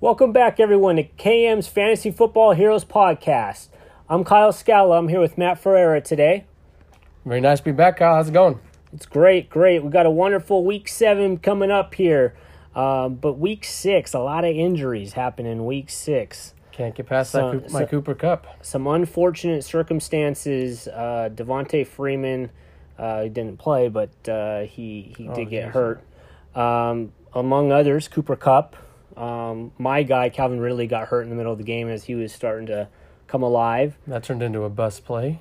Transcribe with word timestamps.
Welcome 0.00 0.32
back, 0.32 0.60
everyone, 0.60 0.96
to 0.96 1.04
KM's 1.04 1.66
Fantasy 1.66 2.10
Football 2.10 2.52
Heroes 2.52 2.84
podcast. 2.84 3.68
I'm 4.08 4.22
Kyle 4.24 4.52
Scala. 4.52 4.96
I'm 4.98 5.08
here 5.08 5.20
with 5.20 5.36
Matt 5.36 5.58
Ferreira 5.58 6.00
today. 6.00 6.44
Very 7.24 7.40
nice 7.40 7.58
to 7.58 7.64
be 7.64 7.72
back, 7.72 7.96
Kyle. 7.98 8.14
How's 8.14 8.28
it 8.28 8.32
going? 8.32 8.60
It's 8.92 9.06
great, 9.06 9.50
great. 9.50 9.82
We 9.82 9.90
got 9.90 10.06
a 10.06 10.10
wonderful 10.10 10.64
week 10.64 10.88
seven 10.88 11.36
coming 11.38 11.70
up 11.70 11.94
here, 11.94 12.34
um, 12.76 13.16
but 13.16 13.34
week 13.34 13.64
six, 13.64 14.14
a 14.14 14.20
lot 14.20 14.44
of 14.44 14.54
injuries 14.54 15.14
happen 15.14 15.46
in 15.46 15.66
week 15.66 15.90
six. 15.90 16.54
Can't 16.72 16.94
get 16.94 17.06
past 17.06 17.32
So- 17.32 17.58
that 17.58 17.72
my 17.72 17.84
Cooper 17.84 18.14
Kupp. 18.14 18.46
Some 18.62 18.86
unfortunate 18.86 19.64
circumstances. 19.64 20.86
Uh, 20.86 21.28
Devonta 21.34 21.84
Freeman, 21.84 22.50
uh, 22.98 23.22
didn't 23.24 23.58
play, 23.58 23.88
but 23.88 24.10
uh, 24.28 24.60
he 24.60 25.12
he 25.18 25.28
Oh, 25.28 25.34
did 25.34 25.50
get 25.50 25.64
geez. 25.66 25.74
hurt. 25.74 26.00
Um, 26.54 27.12
among 27.34 27.72
others, 27.72 28.06
Cooper 28.06 28.36
Kupp. 28.36 28.76
Um, 29.18 29.72
my 29.78 30.04
guy 30.04 30.28
Calvin 30.28 30.60
Ridley 30.60 30.86
got 30.86 31.08
hurt 31.08 31.22
in 31.22 31.28
the 31.28 31.34
middle 31.34 31.50
of 31.50 31.58
the 31.58 31.64
game 31.64 31.88
as 31.88 32.04
he 32.04 32.14
was 32.14 32.32
starting 32.32 32.66
to 32.68 32.88
come 33.26 33.42
alive. 33.42 33.98
That 34.06 34.22
turned 34.22 34.42
into 34.42 34.62
a 34.62 34.70
bust 34.70 35.04
play. 35.04 35.40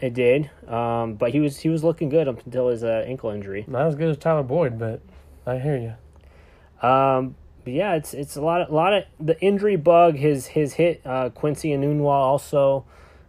It 0.00 0.14
did, 0.14 0.50
um, 0.68 1.14
but 1.14 1.32
he 1.32 1.40
was 1.40 1.58
he 1.58 1.68
was 1.68 1.82
looking 1.82 2.08
good 2.10 2.28
up 2.28 2.44
until 2.44 2.68
his 2.68 2.84
uh, 2.84 3.04
ankle 3.06 3.30
injury. 3.30 3.64
Not 3.66 3.86
as 3.86 3.94
good 3.94 4.08
as 4.10 4.18
Tyler 4.18 4.42
Boyd, 4.42 4.78
but 4.78 5.00
I 5.46 5.58
hear 5.58 5.76
you. 5.76 6.86
Um, 6.86 7.36
but 7.64 7.72
yeah, 7.72 7.94
it's 7.94 8.14
it's 8.14 8.36
a 8.36 8.42
lot 8.42 8.62
of, 8.62 8.70
a 8.70 8.74
lot 8.74 8.92
of 8.92 9.04
the 9.18 9.40
injury 9.40 9.76
bug. 9.76 10.16
His 10.16 10.48
his 10.48 10.74
hit 10.74 11.02
uh, 11.04 11.30
Quincy 11.30 11.70
Enunwa 11.70 12.06
also 12.06 12.84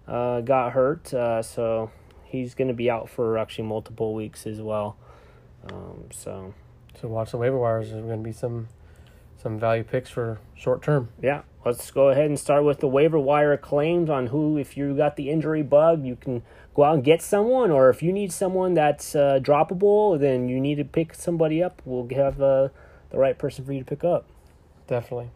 uh, 0.08 0.42
got 0.42 0.72
hurt, 0.72 1.14
uh, 1.14 1.42
so 1.42 1.92
he's 2.24 2.56
going 2.56 2.70
to 2.70 2.74
be 2.74 2.90
out 2.90 3.10
for 3.10 3.38
actually 3.38 3.68
multiple 3.68 4.14
weeks 4.14 4.48
as 4.48 4.62
well. 4.62 4.98
Um, 5.70 6.06
so 6.12 6.54
So 7.00 7.08
watch 7.08 7.32
the 7.32 7.38
waiver 7.38 7.58
wires. 7.58 7.90
There's 7.90 8.04
going 8.04 8.20
to 8.20 8.24
be 8.24 8.32
some 8.32 8.68
some 9.42 9.60
value 9.60 9.84
picks 9.84 10.10
for 10.10 10.40
short 10.56 10.84
term. 10.84 11.10
yeah, 11.22 11.42
let's 11.66 11.90
go 11.92 12.10
ahead 12.10 12.26
and 12.26 12.40
start 12.40 12.64
with 12.64 12.80
the 12.80 12.88
waiver 12.88 13.20
wire 13.20 13.58
claims 13.58 14.10
on 14.10 14.28
who, 14.28 14.58
if 14.58 14.78
you 14.78 14.96
got 14.96 15.16
the 15.16 15.30
injury 15.30 15.64
bug, 15.64 16.06
you 16.06 16.16
can 16.16 16.44
go 16.76 16.84
out 16.84 16.96
and 16.96 17.04
get 17.04 17.22
someone, 17.22 17.72
or 17.72 17.90
if 17.90 18.04
you 18.04 18.14
need 18.14 18.32
someone 18.32 18.74
that's 18.74 19.16
uh, 19.16 19.40
droppable, 19.42 20.20
then 20.20 20.48
you 20.48 20.60
need 20.60 20.76
to 20.76 20.86
pick 20.86 21.14
somebody 21.14 21.62
up. 21.64 21.82
We'll 21.86 22.08
have 22.16 22.42
uh, 22.42 22.70
the 23.10 23.18
right 23.18 23.38
person 23.38 23.66
for 23.66 23.74
you 23.74 23.80
to 23.80 23.86
pick 23.86 24.04
up. 24.04 24.28
Definitely. 24.88 25.32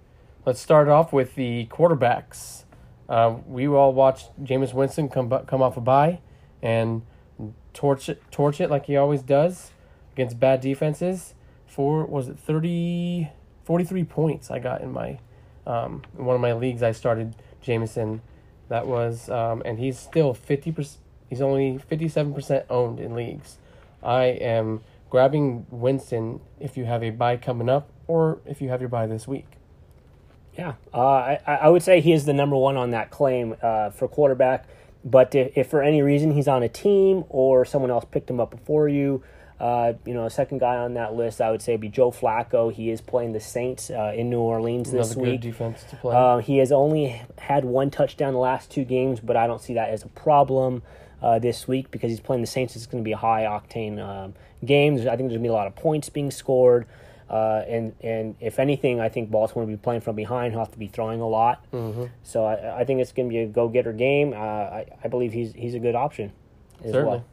Let's 0.45 0.59
start 0.59 0.88
off 0.88 1.11
with 1.11 1.36
the 1.36 1.67
quarterbacks. 1.72 2.66
Uh, 3.09 3.38
we 3.48 3.67
all 3.67 3.94
watched 3.94 4.30
Jameis 4.44 4.73
Winston 4.73 5.09
come 5.09 5.30
come 5.45 5.61
off 5.61 5.78
a 5.78 5.81
bye 5.81 6.20
and 6.61 7.03
torch 7.73 8.09
it, 8.09 8.22
torch 8.31 8.59
it 8.59 8.70
like 8.70 8.86
he 8.86 8.98
always 8.98 9.22
does 9.22 9.72
against 10.14 10.39
bad 10.39 10.61
defenses. 10.61 11.33
For 11.67 12.06
was 12.06 12.30
it 12.30 12.39
30, 12.39 13.30
43 13.66 14.03
points 14.05 14.49
I 14.49 14.59
got 14.59 14.81
in 14.81 14.91
my 14.91 15.19
um, 15.67 16.03
in 16.17 16.25
one 16.25 16.35
of 16.35 16.41
my 16.41 16.53
leagues. 16.53 16.83
I 16.83 16.91
started 16.91 17.35
Jameson. 17.61 18.21
That 18.69 18.88
was 18.88 19.30
um, 19.30 19.61
and 19.66 19.77
he's 19.80 19.99
still 19.99 20.33
fifty 20.33 20.71
percent. 20.71 21.02
He's 21.30 21.41
only 21.41 21.77
fifty 21.77 22.08
seven 22.08 22.33
percent 22.33 22.66
owned 22.69 22.99
in 22.99 23.13
leagues. 23.16 23.58
I 24.02 24.25
am 24.25 24.81
grabbing 25.09 25.66
Winston 25.69 26.39
if 26.59 26.77
you 26.77 26.86
have 26.86 27.03
a 27.03 27.09
bye 27.09 27.38
coming 27.38 27.69
up 27.69 27.89
or 28.08 28.39
if 28.45 28.61
you 28.61 28.69
have 28.69 28.81
your 28.81 28.89
bye 28.89 29.08
this 29.08 29.27
week. 29.27 29.47
Yeah, 30.58 30.73
uh, 30.93 30.99
I, 30.99 31.39
I 31.45 31.69
would 31.69 31.83
say 31.83 31.99
he 31.99 32.13
is 32.13 32.25
the 32.25 32.33
number 32.33 32.55
one 32.55 32.77
on 32.77 32.91
that 32.91 33.09
claim 33.09 33.55
uh, 33.61 33.89
for 33.89 34.08
quarterback. 34.08 34.67
But 35.03 35.36
if, 35.36 35.58
if 35.58 35.67
for 35.69 35.83
any 35.83 36.02
reason 36.02 36.31
he's 36.31 36.47
on 36.47 36.63
a 36.63 36.69
team 36.69 37.25
or 37.30 37.66
someone 37.66 37.91
else 37.91 38.05
picked 38.09 38.30
him 38.30 38.39
up 38.39 38.52
before 38.52 38.88
you, 38.88 39.21
uh, 39.59 39.94
you 40.06 40.14
know, 40.14 40.25
a 40.25 40.30
second 40.30 40.59
guy 40.59 40.75
on 40.75 40.95
that 40.95 41.14
list, 41.14 41.39
I 41.39 41.50
would 41.52 41.61
say 41.61 41.73
would 41.73 41.81
be 41.81 41.89
Joe 41.89 42.11
Flacco. 42.11 42.73
He 42.73 42.89
is 42.89 43.00
playing 43.00 43.31
the 43.31 43.39
Saints 43.39 43.89
uh, 43.89 44.14
in 44.16 44.30
New 44.30 44.39
Orleans 44.39 44.92
this 44.92 45.11
Another 45.11 45.25
good 45.25 45.31
week. 45.31 45.42
defense 45.42 45.84
to 45.89 45.95
play. 45.95 46.16
Uh, 46.16 46.38
he 46.39 46.58
has 46.58 46.72
only 46.72 47.22
had 47.38 47.64
one 47.64 47.89
touchdown 47.89 48.33
the 48.33 48.39
last 48.39 48.70
two 48.70 48.83
games, 48.83 49.20
but 49.22 49.38
I 49.38 49.48
don't 49.48 49.61
see 49.61 49.73
that 49.76 49.89
as 49.89 50.03
a 50.03 50.09
problem 50.09 50.83
uh, 51.22 51.39
this 51.39 51.67
week 51.67 51.89
because 51.89 52.11
he's 52.11 52.20
playing 52.20 52.42
the 52.42 52.48
Saints. 52.48 52.76
It's 52.76 52.86
going 52.86 53.02
to 53.04 53.08
be 53.08 53.14
a 53.14 53.17
high 53.17 53.43
octane 53.43 53.99
um, 53.99 54.33
game. 54.66 54.95
I 54.95 54.98
think 54.98 55.05
there's 55.05 55.16
going 55.16 55.33
to 55.33 55.39
be 55.39 55.48
a 55.48 55.54
lot 55.54 55.67
of 55.67 55.76
points 55.76 56.10
being 56.10 56.32
scored. 56.32 56.86
Uh, 57.30 57.64
and 57.67 57.95
and 58.02 58.36
if 58.39 58.60
anything, 58.60 58.99
I 58.99 59.10
think 59.10 59.32
Baltimore 59.32 59.66
will 59.66 59.73
be 59.73 59.77
playing 59.77 60.02
from 60.02 60.16
behind. 60.16 60.52
He'll 60.52 60.60
have 60.60 60.72
to 60.73 60.77
be 60.77 60.87
throwing 60.87 61.22
a 61.22 61.27
lot. 61.27 61.66
mm-hmm. 61.72 62.05
So 62.23 62.45
I, 62.45 62.82
I 62.82 62.83
think 62.83 62.99
it's 63.02 63.14
going 63.14 63.30
to 63.30 63.33
be 63.33 63.39
a 63.39 63.48
go 63.48 63.67
getter 63.67 63.93
game. 63.93 64.33
Uh, 64.33 64.36
I, 64.36 64.86
I 65.04 65.08
believe 65.08 65.33
he's 65.33 65.54
he's 65.54 65.73
a 65.73 65.80
good 65.80 65.95
option 65.95 66.33
as 66.83 66.92
Certainly. 66.92 67.17
well. 67.17 67.26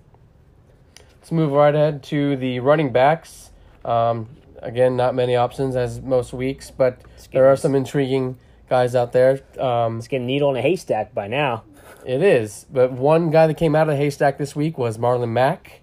Let's 1.23 1.31
move 1.31 1.53
right 1.53 1.73
ahead 1.73 2.03
to 2.05 2.35
the 2.35 2.59
running 2.59 2.91
backs. 2.91 3.53
Um, 3.85 4.29
again, 4.59 4.97
not 4.97 5.15
many 5.15 5.37
options 5.37 5.77
as 5.77 6.01
most 6.01 6.33
weeks, 6.33 6.73
but 6.73 7.01
there 7.33 7.47
are 7.47 7.55
some 7.55 7.77
intriguing 7.77 8.39
guys 8.69 8.97
out 8.97 9.13
there. 9.13 9.41
Um, 9.57 9.99
It's 9.99 10.09
getting 10.09 10.27
needle 10.27 10.51
in 10.51 10.57
a 10.57 10.61
haystack 10.63 11.15
by 11.15 11.29
now. 11.29 11.63
it 12.05 12.23
is, 12.25 12.67
but 12.73 12.91
one 12.91 13.31
guy 13.31 13.47
that 13.47 13.55
came 13.57 13.77
out 13.77 13.83
of 13.89 13.95
the 13.95 13.97
haystack 14.03 14.37
this 14.37 14.57
week 14.57 14.77
was 14.77 14.99
Marlon 14.99 15.29
Mack. 15.29 15.83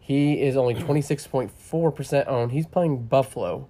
He 0.00 0.42
is 0.42 0.56
only 0.56 0.74
twenty 0.86 1.02
six 1.02 1.24
point 1.24 1.52
four 1.52 1.92
percent 1.92 2.26
owned. 2.26 2.50
He's 2.50 2.66
playing 2.66 3.04
Buffalo. 3.04 3.68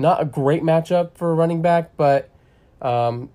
Not 0.00 0.20
a 0.20 0.24
great 0.24 0.64
matchup 0.64 1.14
for 1.16 1.30
a 1.30 1.34
running 1.36 1.62
back, 1.62 1.96
but 1.96 2.28
um, 2.82 3.30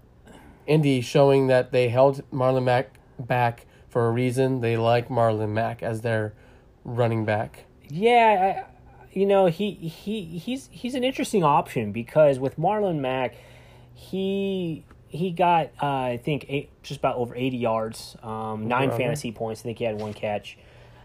Indy 0.68 1.00
showing 1.00 1.48
that 1.48 1.72
they 1.72 1.88
held 1.88 2.30
Marlon 2.30 2.66
Mack 2.66 3.00
back 3.18 3.68
for 3.88 4.06
a 4.10 4.12
reason. 4.12 4.60
They 4.60 4.76
like 4.76 5.08
Marlon 5.08 5.52
Mack 5.52 5.82
as 5.82 6.02
their 6.02 6.34
running 6.84 7.26
back. 7.26 7.66
Yeah, 7.90 8.64
I, 8.66 8.72
you 9.12 9.26
know 9.26 9.48
he 9.48 9.72
he 9.72 10.24
he's 10.38 10.70
he's 10.72 10.96
an 10.96 11.04
interesting 11.04 11.44
option 11.44 11.92
because 11.92 12.40
with 12.40 12.58
Marlon 12.58 13.00
Mack, 13.00 13.36
he 13.94 14.84
he 15.08 15.32
got 15.32 15.72
uh, 15.82 15.86
I 15.86 16.20
think 16.24 16.46
eight, 16.48 16.70
just 16.84 17.00
about 17.00 17.18
over 17.18 17.36
eighty 17.36 17.58
yards, 17.58 18.16
um, 18.24 18.68
nine 18.68 18.92
fantasy 18.92 19.32
points. 19.32 19.62
I 19.62 19.64
think 19.64 19.80
he 19.80 19.84
had 19.84 20.00
one 20.00 20.14
catch. 20.14 20.58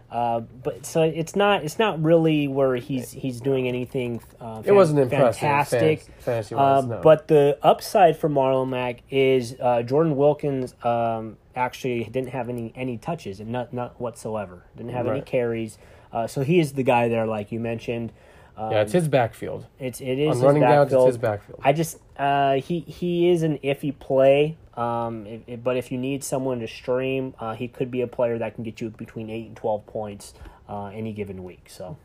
Uh, 0.09 0.39
but 0.39 0.85
so 0.85 1.01
it's 1.03 1.35
not 1.35 1.63
it's 1.65 1.77
not 1.77 2.01
really 2.01 2.47
where 2.47 2.75
he's 2.75 3.11
he's 3.11 3.41
doing 3.41 3.67
anything. 3.67 4.21
Uh, 4.39 4.61
It 4.63 4.71
wasn't 4.71 4.99
impressive. 4.99 5.35
Fantastic. 5.41 6.05
Fantasy 6.19 6.55
Uh, 6.55 6.81
no. 6.81 7.01
But 7.03 7.27
the 7.27 7.57
upside 7.61 8.15
for 8.15 8.29
Marlon 8.29 8.69
Mack 8.69 9.01
is 9.09 9.55
uh, 9.59 9.81
Jordan 9.83 10.15
Wilkins 10.15 10.75
um, 10.85 11.35
actually 11.57 12.05
didn't 12.05 12.29
have 12.29 12.47
any 12.47 12.71
any 12.75 12.97
touches 12.97 13.41
and 13.41 13.49
not 13.49 13.73
not 13.73 13.99
whatsoever. 13.99 14.63
Didn't 14.77 14.93
have 14.93 15.07
any 15.07 15.21
carries. 15.21 15.77
Uh, 16.13 16.25
so 16.25 16.41
he 16.41 16.59
is 16.59 16.73
the 16.73 16.83
guy 16.83 17.09
there, 17.09 17.27
like 17.27 17.51
you 17.51 17.59
mentioned. 17.59 18.13
Um, 18.57 18.71
yeah, 18.71 18.81
it's 18.81 18.91
his 18.91 19.07
backfield. 19.07 19.67
it's 19.79 20.01
it 20.01 20.17
is 20.17 20.29
On 20.29 20.33
his 20.35 20.41
running 20.43 20.61
downs, 20.63 20.91
it's 20.91 20.91
backfield. 20.93 21.07
his 21.07 21.17
backfield. 21.17 21.59
I 21.63 21.73
just 21.73 21.99
uh, 22.17 22.53
he 22.55 22.79
he 22.79 23.29
is 23.29 23.43
an 23.43 23.59
iffy 23.59 23.97
play. 23.97 24.57
Um, 24.75 25.25
if, 25.27 25.41
if- 25.47 25.63
but 25.63 25.77
if 25.77 25.91
you 25.91 25.97
need 25.97 26.23
someone 26.23 26.59
to 26.61 26.67
stream, 26.67 27.33
uh, 27.39 27.53
he 27.53 27.67
could 27.67 27.91
be 27.91 28.01
a 28.01 28.07
player 28.07 28.37
that 28.39 28.55
can 28.55 28.63
get 28.63 28.81
you 28.81 28.89
between 28.89 29.29
eight 29.29 29.45
and 29.47 29.55
twelve 29.55 29.85
points 29.85 30.33
uh, 30.67 30.85
any 30.87 31.13
given 31.13 31.43
week. 31.43 31.65
So 31.69 31.97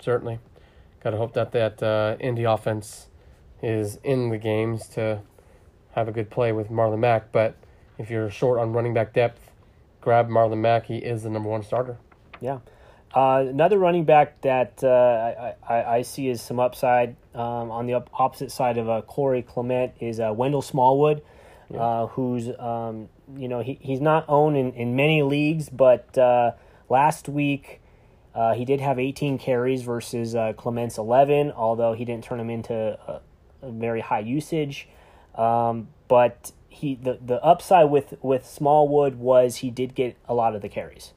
Certainly. 0.00 0.38
Got 1.02 1.10
to 1.10 1.16
hope 1.16 1.32
that 1.34 1.52
that 1.52 1.82
uh, 1.82 2.16
Indy 2.20 2.44
offense 2.44 3.06
is 3.62 3.98
in 4.02 4.30
the 4.30 4.38
games 4.38 4.86
to 4.88 5.20
have 5.92 6.08
a 6.08 6.12
good 6.12 6.28
play 6.30 6.52
with 6.52 6.70
Marlon 6.70 6.98
Mack. 6.98 7.30
But 7.32 7.54
if 7.98 8.10
you're 8.10 8.30
short 8.30 8.58
on 8.58 8.72
running 8.72 8.94
back 8.94 9.12
depth, 9.12 9.50
grab 10.00 10.28
Marlon 10.28 10.58
Mack. 10.58 10.86
He 10.86 10.96
is 10.98 11.22
the 11.22 11.30
number 11.30 11.48
one 11.48 11.62
starter. 11.62 11.96
Yeah. 12.40 12.58
Uh, 13.14 13.44
another 13.48 13.78
running 13.78 14.04
back 14.04 14.40
that 14.42 14.84
uh, 14.84 15.54
I, 15.68 15.74
I, 15.74 15.96
I 15.96 16.02
see 16.02 16.28
is 16.28 16.40
some 16.40 16.60
upside 16.60 17.16
um, 17.34 17.70
on 17.70 17.86
the 17.86 17.94
op- 17.94 18.10
opposite 18.14 18.52
side 18.52 18.78
of 18.78 18.88
uh, 18.88 19.02
Corey 19.02 19.42
Clement 19.42 19.92
is 19.98 20.20
uh, 20.20 20.32
Wendell 20.32 20.62
Smallwood, 20.62 21.22
uh, 21.76 22.06
who's 22.08 22.48
um, 22.58 23.08
you 23.36 23.48
know 23.48 23.60
he, 23.60 23.78
he's 23.80 24.00
not 24.00 24.24
owned 24.28 24.56
in, 24.56 24.72
in 24.74 24.94
many 24.94 25.22
leagues, 25.22 25.68
but 25.68 26.16
uh, 26.16 26.52
last 26.88 27.28
week 27.28 27.80
uh, 28.32 28.54
he 28.54 28.64
did 28.64 28.80
have 28.80 28.98
18 28.98 29.38
carries 29.38 29.82
versus 29.82 30.36
uh, 30.36 30.52
Clement's 30.52 30.96
11, 30.96 31.50
although 31.52 31.94
he 31.94 32.04
didn't 32.04 32.24
turn 32.24 32.38
him 32.38 32.50
into 32.50 32.74
a, 32.74 33.20
a 33.62 33.70
very 33.72 34.00
high 34.00 34.20
usage. 34.20 34.88
Um, 35.34 35.88
but 36.06 36.52
he 36.68 36.94
the, 36.94 37.18
the 37.24 37.42
upside 37.44 37.90
with 37.90 38.14
with 38.22 38.46
Smallwood 38.46 39.16
was 39.16 39.56
he 39.56 39.70
did 39.70 39.96
get 39.96 40.16
a 40.28 40.34
lot 40.34 40.54
of 40.54 40.62
the 40.62 40.68
carries. 40.68 41.12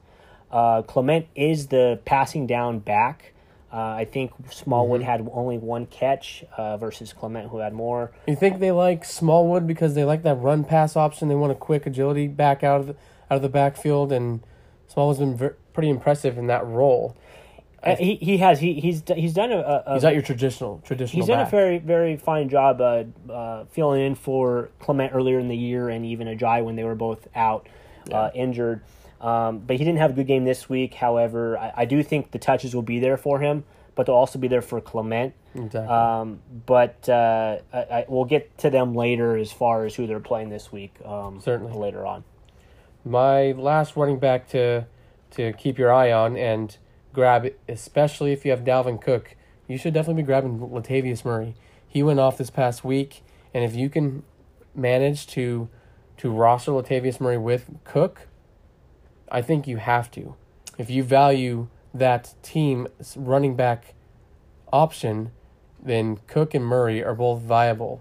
Uh, 0.54 0.82
Clement 0.82 1.26
is 1.34 1.66
the 1.66 1.98
passing 2.04 2.46
down 2.46 2.78
back. 2.78 3.32
Uh, 3.72 3.76
I 3.76 4.04
think 4.04 4.30
Smallwood 4.52 5.02
had 5.02 5.28
only 5.32 5.58
one 5.58 5.86
catch 5.86 6.44
uh, 6.56 6.76
versus 6.76 7.12
Clement, 7.12 7.50
who 7.50 7.58
had 7.58 7.72
more. 7.72 8.12
You 8.28 8.36
think 8.36 8.60
they 8.60 8.70
like 8.70 9.04
Smallwood 9.04 9.66
because 9.66 9.96
they 9.96 10.04
like 10.04 10.22
that 10.22 10.36
run 10.36 10.62
pass 10.62 10.94
option? 10.96 11.26
They 11.28 11.34
want 11.34 11.50
a 11.50 11.56
quick 11.56 11.86
agility 11.86 12.28
back 12.28 12.62
out 12.62 12.82
of 12.82 12.86
the, 12.86 12.92
out 12.92 13.36
of 13.36 13.42
the 13.42 13.48
backfield, 13.48 14.12
and 14.12 14.44
Smallwood's 14.86 15.18
been 15.18 15.36
ver- 15.36 15.56
pretty 15.72 15.88
impressive 15.88 16.38
in 16.38 16.46
that 16.46 16.64
role. 16.64 17.16
Uh, 17.82 17.96
he 17.96 18.14
he 18.14 18.38
has 18.38 18.60
he 18.60 18.74
he's 18.74 19.02
he's 19.14 19.34
done 19.34 19.50
a, 19.50 19.58
a, 19.58 19.94
He's 19.94 20.04
not 20.04 20.14
your 20.14 20.22
traditional 20.22 20.80
traditional. 20.86 21.20
he's 21.20 21.28
done 21.28 21.44
a 21.44 21.50
very 21.50 21.78
very 21.78 22.16
fine 22.16 22.48
job 22.48 22.80
uh, 22.80 23.02
uh, 23.30 23.64
filling 23.72 24.00
in 24.00 24.14
for 24.14 24.70
Clement 24.78 25.12
earlier 25.12 25.38
in 25.40 25.48
the 25.48 25.56
year 25.56 25.88
and 25.90 26.06
even 26.06 26.28
Ajayi 26.28 26.64
when 26.64 26.76
they 26.76 26.84
were 26.84 26.94
both 26.94 27.26
out 27.34 27.68
uh, 28.12 28.30
injured. 28.34 28.82
Um, 29.24 29.60
but 29.60 29.76
he 29.76 29.84
didn't 29.84 30.00
have 30.00 30.10
a 30.10 30.14
good 30.14 30.26
game 30.26 30.44
this 30.44 30.68
week. 30.68 30.94
However, 30.94 31.56
I, 31.56 31.72
I 31.78 31.84
do 31.86 32.02
think 32.02 32.32
the 32.32 32.38
touches 32.38 32.74
will 32.74 32.82
be 32.82 33.00
there 33.00 33.16
for 33.16 33.40
him, 33.40 33.64
but 33.94 34.04
they'll 34.04 34.14
also 34.14 34.38
be 34.38 34.48
there 34.48 34.60
for 34.60 34.82
Clement. 34.82 35.32
Exactly. 35.54 35.88
Um, 35.88 36.40
but 36.66 37.08
uh, 37.08 37.58
I, 37.72 37.78
I, 37.78 38.04
we'll 38.06 38.26
get 38.26 38.58
to 38.58 38.68
them 38.68 38.94
later 38.94 39.36
as 39.38 39.50
far 39.50 39.86
as 39.86 39.94
who 39.94 40.06
they're 40.06 40.20
playing 40.20 40.50
this 40.50 40.70
week. 40.70 40.94
Um, 41.04 41.40
Certainly. 41.40 41.72
later 41.72 42.04
on. 42.04 42.24
My 43.02 43.52
last 43.52 43.96
running 43.96 44.18
back 44.18 44.48
to 44.50 44.86
to 45.32 45.52
keep 45.54 45.78
your 45.78 45.92
eye 45.92 46.12
on 46.12 46.36
and 46.36 46.76
grab, 47.12 47.48
especially 47.66 48.32
if 48.32 48.44
you 48.44 48.50
have 48.50 48.60
Dalvin 48.60 49.00
Cook, 49.00 49.36
you 49.66 49.78
should 49.78 49.94
definitely 49.94 50.22
be 50.22 50.26
grabbing 50.26 50.58
Latavius 50.58 51.24
Murray. 51.24 51.54
He 51.88 52.02
went 52.02 52.20
off 52.20 52.36
this 52.36 52.50
past 52.50 52.84
week, 52.84 53.22
and 53.54 53.64
if 53.64 53.74
you 53.74 53.88
can 53.88 54.22
manage 54.74 55.26
to 55.28 55.68
to 56.18 56.30
roster 56.30 56.72
Latavius 56.72 57.20
Murray 57.20 57.38
with 57.38 57.70
Cook, 57.84 58.28
I 59.34 59.42
think 59.42 59.66
you 59.66 59.78
have 59.78 60.12
to. 60.12 60.36
If 60.78 60.90
you 60.90 61.02
value 61.02 61.66
that 61.92 62.34
team 62.44 62.86
running 63.16 63.56
back 63.56 63.94
option, 64.72 65.32
then 65.82 66.20
Cook 66.28 66.54
and 66.54 66.64
Murray 66.64 67.02
are 67.02 67.16
both 67.16 67.40
viable. 67.40 68.00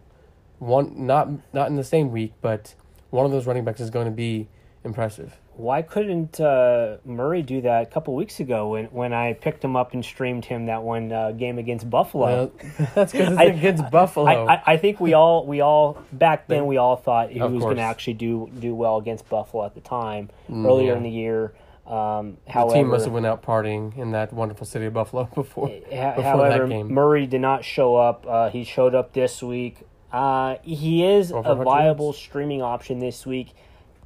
One 0.59 1.07
not 1.07 1.29
not 1.51 1.69
in 1.69 1.75
the 1.75 1.83
same 1.83 2.11
week, 2.11 2.33
but 2.39 2.75
one 3.09 3.25
of 3.25 3.31
those 3.31 3.47
running 3.47 3.65
backs 3.65 3.81
is 3.81 3.89
going 3.89 4.05
to 4.05 4.11
be 4.11 4.47
impressive. 4.83 5.39
Why 5.55 5.81
couldn't 5.83 6.39
uh, 6.39 6.97
Murray 7.05 7.43
do 7.43 7.61
that 7.61 7.83
a 7.83 7.85
couple 7.85 8.15
weeks 8.15 8.39
ago 8.39 8.69
when, 8.69 8.85
when 8.85 9.13
I 9.13 9.33
picked 9.33 9.63
him 9.63 9.75
up 9.75 9.93
and 9.93 10.03
streamed 10.03 10.45
him 10.45 10.65
that 10.65 10.81
one 10.81 11.11
uh, 11.11 11.31
game 11.31 11.59
against 11.59 11.89
Buffalo? 11.89 12.25
Well, 12.25 12.51
that's 12.95 13.11
because 13.11 13.29
it's 13.29 13.37
I- 13.37 13.43
against 13.45 13.89
Buffalo. 13.91 14.25
I, 14.25 14.55
I, 14.55 14.63
I 14.65 14.77
think 14.77 14.99
we 14.99 15.13
all 15.13 15.45
we 15.45 15.61
all 15.61 16.03
back 16.11 16.47
then 16.47 16.65
we 16.65 16.77
all 16.77 16.95
thought 16.95 17.31
he 17.31 17.39
Of 17.39 17.51
was 17.51 17.63
going 17.63 17.77
to 17.77 17.83
actually 17.83 18.13
do 18.15 18.49
do 18.59 18.73
well 18.73 18.97
against 18.97 19.29
Buffalo 19.29 19.65
at 19.65 19.75
the 19.75 19.81
time 19.81 20.29
earlier 20.51 20.91
yeah. 20.91 20.97
in 20.97 21.03
the 21.03 21.09
year. 21.09 21.53
Um, 21.85 22.37
the 22.47 22.69
team 22.71 22.87
must 22.87 23.05
have 23.05 23.13
went 23.13 23.25
out 23.25 23.43
partying 23.43 23.97
in 23.97 24.11
that 24.11 24.31
wonderful 24.31 24.65
city 24.65 24.85
of 24.85 24.93
Buffalo 24.93 25.25
before 25.35 25.67
Ha- 25.67 26.15
before 26.15 26.23
However, 26.23 26.67
that 26.67 26.69
game. 26.69 26.93
Murray 26.93 27.27
did 27.27 27.41
not 27.41 27.65
show 27.65 27.95
up. 27.95 28.25
Uh, 28.27 28.49
he 28.49 28.63
showed 28.63 28.95
up 28.95 29.13
this 29.13 29.43
week. 29.43 29.79
Uh, 30.11 30.57
he 30.61 31.03
is 31.03 31.31
a 31.31 31.41
viable 31.41 32.13
streaming 32.13 32.61
option 32.61 32.99
this 32.99 33.25
week, 33.25 33.53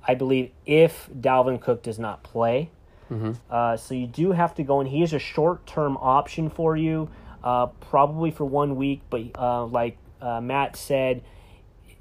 I 0.07 0.15
believe, 0.15 0.51
if 0.65 1.09
Dalvin 1.09 1.59
Cook 1.59 1.83
does 1.83 1.99
not 1.99 2.23
play. 2.23 2.69
Mm-hmm. 3.11 3.33
Uh, 3.49 3.77
so 3.77 3.93
you 3.93 4.07
do 4.07 4.31
have 4.31 4.55
to 4.55 4.63
go 4.63 4.81
in. 4.81 4.87
He 4.87 5.03
is 5.03 5.13
a 5.13 5.19
short 5.19 5.65
term 5.65 5.97
option 5.97 6.49
for 6.49 6.75
you, 6.75 7.09
uh, 7.43 7.67
probably 7.67 8.31
for 8.31 8.45
one 8.45 8.75
week. 8.75 9.01
But 9.09 9.23
uh, 9.35 9.65
like 9.65 9.97
uh, 10.21 10.41
Matt 10.41 10.75
said, 10.75 11.23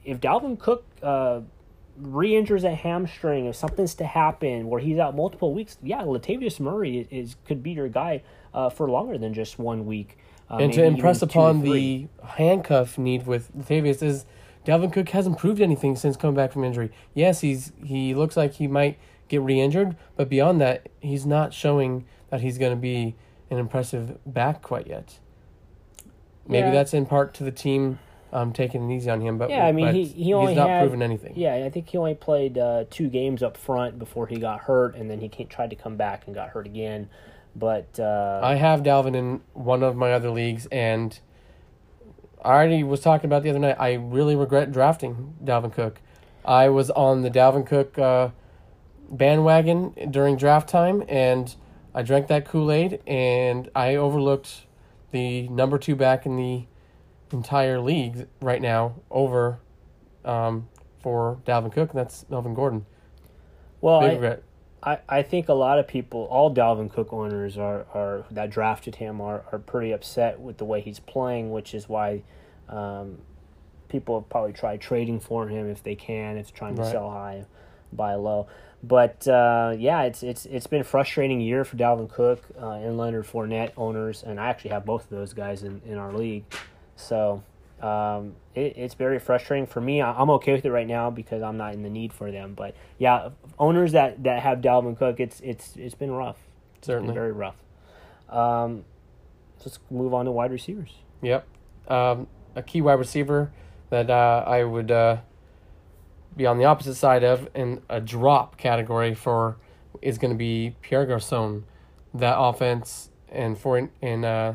if 0.04 0.20
Dalvin 0.20 0.58
Cook 0.58 0.84
uh, 1.02 1.40
re-injures 1.98 2.64
a 2.64 2.74
hamstring, 2.74 3.46
if 3.46 3.56
something's 3.56 3.94
to 3.96 4.06
happen 4.06 4.68
where 4.68 4.80
he's 4.80 4.98
out 4.98 5.14
multiple 5.14 5.52
weeks, 5.52 5.78
yeah, 5.82 6.02
Latavius 6.02 6.60
Murray 6.60 7.06
is, 7.10 7.36
could 7.44 7.62
be 7.62 7.72
your 7.72 7.88
guy 7.88 8.22
uh, 8.54 8.70
for 8.70 8.88
longer 8.88 9.18
than 9.18 9.34
just 9.34 9.58
one 9.58 9.86
week. 9.86 10.18
Uh, 10.50 10.58
and 10.58 10.72
to 10.72 10.84
impress 10.84 11.18
even 11.18 11.28
two 11.28 11.32
to 11.32 11.38
upon 11.40 11.60
the 11.62 12.06
handcuff 12.24 12.98
need 12.98 13.26
with 13.26 13.50
Latavius 13.56 14.02
is 14.02 14.26
Dalvin 14.66 14.92
Cook 14.92 15.08
hasn't 15.10 15.38
proved 15.38 15.60
anything 15.60 15.94
since 15.96 16.16
coming 16.16 16.34
back 16.36 16.52
from 16.52 16.64
injury. 16.64 16.90
Yes, 17.14 17.40
he's 17.40 17.72
he 17.84 18.14
looks 18.14 18.36
like 18.36 18.54
he 18.54 18.66
might 18.66 18.98
get 19.28 19.40
re-injured, 19.40 19.96
but 20.16 20.28
beyond 20.28 20.60
that, 20.60 20.88
he's 21.00 21.24
not 21.24 21.54
showing 21.54 22.04
that 22.30 22.40
he's 22.40 22.58
going 22.58 22.72
to 22.72 22.80
be 22.80 23.14
an 23.50 23.58
impressive 23.58 24.18
back 24.26 24.62
quite 24.62 24.86
yet. 24.88 25.18
Maybe 26.48 26.66
Yeah. 26.68 26.72
that's 26.74 26.92
in 26.94 27.06
part 27.06 27.32
to 27.34 27.44
the 27.44 27.50
team 27.52 27.98
um, 28.32 28.52
taking 28.52 28.90
it 28.90 28.94
easy 28.94 29.08
on 29.08 29.20
him, 29.20 29.38
but 29.38 29.48
Yeah, 29.50 29.64
I 29.66 29.72
mean, 29.72 29.94
he- 29.94 30.04
he 30.04 30.34
only 30.34 30.52
he's 30.52 30.56
not 30.58 30.68
had- 30.68 30.82
proven 30.82 31.00
anything. 31.00 31.32
Yeah, 31.36 31.54
I 31.54 31.70
think 31.70 31.88
he 31.88 31.96
only 31.96 32.14
played 32.14 32.58
uh, 32.58 32.84
two 32.90 33.08
games 33.08 33.42
up 33.42 33.56
front 33.56 33.98
before 34.00 34.26
he 34.26 34.36
got 34.36 34.60
hurt, 34.62 34.94
and 34.96 35.08
then 35.08 35.20
he 35.20 35.28
tried 35.28 35.70
to 35.70 35.76
come 35.76 35.96
back 35.96 36.24
and 36.26 36.34
got 36.34 36.48
hurt 36.50 36.66
again. 36.66 37.08
But 37.54 37.98
uh, 37.98 38.40
I 38.42 38.56
have 38.56 38.82
Dalvin 38.82 39.14
in 39.14 39.40
one 39.54 39.82
of 39.82 39.96
my 39.96 40.12
other 40.12 40.30
leagues, 40.30 40.66
and 40.66 41.18
I 42.46 42.50
already 42.50 42.84
was 42.84 43.00
talking 43.00 43.26
about 43.26 43.42
the 43.42 43.50
other 43.50 43.58
night. 43.58 43.74
I 43.76 43.94
really 43.94 44.36
regret 44.36 44.70
drafting 44.70 45.34
Dalvin 45.42 45.72
Cook. 45.72 46.00
I 46.44 46.68
was 46.68 46.90
on 46.90 47.22
the 47.22 47.30
Dalvin 47.30 47.66
Cook 47.66 47.98
uh, 47.98 48.28
bandwagon 49.10 49.92
during 50.12 50.36
draft 50.36 50.68
time, 50.68 51.02
and 51.08 51.52
I 51.92 52.02
drank 52.02 52.28
that 52.28 52.44
Kool 52.44 52.70
Aid, 52.70 53.00
and 53.04 53.68
I 53.74 53.96
overlooked 53.96 54.66
the 55.10 55.48
number 55.48 55.76
two 55.76 55.96
back 55.96 56.24
in 56.24 56.36
the 56.36 56.66
entire 57.32 57.80
league 57.80 58.28
right 58.40 58.62
now 58.62 58.94
over 59.10 59.58
um, 60.24 60.68
for 61.02 61.40
Dalvin 61.44 61.72
Cook, 61.72 61.90
and 61.90 61.98
that's 61.98 62.30
Melvin 62.30 62.54
Gordon. 62.54 62.86
well, 63.80 64.02
Big 64.02 64.10
I, 64.10 64.12
regret. 64.12 64.42
I, 64.82 64.98
I 65.08 65.22
think 65.22 65.48
a 65.48 65.54
lot 65.54 65.78
of 65.78 65.88
people, 65.88 66.24
all 66.30 66.54
Dalvin 66.54 66.90
Cook 66.92 67.12
owners 67.12 67.58
are, 67.58 67.86
are 67.94 68.24
that 68.30 68.50
drafted 68.50 68.96
him 68.96 69.20
are, 69.20 69.44
are 69.50 69.58
pretty 69.58 69.92
upset 69.92 70.38
with 70.40 70.58
the 70.58 70.64
way 70.64 70.80
he's 70.80 71.00
playing, 71.00 71.50
which 71.50 71.74
is 71.74 71.88
why 71.88 72.22
um, 72.68 73.18
people 73.88 74.20
have 74.20 74.28
probably 74.28 74.52
tried 74.52 74.80
trading 74.80 75.18
for 75.20 75.48
him 75.48 75.68
if 75.68 75.82
they 75.82 75.94
can, 75.94 76.36
if 76.36 76.52
trying 76.52 76.76
to 76.76 76.82
Right. 76.82 76.90
sell 76.92 77.10
high, 77.10 77.44
buy 77.92 78.14
low. 78.14 78.46
But 78.82 79.26
uh, 79.26 79.74
yeah, 79.76 80.02
it's 80.02 80.22
it's 80.22 80.46
it's 80.46 80.66
been 80.66 80.82
a 80.82 80.84
frustrating 80.84 81.40
year 81.40 81.64
for 81.64 81.76
Dalvin 81.76 82.08
Cook 82.10 82.44
uh, 82.60 82.72
and 82.72 82.96
Leonard 82.98 83.24
Fournette 83.26 83.72
owners, 83.76 84.22
and 84.22 84.38
I 84.38 84.46
actually 84.48 84.70
have 84.70 84.84
both 84.84 85.04
of 85.04 85.10
those 85.10 85.32
guys 85.32 85.62
in, 85.62 85.80
in 85.86 85.96
our 85.96 86.12
league. 86.12 86.44
So 86.94 87.42
um, 87.80 88.34
it, 88.54 88.76
it's 88.76 88.94
very 88.94 89.18
frustrating 89.18 89.66
for 89.66 89.80
me. 89.80 90.00
I, 90.00 90.12
I'm 90.12 90.30
okay 90.30 90.52
with 90.52 90.64
it 90.64 90.70
right 90.70 90.86
now 90.86 91.10
because 91.10 91.42
I'm 91.42 91.56
not 91.56 91.74
in 91.74 91.82
the 91.82 91.90
need 91.90 92.12
for 92.12 92.30
them. 92.30 92.54
But 92.54 92.74
yeah, 92.98 93.30
owners 93.58 93.92
that, 93.92 94.22
that 94.24 94.42
have 94.42 94.60
Dalvin 94.60 94.96
Cook, 94.96 95.20
it's 95.20 95.40
it's 95.40 95.76
it's 95.76 95.94
been 95.94 96.10
rough. 96.10 96.38
It's 96.76 96.86
been 96.86 96.94
Certainly. 96.94 97.14
very 97.14 97.32
rough. 97.32 97.56
Um, 98.28 98.84
let's 99.60 99.78
move 99.90 100.14
on 100.14 100.24
to 100.24 100.32
wide 100.32 100.50
receivers. 100.50 100.94
Yep. 101.22 101.46
Um, 101.88 102.26
a 102.54 102.62
key 102.62 102.80
wide 102.80 102.94
receiver 102.94 103.52
that 103.90 104.10
uh, 104.10 104.44
I 104.46 104.64
would 104.64 104.90
uh, 104.90 105.18
be 106.36 106.46
on 106.46 106.58
the 106.58 106.64
opposite 106.64 106.94
side 106.94 107.24
of 107.24 107.48
in 107.54 107.82
a 107.88 108.00
drop 108.00 108.56
category 108.56 109.14
for 109.14 109.56
is 110.02 110.18
going 110.18 110.32
to 110.32 110.38
be 110.38 110.74
Pierre 110.82 111.06
Garcon. 111.06 111.64
That 112.14 112.38
offense 112.38 113.10
and 113.28 113.58
for 113.58 113.76
in, 113.76 113.90
in 114.00 114.24
uh, 114.24 114.54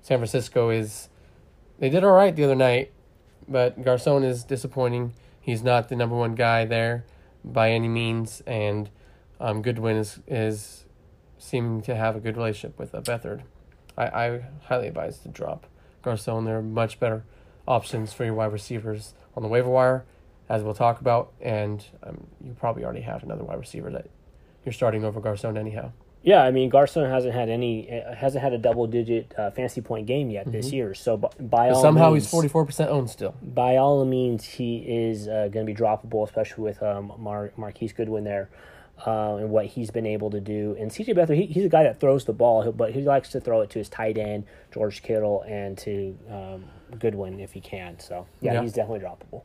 San 0.00 0.18
Francisco 0.18 0.70
is 0.70 1.10
they 1.80 1.88
did 1.88 2.04
all 2.04 2.12
right 2.12 2.36
the 2.36 2.44
other 2.44 2.54
night, 2.54 2.92
but 3.48 3.82
Garcon 3.82 4.22
is 4.22 4.44
disappointing. 4.44 5.14
He's 5.40 5.62
not 5.62 5.88
the 5.88 5.96
number 5.96 6.14
one 6.14 6.34
guy 6.34 6.64
there 6.64 7.04
by 7.44 7.70
any 7.72 7.88
means, 7.88 8.42
and 8.46 8.90
um, 9.40 9.62
Goodwin 9.62 9.96
is 9.96 10.20
is 10.28 10.84
seeming 11.38 11.80
to 11.82 11.96
have 11.96 12.14
a 12.14 12.20
good 12.20 12.36
relationship 12.36 12.78
with 12.78 12.94
uh, 12.94 13.00
Beathard. 13.00 13.42
I, 13.96 14.04
I 14.06 14.44
highly 14.64 14.88
advise 14.88 15.18
to 15.20 15.28
drop 15.28 15.66
Garcon. 16.02 16.44
There 16.44 16.58
are 16.58 16.62
much 16.62 17.00
better 17.00 17.24
options 17.66 18.12
for 18.12 18.24
your 18.24 18.34
wide 18.34 18.52
receivers 18.52 19.14
on 19.34 19.42
the 19.42 19.48
waiver 19.48 19.70
wire, 19.70 20.04
as 20.50 20.62
we'll 20.62 20.74
talk 20.74 21.00
about, 21.00 21.32
and 21.40 21.84
um, 22.02 22.26
you 22.44 22.52
probably 22.52 22.84
already 22.84 23.00
have 23.00 23.22
another 23.22 23.42
wide 23.42 23.58
receiver 23.58 23.90
that 23.90 24.10
you're 24.64 24.72
starting 24.74 25.02
over 25.02 25.18
Garcon 25.18 25.56
anyhow. 25.56 25.92
Yeah, 26.22 26.42
I 26.42 26.50
mean 26.50 26.68
Garcon 26.68 27.08
hasn't 27.08 27.32
had 27.34 27.48
any 27.48 27.90
uh, 28.02 28.14
hasn't 28.14 28.42
had 28.42 28.52
a 28.52 28.58
double 28.58 28.86
digit 28.86 29.32
uh, 29.38 29.50
fantasy 29.52 29.80
point 29.80 30.06
game 30.06 30.30
yet 30.30 30.50
this 30.52 30.70
year. 30.70 30.92
So 30.94 31.16
b- 31.16 31.28
by 31.40 31.70
all 31.70 31.80
somehow 31.80 32.10
means, 32.10 32.24
he's 32.24 32.30
forty 32.30 32.48
four 32.48 32.66
percent 32.66 32.90
owned 32.90 33.08
still. 33.08 33.34
by 33.42 33.76
all 33.78 34.04
means, 34.04 34.44
he 34.44 34.78
is 34.78 35.28
uh, 35.28 35.48
going 35.50 35.64
to 35.66 35.72
be 35.72 35.74
droppable, 35.74 36.26
especially 36.26 36.64
with 36.64 36.82
um, 36.82 37.12
Mar- 37.18 37.52
Marquise 37.56 37.94
Goodwin 37.94 38.24
there 38.24 38.50
uh, 39.06 39.36
and 39.36 39.48
what 39.48 39.64
he's 39.64 39.90
been 39.90 40.04
able 40.04 40.30
to 40.30 40.40
do. 40.40 40.76
And 40.78 40.90
CJ 40.90 41.14
Beathard, 41.16 41.36
he, 41.36 41.46
he's 41.46 41.64
a 41.64 41.68
guy 41.70 41.84
that 41.84 41.98
throws 42.00 42.26
the 42.26 42.34
ball, 42.34 42.70
but 42.70 42.92
he 42.92 43.00
likes 43.00 43.30
to 43.30 43.40
throw 43.40 43.62
it 43.62 43.70
to 43.70 43.78
his 43.78 43.88
tight 43.88 44.18
end, 44.18 44.44
George 44.74 45.02
Kittle, 45.02 45.42
and 45.48 45.78
to 45.78 46.18
um, 46.30 46.64
Goodwin 46.98 47.40
if 47.40 47.52
he 47.54 47.62
can. 47.62 47.98
So, 47.98 48.26
yeah, 48.42 48.52
Yeah. 48.54 48.60
he's 48.62 48.74
definitely 48.74 49.06
droppable. 49.06 49.44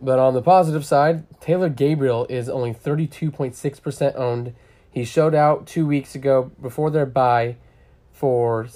But 0.00 0.18
on 0.18 0.34
the 0.34 0.42
positive 0.42 0.84
side, 0.84 1.24
Taylor 1.40 1.68
Gabriel 1.68 2.26
is 2.28 2.48
only 2.48 2.74
32.6% 2.74 4.16
owned. 4.16 4.54
He 4.92 5.04
showed 5.04 5.34
out 5.34 5.66
two 5.66 5.86
weeks 5.86 6.14
ago 6.14 6.52
before 6.60 6.90
their 6.90 7.06
bye 7.06 7.56
for 8.12 8.68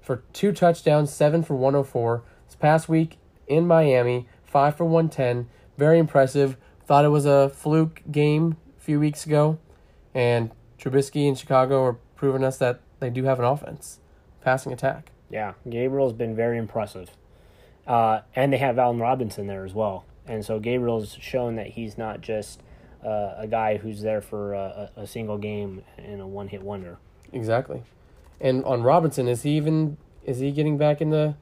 for 0.00 0.22
two 0.32 0.52
touchdowns, 0.52 1.12
seven 1.12 1.42
for 1.42 1.54
104. 1.54 2.22
This 2.46 2.54
past 2.54 2.88
week 2.88 3.18
in 3.46 3.66
Miami, 3.66 4.26
five 4.44 4.76
for 4.76 4.84
110. 4.84 5.48
Very 5.76 5.98
impressive. 5.98 6.56
Thought 6.86 7.04
it 7.04 7.08
was 7.08 7.26
a 7.26 7.50
fluke 7.50 8.02
game 8.10 8.56
a 8.78 8.80
few 8.80 8.98
weeks 8.98 9.26
ago. 9.26 9.58
And 10.14 10.50
Trubisky 10.78 11.28
and 11.28 11.36
Chicago 11.36 11.82
are 11.82 11.98
proving 12.16 12.44
us 12.44 12.56
that 12.58 12.80
they 13.00 13.10
do 13.10 13.24
have 13.24 13.38
an 13.38 13.44
offense, 13.44 13.98
passing 14.42 14.72
attack. 14.72 15.10
Yeah, 15.28 15.54
Gabriel's 15.68 16.14
been 16.14 16.34
very 16.34 16.56
impressive. 16.56 17.10
Uh, 17.86 18.20
and 18.34 18.52
they 18.52 18.58
have 18.58 18.78
Allen 18.78 18.98
Robinson 18.98 19.46
there 19.46 19.64
as 19.64 19.74
well. 19.74 20.04
And 20.26 20.44
so 20.44 20.58
Gabriel's 20.58 21.16
shown 21.20 21.56
that 21.56 21.68
he's 21.68 21.98
not 21.98 22.20
just 22.20 22.62
uh, 23.04 23.34
a 23.38 23.46
guy 23.48 23.76
who's 23.76 24.00
there 24.02 24.20
for 24.20 24.54
a, 24.54 24.90
a 24.96 25.02
a 25.02 25.06
single 25.06 25.38
game 25.38 25.82
and 25.98 26.20
a 26.20 26.26
one 26.26 26.48
hit 26.48 26.62
wonder. 26.62 26.98
Exactly. 27.32 27.82
And 28.40 28.64
on 28.64 28.82
Robinson, 28.82 29.28
is 29.28 29.42
he 29.42 29.50
even 29.56 29.96
is 30.24 30.38
he 30.38 30.50
getting 30.52 30.78
back 30.78 31.00
in 31.00 31.10
the 31.10 31.34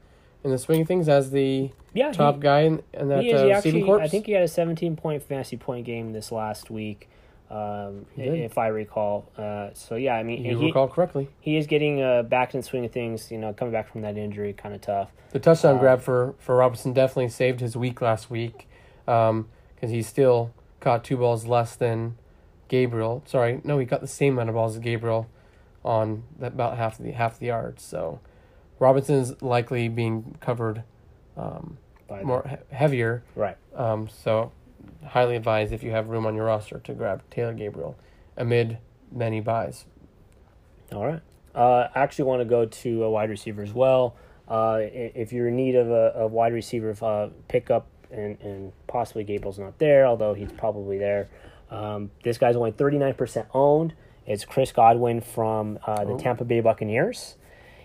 in 0.45 0.51
the 0.51 0.59
swing 0.59 0.83
of 0.83 0.89
things 0.89 1.09
as 1.09 1.31
the 1.31 1.71
Yeah, 1.93 2.13
top 2.13 2.37
he, 2.37 2.41
guy 2.41 2.61
in, 2.61 2.83
in 2.93 3.09
that 3.09 3.19
uh, 3.19 3.23
He 3.23 3.53
actually, 3.53 3.83
corps? 3.83 4.01
I 4.01 4.07
think 4.09 4.27
he 4.27 4.33
had 4.33 4.43
a 4.45 4.49
17 4.49 4.97
point 4.97 5.23
fantasy 5.23 5.57
point 5.57 5.85
game 5.87 6.13
this 6.13 6.31
last 6.31 6.71
week. 6.71 7.09
um, 7.51 8.07
if 8.17 8.59
I 8.59 8.67
recall. 8.69 9.31
Uh, 9.39 9.71
so 9.75 9.95
yeah, 9.97 10.15
I 10.15 10.23
mean, 10.23 10.45
You 10.45 10.59
he, 10.59 10.67
recall 10.67 10.89
correctly. 10.89 11.29
he 11.41 11.57
is 11.57 11.67
getting 11.67 12.03
uh, 12.03 12.23
back 12.25 12.55
in 12.55 12.61
the 12.61 12.67
swing 12.67 12.85
of 12.85 12.93
things. 12.93 13.31
You 13.31 13.39
know, 13.39 13.53
coming 13.53 13.73
back 13.73 13.91
from 13.91 14.03
that 14.03 14.17
injury, 14.17 14.53
kind 14.53 14.75
of 14.75 14.81
tough. 14.81 15.11
The 15.33 15.39
touchdown 15.39 15.77
Uh, 15.77 15.81
grab 15.81 16.01
for, 16.01 16.35
for 16.39 16.57
Robinson 16.57 16.93
definitely 16.93 17.29
saved 17.29 17.61
his 17.61 17.77
week 17.77 18.01
last 18.01 18.31
week 18.31 18.67
because 19.05 19.91
he's 19.91 20.07
still 20.07 20.53
caught 20.87 21.03
two 21.03 21.17
balls 21.17 21.47
less 21.47 21.75
than 21.75 22.17
Gabriel. 22.69 23.21
Sorry, 23.27 23.61
no, 23.65 23.77
he 23.81 23.85
got 23.85 24.01
the 24.01 24.07
same 24.07 24.35
amount 24.35 24.51
of 24.51 24.55
balls 24.55 24.77
as 24.77 24.79
Gabriel 24.79 25.27
on 25.85 26.23
about 26.41 26.79
half 26.79 26.97
the 26.97 27.11
half 27.11 27.41
the 27.41 27.47
yards. 27.47 27.83
So 27.83 28.21
Robinson's 28.79 29.43
likely 29.43 29.89
being 29.89 30.37
covered 30.41 30.85
um, 31.37 31.79
By 32.07 32.23
more 32.23 32.47
he- 32.49 32.77
heavier. 32.77 33.25
right. 33.35 33.57
Um, 33.75 34.09
so 34.09 34.53
highly 35.05 35.35
advised 35.35 35.73
if 35.73 35.83
you 35.83 35.91
have 35.91 36.07
room 36.09 36.25
on 36.25 36.37
your 36.37 36.45
roster 36.45 36.79
to 36.79 36.95
grab 36.95 37.21
Taylor 37.33 37.53
Gabriel 37.53 37.97
amid 38.37 38.79
many 39.11 39.41
byes. 39.41 39.87
All 40.93 41.05
right. 41.05 41.21
Uh, 41.53 41.89
I 41.93 41.99
actually 42.01 42.27
want 42.27 42.43
to 42.43 42.45
go 42.45 42.65
to 42.65 43.03
a 43.03 43.11
wide 43.11 43.31
receiver 43.31 43.63
as 43.63 43.73
well. 43.73 44.15
Uh, 44.47 44.79
if 44.83 45.33
you're 45.33 45.49
in 45.49 45.57
need 45.57 45.75
of 45.75 45.91
a, 45.91 46.13
a 46.19 46.27
wide 46.29 46.53
receiver 46.53 46.95
uh, 47.03 47.31
pickup, 47.49 47.89
and, 48.11 48.39
and 48.41 48.73
possibly 48.87 49.25
Gabriel's 49.25 49.59
not 49.59 49.79
there, 49.79 50.07
although 50.07 50.35
he's 50.35 50.53
probably 50.53 50.99
there. 50.99 51.29
Um, 51.71 52.11
this 52.23 52.39
guy's 52.39 52.57
only 52.57 52.73
39% 52.73 53.47
owned. 53.55 53.95
It's 54.27 54.45
Chris 54.45 54.73
Godwin 54.73 55.21
from 55.21 55.79
uh, 55.87 56.05
the 56.05 56.13
Oh. 56.13 56.19
Tampa 56.19 56.45
Bay 56.45 56.61
Buccaneers. 56.61 57.37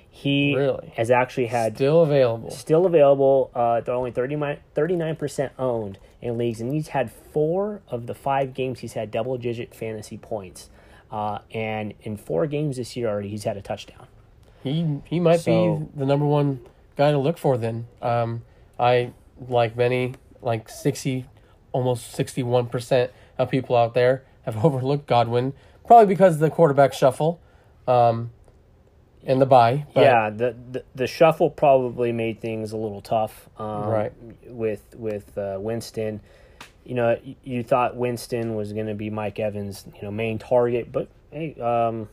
He 0.09 0.55
Really? 0.55 0.91
has 0.97 1.09
actually 1.09 1.45
had 1.47 1.75
Still 1.75 2.01
available. 2.01 2.51
still 2.51 2.85
available. 2.85 3.49
Uh, 3.55 3.79
they're 3.81 3.95
only 3.95 4.11
39 4.11 5.15
percent 5.15 5.53
owned 5.57 5.97
in 6.21 6.37
leagues, 6.37 6.59
and 6.59 6.71
he's 6.73 6.89
had 6.89 7.09
four 7.11 7.81
of 7.87 8.07
the 8.07 8.13
five 8.13 8.53
games 8.53 8.79
he's 8.81 8.93
had 8.93 9.09
double 9.09 9.37
digit 9.37 9.73
fantasy 9.73 10.17
points. 10.17 10.69
Uh, 11.11 11.39
and 11.53 11.93
in 12.03 12.17
four 12.17 12.45
games 12.45 12.77
this 12.77 12.95
year 12.97 13.07
already, 13.09 13.29
he's 13.29 13.45
had 13.45 13.55
a 13.57 13.61
touchdown. 13.61 14.07
He 14.63 14.99
he 15.05 15.19
might 15.19 15.39
So- 15.39 15.77
be 15.77 15.99
the 15.99 16.05
number 16.05 16.25
one 16.25 16.59
guy 16.97 17.11
to 17.11 17.17
look 17.17 17.37
for. 17.37 17.57
Then 17.57 17.87
um, 18.01 18.41
I 18.79 19.13
like 19.47 19.75
many 19.75 20.13
like 20.41 20.69
sixty, 20.69 21.25
almost 21.71 22.11
sixty 22.11 22.43
one 22.43 22.67
percent 22.67 23.11
of 23.37 23.49
people 23.49 23.75
out 23.75 23.93
there 23.93 24.23
have 24.43 24.63
overlooked 24.65 25.07
Godwin, 25.07 25.53
probably 25.85 26.07
because 26.07 26.35
of 26.35 26.39
the 26.39 26.49
quarterback 26.49 26.93
shuffle, 26.93 27.39
um, 27.87 28.31
and 29.23 29.41
the 29.41 29.45
bye. 29.45 29.85
But 29.93 30.01
yeah, 30.01 30.29
the, 30.29 30.55
the 30.71 30.83
the 30.95 31.07
shuffle 31.07 31.49
probably 31.49 32.11
made 32.11 32.41
things 32.41 32.71
a 32.71 32.77
little 32.77 33.01
tough. 33.01 33.49
Um, 33.57 33.85
Right. 33.87 34.13
With 34.47 34.83
with 34.95 35.37
uh, 35.37 35.57
Winston, 35.59 36.21
you 36.83 36.95
know, 36.95 37.19
you 37.43 37.63
thought 37.63 37.95
Winston 37.95 38.55
was 38.55 38.73
going 38.73 38.87
to 38.87 38.95
be 38.95 39.09
Mike 39.09 39.39
Evans' 39.39 39.85
you 39.95 40.01
know 40.01 40.11
main 40.11 40.39
target, 40.39 40.91
but 40.91 41.07
hey, 41.31 41.55
um, 41.55 42.09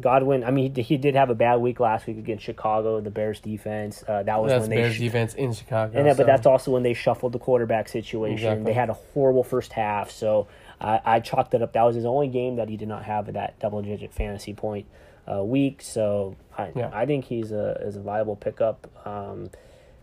Godwin. 0.00 0.44
I 0.44 0.50
mean, 0.50 0.74
he, 0.74 0.82
he 0.82 0.96
did 0.96 1.14
have 1.16 1.30
a 1.30 1.34
bad 1.34 1.56
week 1.56 1.80
last 1.80 2.06
week 2.06 2.18
against 2.18 2.44
Chicago, 2.44 3.00
the 3.00 3.10
Bears 3.10 3.40
defense. 3.40 4.04
Uh, 4.06 4.22
that 4.22 4.40
was 4.40 4.50
that's 4.50 4.60
when 4.62 4.70
they 4.70 4.76
Bears 4.76 4.94
sh- 4.94 4.98
defense 5.00 5.34
in 5.34 5.52
Chicago. 5.52 5.98
And 5.98 6.08
so- 6.10 6.16
but 6.16 6.26
that's 6.26 6.46
also 6.46 6.70
when 6.70 6.82
they 6.82 6.94
shuffled 6.94 7.32
the 7.32 7.38
quarterback 7.38 7.88
situation. 7.88 8.34
Exactly. 8.36 8.64
They 8.64 8.72
had 8.74 8.90
a 8.90 8.94
horrible 8.94 9.42
first 9.44 9.72
half, 9.72 10.10
so 10.10 10.46
I, 10.80 11.00
I 11.04 11.20
chalked 11.20 11.54
it 11.54 11.62
up. 11.62 11.72
That 11.72 11.82
was 11.82 11.96
his 11.96 12.04
only 12.04 12.28
game 12.28 12.56
that 12.56 12.68
he 12.68 12.76
did 12.76 12.88
not 12.88 13.04
have 13.04 13.32
that 13.32 13.58
double 13.58 13.82
digit 13.82 14.12
fantasy 14.12 14.54
point 14.54 14.86
uh, 15.30 15.42
week. 15.42 15.82
So 15.82 16.36
I, 16.56 16.70
Yeah. 16.76 16.90
I 16.92 17.04
think 17.06 17.24
he's 17.24 17.50
a 17.52 17.72
is 17.82 17.96
a 17.96 18.00
viable 18.00 18.36
pickup. 18.36 18.86
Um, 19.06 19.50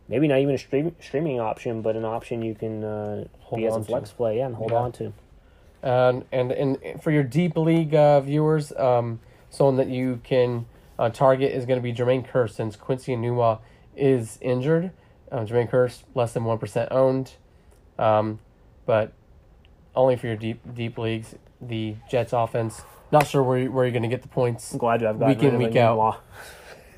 maybe 0.10 0.28
not 0.28 0.40
even 0.40 0.56
a 0.56 0.58
stream, 0.58 0.94
streaming 1.00 1.40
option, 1.40 1.82
but 1.82 1.96
an 1.96 2.04
option 2.06 2.42
you 2.42 2.54
can 2.54 2.84
uh, 2.84 3.26
Hold 3.40 3.60
be 3.62 3.66
as 3.68 3.74
a 3.74 3.76
on 3.78 3.82
to. 3.84 3.88
flex 3.88 4.12
play, 4.12 4.38
yeah, 4.40 4.46
and 4.48 4.56
hold 4.56 4.72
Yeah. 4.72 4.78
on 4.78 4.92
to. 4.92 5.14
and 5.84 6.26
and 6.32 6.52
and 6.52 7.02
for 7.02 7.12
your 7.12 7.24
deep 7.24 7.56
league 7.58 7.94
uh, 7.96 8.20
viewers, 8.22 8.72
um, 8.74 9.20
someone 9.56 9.78
that 9.78 9.88
you 9.88 10.20
can 10.24 10.66
uh, 11.00 11.10
target 11.10 11.52
is 11.52 11.66
going 11.66 11.80
to 11.80 11.84
be 11.84 11.94
Jermaine 11.94 12.30
Kearse 12.30 12.52
since 12.52 12.76
Quincy 12.76 13.16
Anua 13.16 13.60
is 13.96 14.38
injured. 14.42 14.92
Uh, 15.32 15.40
Jermaine 15.46 15.70
Kearse 15.70 16.04
less 16.14 16.34
than 16.34 16.44
one 16.44 16.58
percent 16.58 16.90
owned, 16.92 17.32
um, 17.98 18.40
but 18.86 19.14
only 19.96 20.16
for 20.16 20.28
your 20.28 20.36
deep 20.36 20.62
deep 20.74 20.98
leagues. 20.98 21.36
The 21.62 21.96
Jets 22.10 22.34
offense. 22.34 22.82
Not 23.12 23.28
sure 23.28 23.42
where 23.42 23.58
you, 23.60 23.72
where 23.72 23.86
you're 23.86 23.92
going 23.92 24.04
to 24.04 24.10
get 24.10 24.22
the 24.22 24.28
points. 24.28 24.74
I'm 24.74 24.78
glad 24.80 25.00
to 25.00 25.08
have 25.08 25.18
Week 25.18 25.42
in, 25.42 25.58
week 25.58 25.76
out. 25.76 26.22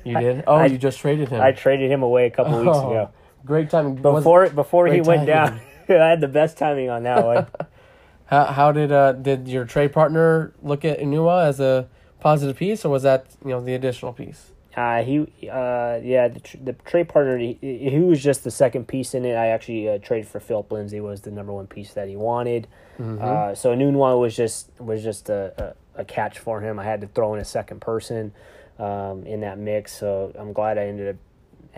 You 0.04 0.18
did. 0.18 0.44
Oh, 0.46 0.56
I- 0.56 0.66
you 0.66 0.78
just 0.78 0.98
traded 0.98 1.28
him. 1.28 1.40
I 1.40 1.52
traded 1.52 1.90
him 1.90 2.02
away 2.02 2.26
a 2.26 2.30
couple 2.30 2.58
weeks 2.60 2.76
Oh, 2.76 2.90
ago. 2.90 3.10
Great 3.44 3.70
timing. 3.70 4.02
Was- 4.02 4.22
Before 4.22 4.48
before 4.50 4.86
he 4.88 5.00
went 5.00 5.26
timing. 5.26 5.26
down, 5.26 5.60
I 6.02 6.08
had 6.08 6.20
the 6.20 6.28
best 6.28 6.58
timing 6.58 6.90
on 6.90 7.04
that 7.04 7.24
one. 7.24 7.46
How 8.26 8.44
how 8.44 8.72
did 8.72 8.92
uh 8.92 9.12
did 9.12 9.48
your 9.48 9.64
trade 9.64 9.92
partner 9.94 10.52
look 10.62 10.84
at 10.84 10.98
Anua 11.00 11.46
as 11.46 11.60
a 11.60 11.88
positive 12.20 12.56
piece, 12.56 12.84
or 12.84 12.88
was 12.90 13.02
that 13.04 13.26
you 13.44 13.50
know 13.50 13.60
the 13.60 13.74
additional 13.74 14.12
piece? 14.12 14.52
Uh, 14.76 15.02
he, 15.02 15.18
uh, 15.50 15.98
yeah, 16.04 16.28
the, 16.28 16.38
tr- 16.38 16.56
the 16.62 16.72
trade 16.72 17.08
partner, 17.08 17.36
he, 17.36 17.58
he 17.60 17.98
was 17.98 18.22
just 18.22 18.44
the 18.44 18.50
second 18.50 18.86
piece 18.86 19.12
in 19.12 19.24
it. 19.24 19.34
I 19.34 19.48
actually 19.48 19.88
uh, 19.88 19.98
traded 19.98 20.28
for 20.28 20.38
Phillip 20.38 20.70
Lindsay 20.70 21.00
was 21.00 21.22
the 21.22 21.32
number 21.32 21.52
one 21.52 21.66
piece 21.66 21.94
that 21.94 22.06
he 22.08 22.14
wanted. 22.14 22.68
Uh, 23.00 23.54
so 23.56 23.74
Nunwa 23.74 24.20
was 24.20 24.36
just 24.36 24.70
was 24.78 25.02
just 25.02 25.30
a, 25.30 25.74
a, 25.96 26.02
a 26.02 26.04
catch 26.04 26.38
for 26.38 26.60
him. 26.60 26.78
I 26.78 26.84
had 26.84 27.00
to 27.00 27.06
throw 27.08 27.34
in 27.34 27.40
a 27.40 27.44
second 27.44 27.80
person 27.80 28.32
um, 28.78 29.24
in 29.24 29.40
that 29.40 29.58
mix. 29.58 29.96
So 29.96 30.32
I'm 30.38 30.52
glad 30.52 30.78
I 30.78 30.86
ended 30.86 31.08
up 31.14 31.16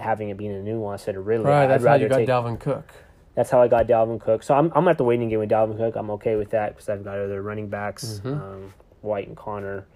having 0.02 0.28
it 0.30 0.36
being 0.38 0.52
a 0.52 0.60
Nunwa 0.62 0.92
instead 0.94 1.16
of 1.16 1.26
Ridley. 1.26 1.46
Right, 1.46 1.64
I'd 1.64 1.70
that's 1.70 1.84
how 1.86 1.94
you 1.94 2.08
got 2.08 2.16
take- 2.18 2.28
Dalvin 2.28 2.58
Cook. 2.60 2.84
That's 3.34 3.48
how 3.50 3.62
I 3.62 3.68
got 3.68 3.86
Dalvin 3.86 4.20
Cook. 4.20 4.42
So 4.42 4.54
I'm 4.54 4.72
I'm 4.74 4.88
at 4.88 4.98
the 4.98 5.04
waiting 5.04 5.28
game 5.28 5.38
with 5.38 5.50
Dalvin 5.50 5.76
Cook. 5.76 5.94
I'm 5.96 6.10
okay 6.12 6.36
with 6.36 6.50
that 6.50 6.74
because 6.74 6.88
I've 6.88 7.04
got 7.04 7.16
other 7.18 7.40
running 7.42 7.68
backs, 7.68 8.20
um, 8.24 8.72
White 9.02 9.28
and 9.28 9.36
Conner. 9.36 9.86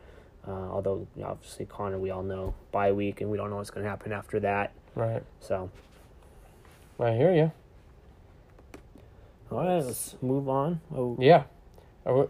Uh, 0.46 0.50
although 0.50 1.06
obviously 1.24 1.64
Conner, 1.66 1.98
we 1.98 2.10
all 2.10 2.22
know 2.22 2.54
bye 2.70 2.92
week, 2.92 3.20
and 3.20 3.30
we 3.30 3.36
don't 3.38 3.50
know 3.50 3.56
what's 3.56 3.70
going 3.70 3.84
to 3.84 3.88
happen 3.90 4.12
after 4.12 4.38
that. 4.40 4.72
Right, 4.94 5.22
So 5.40 5.70
I 7.00 7.12
hear 7.12 7.32
you. 7.34 7.50
all 9.50 9.58
right, 9.58 9.84
let's 9.84 10.16
move 10.22 10.48
on. 10.48 10.80
Oh, 10.94 11.16
Yeah, 11.18 11.44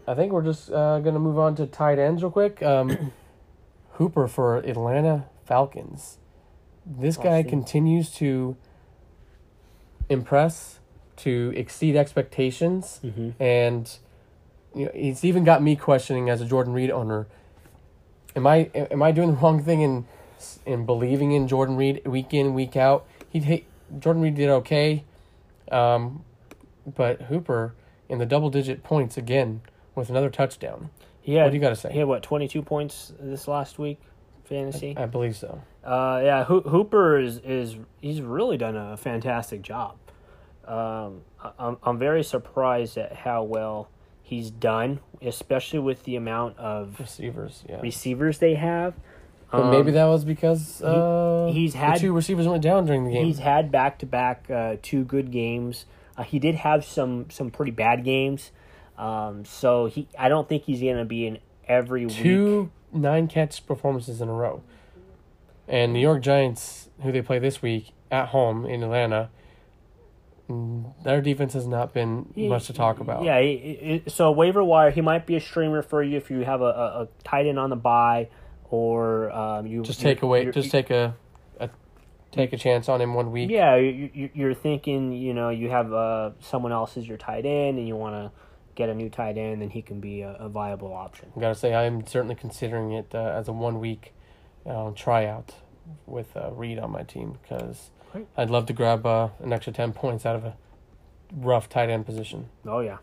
I 0.07 0.13
think 0.15 0.31
we're 0.31 0.43
just 0.43 0.71
uh, 0.71 0.99
gonna 0.99 1.19
move 1.19 1.37
on 1.37 1.55
to 1.55 1.67
tight 1.67 1.99
ends 1.99 2.23
real 2.23 2.31
quick. 2.31 2.63
Um, 2.63 3.11
Hooper 3.93 4.27
for 4.27 4.57
Atlanta 4.57 5.25
Falcons. 5.45 6.17
This 6.85 7.17
guy 7.17 7.43
continues 7.43 8.11
to 8.15 8.55
impress, 10.09 10.79
to 11.17 11.53
exceed 11.55 11.95
expectations. 11.95 12.99
mhm. 13.03 13.33
and 13.39 13.97
you 14.75 14.85
know, 14.85 14.91
he's 14.93 15.23
even 15.23 15.43
got 15.43 15.61
me 15.63 15.75
questioning 15.75 16.29
as 16.29 16.41
a 16.41 16.45
Jordan 16.45 16.73
Reed 16.73 16.91
owner. 16.91 17.27
Am 18.35 18.45
I 18.47 18.69
am 18.75 19.01
I 19.01 19.11
doing 19.11 19.31
the 19.31 19.37
wrong 19.37 19.61
thing 19.63 19.81
in 19.81 20.05
in 20.65 20.85
believing 20.85 21.31
in 21.31 21.47
Jordan 21.47 21.75
Reed 21.77 22.05
week 22.05 22.33
in 22.33 22.53
week 22.53 22.75
out? 22.75 23.05
He 23.29 23.65
Jordan 23.99 24.21
Reed 24.21 24.35
did 24.35 24.49
okay, 24.49 25.03
um, 25.71 26.23
but 26.85 27.23
Hooper 27.23 27.73
in 28.09 28.17
the 28.19 28.25
double 28.25 28.49
digit 28.49 28.83
points 28.83 29.17
again 29.17 29.61
with 29.95 30.09
another 30.09 30.29
touchdown. 30.29 30.89
Yeah, 31.23 31.43
What 31.43 31.49
do 31.51 31.55
you 31.55 31.61
got 31.61 31.69
to 31.69 31.75
say? 31.75 31.91
He 31.91 31.97
had 31.99 32.07
what 32.07 32.21
22 32.21 32.61
points 32.61 33.11
this 33.19 33.47
last 33.47 33.79
week, 33.79 33.99
fantasy. 34.43 34.95
I 34.95 35.07
believe 35.07 35.35
so. 35.35 35.61
Uh, 35.83 36.21
yeah, 36.23 36.43
Ho- 36.43 36.61
Hooper 36.61 37.17
is 37.19 37.37
is 37.39 37.77
he's 38.01 38.21
really 38.21 38.57
done 38.57 38.75
a 38.75 38.97
fantastic 38.97 39.61
job. 39.61 39.95
Um, 40.65 41.21
I'm 41.59 41.77
I'm 41.83 41.97
very 41.97 42.23
surprised 42.23 42.97
at 42.97 43.13
how 43.13 43.43
well 43.43 43.89
he's 44.25 44.49
done, 44.51 44.99
especially 45.21 45.79
with 45.79 46.03
the 46.03 46.15
amount 46.15 46.57
of 46.57 46.99
Receivers, 46.99 47.63
yeah. 47.69 47.79
receivers 47.81 48.39
they 48.39 48.55
have. 48.55 48.93
but 49.51 49.69
maybe 49.69 49.89
Um, 49.89 49.93
that 49.95 50.05
was 50.05 50.25
because 50.25 50.81
uh, 50.81 51.49
he's 51.53 51.71
the 51.73 51.77
had- 51.79 51.99
two 51.99 52.11
receivers 52.13 52.47
went 52.47 52.63
down 52.63 52.85
during 52.85 53.05
the 53.05 53.11
game. 53.11 53.25
He's 53.25 53.39
had 53.39 53.71
back 53.71 53.99
to 53.99 54.05
back 54.05 54.47
two 54.81 55.03
good 55.05 55.31
games. 55.31 55.85
Uh, 56.17 56.23
he 56.23 56.39
did 56.39 56.55
have 56.55 56.83
some 56.83 57.29
some 57.29 57.51
pretty 57.51 57.71
bad 57.71 58.03
games. 58.03 58.51
Um, 58.97 59.43
so 59.45 59.85
he 59.87 60.07
I 60.17 60.29
don't 60.29 60.47
think 60.49 60.63
he's 60.63 60.81
gonna 60.81 61.05
be 61.05 61.27
in 61.27 61.39
every 61.67 62.05
week. 62.05 62.15
two 62.15 62.71
nine 62.93 63.27
catch 63.27 63.65
performances 63.67 64.21
in 64.21 64.29
a 64.29 64.33
row. 64.33 64.61
And 65.67 65.93
New 65.93 65.99
York 65.99 66.21
Giants, 66.21 66.89
who 67.01 67.11
they 67.11 67.21
play 67.21 67.39
this 67.39 67.61
week 67.61 67.91
at 68.11 68.29
home 68.29 68.65
in 68.65 68.83
Atlanta, 68.83 69.29
their 70.47 71.21
defense 71.21 71.53
has 71.53 71.65
not 71.67 71.93
been 71.93 72.31
much 72.35 72.67
to 72.67 72.73
talk 72.73 72.99
about. 72.99 73.23
Yeah, 73.23 73.39
he, 73.41 74.01
he- 74.05 74.09
so 74.09 74.31
waiver 74.31 74.63
wire, 74.63 74.91
he 74.91 75.01
might 75.01 75.25
be 75.25 75.35
a 75.35 75.41
streamer 75.41 75.81
for 75.81 76.03
you 76.03 76.17
if 76.17 76.29
you 76.29 76.41
have 76.41 76.61
a, 76.61 76.65
a, 76.65 77.01
a 77.03 77.07
tight 77.23 77.47
end 77.47 77.57
on 77.59 77.69
the 77.69 77.75
bye, 77.75 78.29
or 78.69 79.31
um, 79.31 79.65
you 79.67 79.81
just 79.83 80.01
take 80.01 80.21
away, 80.21 80.49
just 80.51 80.69
take 80.71 80.89
a, 80.91 81.15
a, 81.59 81.69
take 82.31 82.53
a 82.53 82.57
chance 82.57 82.87
on 82.89 83.01
him 83.01 83.13
one 83.13 83.31
week. 83.31 83.49
Yeah, 83.49 83.75
you, 83.77 84.09
you- 84.13 84.29
you're 84.33 84.53
thinking, 84.53 85.11
you 85.13 85.33
know, 85.33 85.49
you 85.49 85.69
have 85.69 85.91
uh, 85.91 86.31
someone 86.41 86.71
else 86.71 86.95
as 86.97 87.07
your 87.07 87.17
tight 87.17 87.45
end, 87.45 87.77
and 87.79 87.87
you 87.87 87.95
want 87.95 88.15
to 88.15 88.31
get 88.75 88.89
a 88.89 88.93
new 88.93 89.09
tight 89.09 89.37
end, 89.37 89.61
then 89.61 89.69
he 89.69 89.81
can 89.81 89.99
be 89.99 90.21
a, 90.21 90.33
a 90.33 90.49
viable 90.49 90.93
option. 90.93 91.31
I 91.35 91.39
gotta 91.39 91.55
say, 91.55 91.73
I'm 91.73 92.05
certainly 92.05 92.35
considering 92.35 92.91
it 92.91 93.11
uh, 93.15 93.19
as 93.35 93.47
a 93.47 93.53
one 93.53 93.79
week 93.79 94.13
uh, 94.65 94.91
tryout 94.91 95.53
with 96.05 96.35
uh, 96.35 96.51
Reed 96.51 96.77
on 96.77 96.91
my 96.91 97.03
team 97.03 97.37
because. 97.41 97.89
I'd 98.37 98.49
love 98.49 98.65
to 98.67 98.73
grab 98.73 99.05
uh, 99.05 99.29
an 99.39 99.53
extra 99.53 99.73
ten 99.73 99.93
points 99.93 100.25
out 100.25 100.35
of 100.35 100.43
a 100.45 100.55
rough 101.33 101.67
tight 101.69 101.89
end 101.89 102.05
position. 102.05 102.49
Oh 102.65 102.79
yeah. 102.79 102.97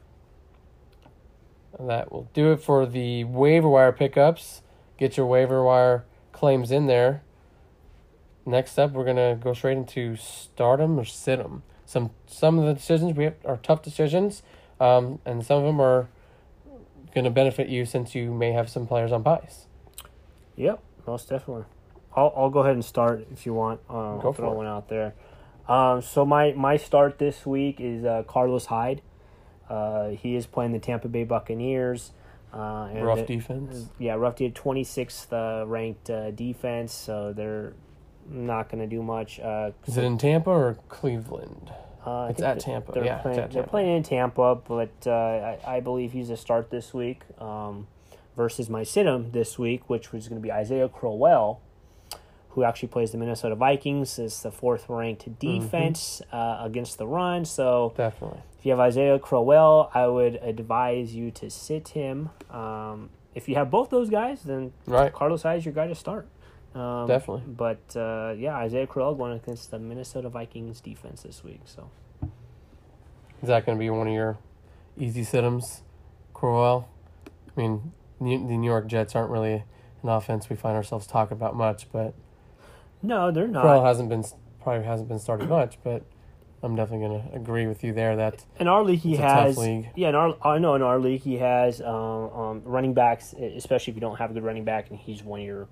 that 1.78 2.12
will 2.12 2.28
do 2.34 2.52
it 2.52 2.58
for 2.60 2.86
the 2.86 3.24
waiver 3.24 3.68
wire 3.68 3.92
pickups. 3.92 4.62
Get 4.98 5.16
your 5.16 5.26
waiver 5.26 5.62
wire 5.64 6.04
claims 6.32 6.70
in 6.70 6.86
there. 6.86 7.22
Next 8.44 8.78
up, 8.78 8.92
we're 8.92 9.04
gonna 9.04 9.36
go 9.36 9.54
straight 9.54 9.76
into 9.76 10.16
stardom 10.16 10.98
or 10.98 11.04
sit 11.04 11.38
'em. 11.40 11.62
Some 11.86 12.10
some 12.26 12.58
of 12.58 12.66
the 12.66 12.74
decisions 12.74 13.16
we 13.16 13.24
have 13.24 13.34
are 13.44 13.56
tough 13.58 13.82
decisions, 13.82 14.42
um, 14.80 15.18
and 15.24 15.44
some 15.44 15.58
of 15.58 15.64
them 15.64 15.80
are 15.80 16.08
gonna 17.14 17.30
benefit 17.30 17.68
you 17.68 17.84
since 17.84 18.14
you 18.14 18.32
may 18.32 18.52
have 18.52 18.68
some 18.68 18.86
players 18.86 19.12
on 19.12 19.22
byes. 19.22 19.66
Yep, 20.56 20.82
most 21.06 21.28
definitely. 21.28 21.64
I'll 22.14 22.32
I'll 22.36 22.50
go 22.50 22.60
ahead 22.60 22.74
and 22.74 22.84
start 22.84 23.26
if 23.32 23.46
you 23.46 23.54
want. 23.54 23.80
Um, 23.88 24.20
Go 24.20 24.32
throw 24.32 24.52
one 24.52 24.66
out 24.66 24.88
there. 24.88 25.14
Um, 25.68 26.02
so 26.02 26.24
my 26.24 26.52
my 26.52 26.76
start 26.76 27.18
this 27.18 27.46
week 27.46 27.80
is 27.80 28.04
uh, 28.04 28.22
Carlos 28.26 28.66
Hyde. 28.66 29.02
Uh, 29.68 30.08
he 30.10 30.34
is 30.36 30.46
playing 30.46 30.72
the 30.72 30.78
Tampa 30.78 31.08
Bay 31.08 31.24
Buccaneers. 31.24 32.12
Uh, 32.52 32.90
and 32.92 33.06
Rough 33.06 33.20
the- 33.20 33.24
defense. 33.36 33.88
Yeah, 33.98 34.14
rough 34.14 34.36
did 34.36 34.54
twenty 34.54 34.84
sixth 34.84 35.32
uh, 35.32 35.64
ranked 35.66 36.10
uh, 36.10 36.32
defense, 36.32 36.92
so 36.92 37.32
they're 37.32 37.72
not 38.28 38.68
going 38.68 38.80
to 38.82 38.86
do 38.86 39.02
much. 39.02 39.40
Uh, 39.40 39.70
Is 39.86 39.96
it 39.96 40.04
in 40.04 40.18
Tampa 40.18 40.50
or 40.50 40.76
Cleveland? 40.90 41.72
uh, 42.04 42.26
It's 42.30 42.42
at 42.42 42.60
Tampa. 42.60 42.92
They're 42.92 43.04
Yeah, 43.04 43.18
playing, 43.22 43.38
at 43.38 43.52
they're 43.52 43.62
playing 43.62 43.96
in 43.96 44.02
Tampa, 44.02 44.54
but 44.56 44.90
uh, 45.06 45.10
I, 45.10 45.58
I 45.76 45.80
believe 45.80 46.12
he's 46.12 46.28
a 46.30 46.36
start 46.36 46.70
this 46.70 46.92
week 46.92 47.22
um, 47.40 47.86
versus 48.36 48.68
my 48.68 48.82
Sidham 48.82 49.32
this 49.32 49.58
week, 49.58 49.88
which 49.88 50.12
was 50.12 50.28
going 50.28 50.40
to 50.40 50.42
be 50.42 50.52
Isaiah 50.52 50.88
Crowell, 50.90 51.60
who 52.52 52.64
actually 52.64 52.88
plays 52.88 53.10
the 53.12 53.18
Minnesota 53.18 53.54
Vikings. 53.54 54.18
It's 54.18 54.42
the 54.42 54.50
fourth 54.50 54.86
ranked 54.88 55.26
Mm-hmm. 55.28 55.60
defense 55.62 56.22
uh, 56.32 56.58
against 56.62 56.98
the 56.98 57.06
run. 57.06 57.44
So 57.44 57.92
Definitely. 57.96 58.40
if 58.58 58.64
you 58.66 58.70
have 58.72 58.80
Isaiah 58.80 59.18
Crowell, 59.18 59.90
I 59.94 60.06
would 60.06 60.36
advise 60.36 61.14
you 61.14 61.30
to 61.32 61.48
sit 61.50 61.88
him. 61.88 62.30
Um, 62.50 63.10
if 63.34 63.48
you 63.48 63.54
have 63.54 63.70
both 63.70 63.88
those 63.90 64.10
guys, 64.10 64.42
then 64.42 64.72
Right. 64.86 65.12
Carlos 65.12 65.42
Hyde 65.42 65.58
is 65.58 65.64
your 65.64 65.74
guy 65.74 65.86
to 65.88 65.94
start. 65.94 66.26
Um, 66.74 67.06
Definitely. 67.06 67.42
But 67.46 67.96
uh, 67.96 68.34
yeah, 68.36 68.56
Isaiah 68.56 68.86
Crowell 68.86 69.14
going 69.14 69.32
against 69.32 69.70
the 69.70 69.78
Minnesota 69.78 70.28
Vikings 70.28 70.80
defense 70.80 71.22
this 71.22 71.42
week. 71.44 71.60
So. 71.66 71.90
Is 73.42 73.48
that 73.48 73.66
going 73.66 73.76
to 73.76 73.80
be 73.80 73.90
one 73.90 74.06
of 74.08 74.12
your 74.14 74.38
easy 74.96 75.24
sit-ems, 75.24 75.82
Crowell? 76.32 76.88
I 77.26 77.60
mean, 77.60 77.92
the 78.20 78.36
New 78.36 78.66
York 78.70 78.86
Jets 78.86 79.14
aren't 79.16 79.30
really 79.30 79.64
an 80.02 80.08
offense 80.08 80.48
we 80.48 80.56
find 80.56 80.76
ourselves 80.76 81.06
talking 81.06 81.36
about 81.36 81.56
much, 81.56 81.90
but 81.92 82.14
No, 83.02 83.30
they're 83.30 83.48
not. 83.48 83.62
Crowell 83.62 83.84
hasn't 83.84 84.08
been 84.08 84.24
probably 84.62 84.84
hasn't 84.84 85.08
been 85.08 85.18
started 85.18 85.48
much. 85.48 85.78
But 85.82 86.04
I'm 86.62 86.76
definitely 86.76 87.08
going 87.08 87.28
to 87.30 87.34
agree 87.36 87.66
with 87.66 87.82
you 87.82 87.92
there. 87.92 88.14
That 88.16 88.44
in 88.60 88.68
our 88.68 88.82
league, 88.84 89.00
he 89.00 89.12
It's 89.12 89.18
a 89.20 89.22
tough 89.22 89.46
has. 89.46 89.58
league. 89.58 89.88
Yeah, 89.96 90.10
in 90.10 90.14
our 90.14 90.36
I 90.46 90.58
know 90.58 90.74
in 90.74 90.82
our 90.82 90.98
league 90.98 91.22
he 91.22 91.38
has 91.38 91.80
um, 91.80 91.94
um, 91.94 92.62
running 92.64 92.94
backs, 92.94 93.32
especially 93.32 93.90
if 93.92 93.96
you 93.96 94.00
don't 94.00 94.16
have 94.16 94.30
a 94.30 94.34
good 94.34 94.44
running 94.44 94.64
back 94.64 94.90
and 94.90 94.98
he's 94.98 95.22
one 95.22 95.40
of 95.40 95.46
your 95.46 95.68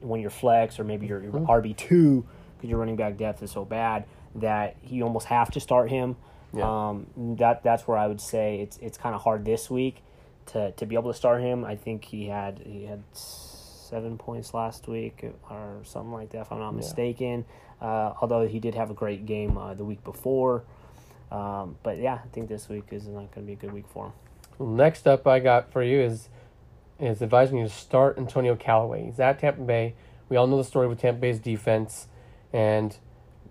one 0.00 0.18
of 0.18 0.22
your 0.22 0.30
flex 0.30 0.80
or 0.80 0.84
maybe 0.84 1.06
your, 1.06 1.22
your 1.22 1.32
Mm-hmm. 1.32 1.46
RB 1.46 1.76
two 1.76 2.26
because 2.56 2.68
your 2.70 2.78
running 2.80 2.96
back 2.96 3.16
depth 3.16 3.42
is 3.42 3.50
so 3.52 3.64
bad 3.64 4.04
that 4.36 4.76
you 4.84 5.04
almost 5.04 5.26
have 5.26 5.50
to 5.52 5.60
start 5.60 5.90
him. 5.90 6.16
Yeah. 6.54 6.88
Um, 6.88 7.06
that 7.38 7.62
that's 7.62 7.86
where 7.86 7.96
I 7.96 8.08
would 8.08 8.20
say 8.20 8.60
it's 8.60 8.76
it's 8.78 8.98
kind 8.98 9.14
of 9.14 9.22
hard 9.22 9.44
this 9.44 9.70
week 9.70 10.02
to, 10.46 10.72
to 10.72 10.86
be 10.86 10.96
able 10.96 11.12
to 11.12 11.16
start 11.16 11.40
him. 11.40 11.64
I 11.64 11.76
think 11.76 12.04
he 12.04 12.26
had 12.26 12.58
he 12.66 12.84
had 12.84 13.02
seven 13.92 14.16
points 14.16 14.54
last 14.54 14.88
week 14.88 15.22
or 15.50 15.80
something 15.84 16.12
like 16.12 16.30
that, 16.30 16.40
if 16.42 16.52
I'm 16.52 16.58
not 16.60 16.70
Yeah. 16.70 16.76
mistaken. 16.78 17.44
Uh, 17.78 18.14
although 18.22 18.46
he 18.48 18.58
did 18.58 18.74
have 18.74 18.90
a 18.90 18.94
great 18.94 19.26
game 19.26 19.58
uh, 19.58 19.74
the 19.74 19.84
week 19.84 20.02
before. 20.02 20.62
Um, 21.30 21.76
but 21.82 21.98
yeah, 21.98 22.14
I 22.24 22.28
think 22.32 22.48
this 22.48 22.70
week 22.70 22.84
is 22.90 23.06
not 23.06 23.30
going 23.34 23.46
to 23.46 23.48
be 23.48 23.52
a 23.52 23.56
good 23.56 23.72
week 23.72 23.86
for 23.92 24.06
him. 24.06 24.76
next 24.76 25.06
up 25.06 25.26
I 25.26 25.40
got 25.40 25.70
for 25.72 25.82
you 25.82 26.00
is 26.00 26.28
is 27.00 27.20
advising 27.20 27.58
you 27.58 27.64
to 27.64 27.70
start 27.70 28.16
Antonio 28.16 28.54
Callaway. 28.54 29.04
He's 29.06 29.18
at 29.20 29.40
Tampa 29.40 29.60
Bay. 29.62 29.94
We 30.28 30.36
all 30.36 30.46
know 30.46 30.56
the 30.56 30.64
story 30.64 30.86
with 30.86 31.00
Tampa 31.00 31.20
Bay's 31.20 31.40
defense, 31.40 32.06
and 32.52 32.96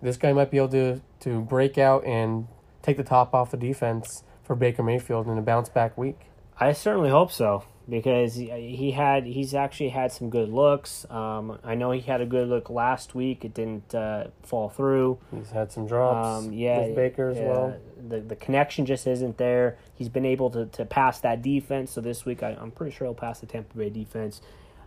this 0.00 0.16
guy 0.16 0.32
might 0.32 0.50
be 0.50 0.56
able 0.56 0.70
to 0.70 1.00
to 1.20 1.40
break 1.40 1.78
out 1.78 2.04
and 2.04 2.48
take 2.82 2.96
the 2.96 3.04
top 3.04 3.32
off 3.34 3.50
the 3.52 3.56
defense 3.56 4.24
for 4.42 4.56
Baker 4.56 4.82
Mayfield 4.82 5.28
in 5.28 5.38
a 5.38 5.42
bounce 5.42 5.68
back 5.68 5.96
week. 5.96 6.18
I 6.58 6.72
certainly 6.72 7.10
hope 7.10 7.30
so 7.30 7.64
because 7.88 8.34
he, 8.36 8.92
had 8.92 9.26
he's 9.26 9.54
actually 9.54 9.88
had 9.88 10.12
some 10.12 10.30
good 10.30 10.48
looks. 10.48 11.04
Um, 11.10 11.58
I 11.64 11.74
know 11.74 11.90
he 11.90 12.00
had 12.00 12.20
a 12.20 12.26
good 12.26 12.48
look 12.48 12.70
last 12.70 13.14
week. 13.14 13.44
It 13.44 13.54
didn't 13.54 13.94
uh, 13.94 14.28
fall 14.42 14.68
through. 14.68 15.18
He's 15.34 15.50
had 15.50 15.72
some 15.72 15.86
drops. 15.86 16.46
Um, 16.46 16.52
yeah, 16.52 16.86
with 16.86 16.96
Baker 16.96 17.30
as 17.30 17.38
yeah, 17.38 17.48
well. 17.48 17.76
The 18.08 18.20
the 18.20 18.36
connection 18.36 18.86
just 18.86 19.06
isn't 19.06 19.38
there. 19.38 19.78
He's 19.94 20.08
been 20.08 20.24
able 20.26 20.50
to, 20.50 20.66
to 20.66 20.84
pass 20.84 21.20
that 21.20 21.42
defense. 21.42 21.90
So 21.92 22.00
this 22.00 22.24
week, 22.24 22.42
I, 22.42 22.56
I'm 22.60 22.70
pretty 22.70 22.94
sure 22.94 23.06
he'll 23.06 23.14
pass 23.14 23.40
the 23.40 23.46
Tampa 23.46 23.76
Bay 23.76 23.90
defense. 23.90 24.40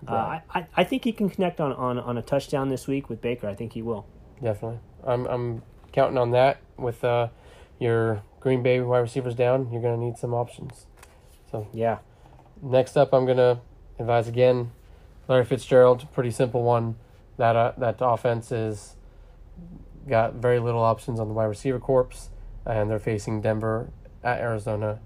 Uh, 0.08 0.12
Right. 0.14 0.42
I, 0.50 0.60
I 0.60 0.68
I 0.78 0.84
think 0.84 1.04
he 1.04 1.12
can 1.12 1.30
connect 1.30 1.60
on, 1.60 1.74
on, 1.74 1.98
on 1.98 2.18
a 2.18 2.22
touchdown 2.22 2.70
this 2.70 2.88
week 2.88 3.10
with 3.10 3.22
Baker. 3.22 3.48
I 3.48 3.56
think 3.56 3.74
he 3.74 3.82
will. 3.82 4.06
Definitely. 4.42 4.80
I'm 5.06 5.26
I'm 5.28 5.62
counting 5.92 6.18
on 6.18 6.32
that 6.32 6.58
with 6.78 7.04
uh, 7.04 7.30
your 7.80 8.22
Green 8.40 8.62
Bay 8.62 8.80
wide 8.82 9.00
receivers 9.00 9.36
down. 9.36 9.70
You're 9.72 9.82
gonna 9.82 9.98
need 9.98 10.18
some 10.18 10.34
options. 10.34 10.86
So 11.52 11.68
yeah. 11.74 12.00
Next 12.62 12.98
up, 12.98 13.14
I'm 13.14 13.26
gonna 13.26 13.62
advise 14.00 14.28
again, 14.28 14.72
Larry 15.28 15.46
Fitzgerald. 15.46 16.12
Pretty 16.14 16.32
simple 16.32 16.64
one. 16.64 16.96
That 17.38 17.56
uh, 17.56 17.74
that 17.78 17.98
offense 18.00 18.52
is 18.52 18.96
got 20.08 20.36
very 20.36 20.60
little 20.60 20.84
options 20.84 21.20
on 21.20 21.28
the 21.28 21.34
wide 21.34 21.46
receiver 21.46 21.80
corps, 21.80 22.30
and 22.66 22.90
they're 22.90 23.00
facing 23.00 23.42
Denver 23.42 23.90
at 24.24 24.40
Arizona, 24.40 25.00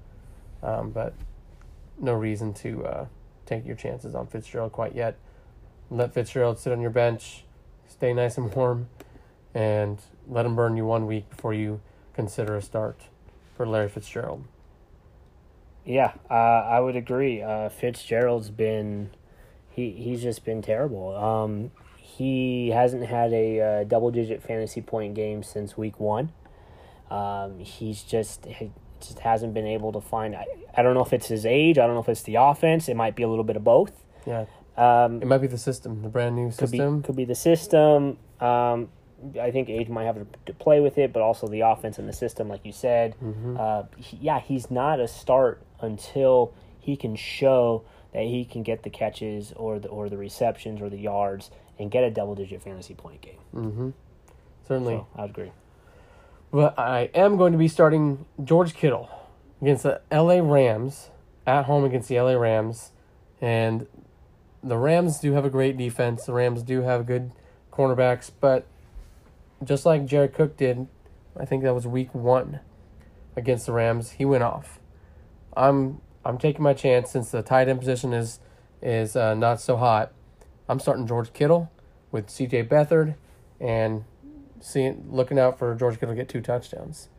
um, 0.61 0.91
but 0.91 1.13
no 1.99 2.13
reason 2.13 2.53
to 2.53 2.85
uh, 2.85 3.05
take 3.45 3.65
your 3.65 3.75
chances 3.75 4.15
on 4.15 4.27
Fitzgerald 4.27 4.71
quite 4.71 4.95
yet. 4.95 5.17
Let 5.89 6.13
Fitzgerald 6.13 6.59
sit 6.59 6.71
on 6.71 6.81
your 6.81 6.91
bench, 6.91 7.45
stay 7.87 8.13
nice 8.13 8.37
and 8.37 8.53
warm, 8.53 8.89
and 9.53 9.99
let 10.27 10.45
him 10.45 10.55
burn 10.55 10.77
you 10.77 10.85
one 10.85 11.07
week 11.07 11.29
before 11.29 11.53
you 11.53 11.81
consider 12.13 12.55
a 12.55 12.61
start 12.61 13.01
for 13.55 13.65
Larry 13.65 13.89
Fitzgerald. 13.89 14.45
Yeah, 15.89 16.13
uh, 16.29 16.33
I 16.33 16.79
would 16.79 16.95
agree. 16.95 17.41
Uh, 17.41 17.69
Fitzgerald's 17.69 18.49
been 18.51 19.09
he 19.71 19.91
he's 19.91 20.21
just 20.21 20.45
been 20.45 20.61
terrible. 20.61 21.15
Um, 21.15 21.71
he 21.97 22.69
hasn't 22.69 23.05
had 23.07 23.33
a 23.33 23.59
uh, 23.59 23.83
double 23.85 24.11
digit 24.11 24.43
fantasy 24.43 24.81
point 24.81 25.15
game 25.15 25.41
since 25.41 25.75
week 25.77 25.99
one. 25.99 26.31
Um, 27.09 27.59
he's 27.59 28.03
just 28.03 28.45
he 28.45 28.71
just 29.01 29.19
hasn't 29.19 29.53
been 29.55 29.65
able 29.65 29.91
to 29.93 30.01
find. 30.01 30.35
I, 30.35 30.45
I 30.77 30.83
don't 30.83 30.93
know 30.93 31.01
if 31.03 31.11
it's 31.13 31.27
his 31.27 31.45
age. 31.45 31.77
I 31.79 31.85
don't 31.87 31.95
know 31.95 32.01
if 32.01 32.09
it's 32.09 32.23
the 32.23 32.35
offense. 32.35 32.87
It 32.87 32.95
might 32.95 33.15
be 33.15 33.23
a 33.23 33.27
little 33.27 33.43
bit 33.43 33.55
of 33.55 33.63
both. 33.63 33.91
Yeah, 34.27 34.45
Um, 34.77 35.21
it 35.21 35.25
might 35.27 35.39
be 35.39 35.47
the 35.47 35.57
system, 35.57 36.03
the 36.03 36.09
brand 36.09 36.35
new 36.35 36.49
could 36.51 36.69
system. 36.69 36.99
be 36.99 37.05
could 37.07 37.15
be 37.15 37.25
the 37.25 37.33
system. 37.35 38.17
Um, 38.39 38.89
I 39.41 39.49
think 39.51 39.69
age 39.69 39.89
might 39.89 40.03
have 40.05 40.15
to, 40.15 40.27
to 40.45 40.53
play 40.53 40.79
with 40.81 40.97
it, 40.99 41.11
but 41.13 41.21
also 41.21 41.47
the 41.47 41.61
offense 41.61 41.97
and 41.97 42.07
the 42.07 42.13
system, 42.13 42.47
like 42.47 42.63
you 42.63 42.71
said. 42.73 43.15
Mm-hmm. 43.23 43.57
Uh, 43.59 43.83
he- 43.97 44.17
yeah, 44.21 44.39
he's 44.39 44.69
not 44.69 44.99
a 44.99 45.07
start 45.07 45.61
until 45.81 46.53
he 46.79 46.95
can 46.95 47.15
show 47.15 47.83
that 48.13 48.23
he 48.23 48.45
can 48.45 48.63
get 48.63 48.83
the 48.83 48.89
catches 48.89 49.53
or 49.55 49.79
the 49.79 49.87
or 49.87 50.09
the 50.09 50.17
receptions 50.17 50.81
or 50.81 50.89
the 50.89 50.97
yards 50.97 51.51
and 51.77 51.91
get 51.91 52.03
a 52.03 52.11
double 52.11 52.35
digit 52.35 52.61
fantasy 52.61 52.93
point 52.93 53.21
game. 53.21 53.39
Mm-hmm. 53.55 53.89
Certainly. 54.67 54.95
So 54.95 55.07
I 55.15 55.21
would 55.21 55.29
agree. 55.31 55.51
But 56.51 56.79
I 56.79 57.09
am 57.13 57.37
going 57.37 57.51
to 57.51 57.57
be 57.57 57.67
starting 57.67 58.25
George 58.43 58.73
Kittle 58.73 59.09
against 59.61 59.83
the 59.83 60.01
LA 60.11 60.39
Rams 60.39 61.09
at 61.45 61.65
home 61.65 61.83
against 61.83 62.09
the 62.09 62.19
LA 62.19 62.33
Rams. 62.33 62.91
And 63.39 63.87
the 64.63 64.77
Rams 64.77 65.19
do 65.19 65.33
have 65.33 65.45
a 65.45 65.49
great 65.49 65.77
defense. 65.77 66.25
The 66.25 66.33
Rams 66.33 66.63
do 66.63 66.81
have 66.81 67.05
good 67.05 67.31
cornerbacks, 67.71 68.31
but 68.39 68.65
just 69.63 69.85
like 69.85 70.05
Jared 70.05 70.33
Cook 70.33 70.57
did, 70.57 70.87
I 71.37 71.45
think 71.45 71.63
that 71.63 71.73
was 71.73 71.87
week 71.87 72.13
1 72.13 72.59
against 73.35 73.65
the 73.65 73.71
Rams, 73.71 74.11
he 74.11 74.25
went 74.25 74.43
off. 74.43 74.78
I'm 75.55 76.01
I'm 76.25 76.37
taking 76.37 76.63
my 76.63 76.73
chance 76.73 77.11
since 77.11 77.31
the 77.31 77.41
tight 77.41 77.67
end 77.67 77.79
position 77.79 78.13
is 78.13 78.39
is 78.81 79.15
uh, 79.15 79.33
not 79.33 79.59
so 79.61 79.77
hot. 79.77 80.11
I'm 80.67 80.79
starting 80.79 81.07
George 81.07 81.33
Kittle 81.33 81.71
with 82.11 82.27
CJ 82.27 82.67
Beathard 82.69 83.15
and 83.59 84.03
seeing 84.59 85.05
looking 85.09 85.39
out 85.39 85.57
for 85.57 85.73
George 85.75 85.95
Kittle 85.99 86.15
to 86.15 86.15
get 86.15 86.29
two 86.29 86.41
touchdowns. 86.41 87.09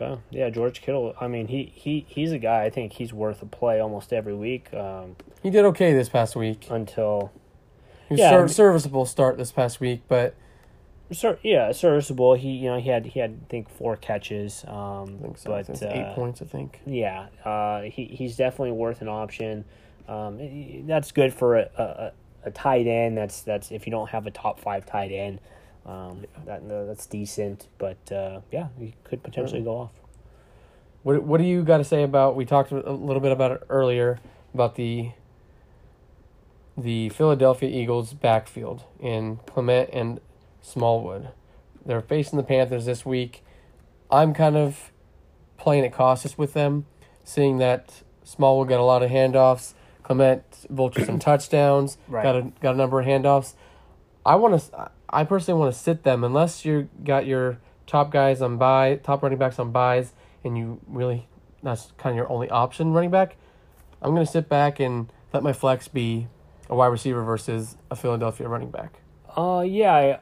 Okay. 0.00 0.20
Yeah, 0.30 0.50
George 0.50 0.80
Kittle. 0.80 1.14
I 1.20 1.28
mean, 1.28 1.48
he, 1.48 1.72
he 1.74 2.04
he's 2.08 2.32
a 2.32 2.38
guy. 2.38 2.64
I 2.64 2.70
think 2.70 2.94
he's 2.94 3.12
worth 3.12 3.42
a 3.42 3.46
play 3.46 3.78
almost 3.80 4.12
every 4.12 4.34
week 4.34 4.72
um, 4.74 5.16
He 5.42 5.50
did 5.50 5.64
okay 5.66 5.92
this 5.92 6.08
past 6.08 6.34
week. 6.34 6.66
until 6.70 7.30
He 8.08 8.14
was 8.14 8.20
Yeah, 8.20 8.30
ser- 8.30 8.48
serviceable 8.48 9.04
start 9.06 9.36
this 9.36 9.52
past 9.52 9.80
week, 9.80 10.02
but 10.08 10.34
Sir, 11.12 11.38
yeah, 11.42 11.72
serviceable. 11.72 12.34
He, 12.34 12.50
you 12.50 12.70
know, 12.70 12.78
he 12.78 12.88
had 12.88 13.06
he 13.06 13.20
had 13.20 13.30
I 13.30 13.48
think 13.48 13.68
four 13.68 13.96
catches. 13.96 14.64
Um, 14.66 15.18
I 15.18 15.22
think 15.22 15.38
so. 15.38 15.50
but 15.50 15.68
It's 15.68 15.82
uh, 15.82 15.90
eight 15.92 16.14
points, 16.14 16.42
I 16.42 16.46
think. 16.46 16.80
Yeah, 16.86 17.26
uh, 17.44 17.82
he 17.82 18.06
he's 18.06 18.36
definitely 18.36 18.72
worth 18.72 19.00
an 19.02 19.08
option. 19.08 19.64
Um, 20.08 20.86
that's 20.86 21.12
good 21.12 21.32
for 21.32 21.56
a, 21.56 21.70
a, 21.76 22.12
a 22.48 22.50
tight 22.50 22.86
end. 22.86 23.16
That's 23.16 23.42
that's 23.42 23.70
if 23.70 23.86
you 23.86 23.90
don't 23.90 24.10
have 24.10 24.26
a 24.26 24.30
top 24.30 24.58
five 24.58 24.86
tight 24.86 25.12
end, 25.12 25.40
um, 25.86 26.24
that 26.44 26.68
that's 26.68 27.06
decent. 27.06 27.68
But 27.78 28.10
uh, 28.10 28.40
yeah, 28.50 28.68
he 28.78 28.94
could 29.04 29.22
potentially 29.22 29.62
go 29.62 29.76
off. 29.76 29.90
What 31.02 31.22
What 31.22 31.38
do 31.38 31.44
you 31.44 31.62
got 31.62 31.78
to 31.78 31.84
say 31.84 32.02
about? 32.02 32.36
We 32.36 32.44
talked 32.44 32.72
a 32.72 32.92
little 32.92 33.20
bit 33.20 33.32
about 33.32 33.52
it 33.52 33.62
earlier 33.68 34.18
about 34.54 34.76
the 34.76 35.12
the 36.76 37.10
Philadelphia 37.10 37.68
Eagles 37.68 38.14
backfield 38.14 38.84
in 38.98 39.38
Clement 39.46 39.90
and 39.92 40.20
Smallwood. 40.62 41.28
They're 41.84 42.00
facing 42.00 42.38
the 42.38 42.42
Panthers 42.42 42.86
this 42.86 43.04
week. 43.04 43.44
I'm 44.10 44.32
kind 44.32 44.56
of 44.56 44.92
playing 45.58 45.84
it 45.84 45.92
cautious 45.92 46.38
with 46.38 46.54
them, 46.54 46.86
seeing 47.24 47.58
that 47.58 48.02
Smallwood 48.24 48.68
got 48.68 48.80
a 48.80 48.84
lot 48.84 49.02
of 49.02 49.10
handoffs. 49.10 49.74
Clement 50.02 50.44
vultured 50.72 51.06
some 51.06 51.18
touchdowns. 51.18 51.98
Right. 52.08 52.22
Got 52.22 52.36
a 52.36 52.42
got 52.60 52.74
a 52.74 52.78
number 52.78 53.00
of 53.00 53.06
handoffs. 53.06 53.54
I 54.24 54.36
want 54.36 54.60
to. 54.60 54.90
I 55.08 55.24
personally 55.24 55.60
want 55.60 55.74
to 55.74 55.78
sit 55.78 56.04
them 56.04 56.24
unless 56.24 56.64
you 56.64 56.88
got 57.04 57.26
your 57.26 57.58
top 57.86 58.10
guys 58.10 58.40
on 58.40 58.56
bye, 58.56 58.98
top 59.02 59.22
running 59.22 59.38
backs 59.38 59.58
on 59.58 59.72
byes, 59.72 60.12
and 60.42 60.56
you 60.56 60.80
really 60.86 61.28
that's 61.62 61.92
kind 61.98 62.12
of 62.12 62.16
your 62.16 62.30
only 62.30 62.48
option 62.50 62.92
running 62.92 63.10
back. 63.10 63.36
I'm 64.00 64.14
gonna 64.14 64.26
sit 64.26 64.48
back 64.48 64.80
and 64.80 65.12
let 65.32 65.42
my 65.42 65.52
flex 65.52 65.88
be 65.88 66.26
a 66.68 66.74
wide 66.74 66.86
receiver 66.86 67.22
versus 67.22 67.76
a 67.90 67.96
Philadelphia 67.96 68.48
running 68.48 68.70
back. 68.70 69.00
Uh, 69.36 69.64
yeah, 69.66 70.18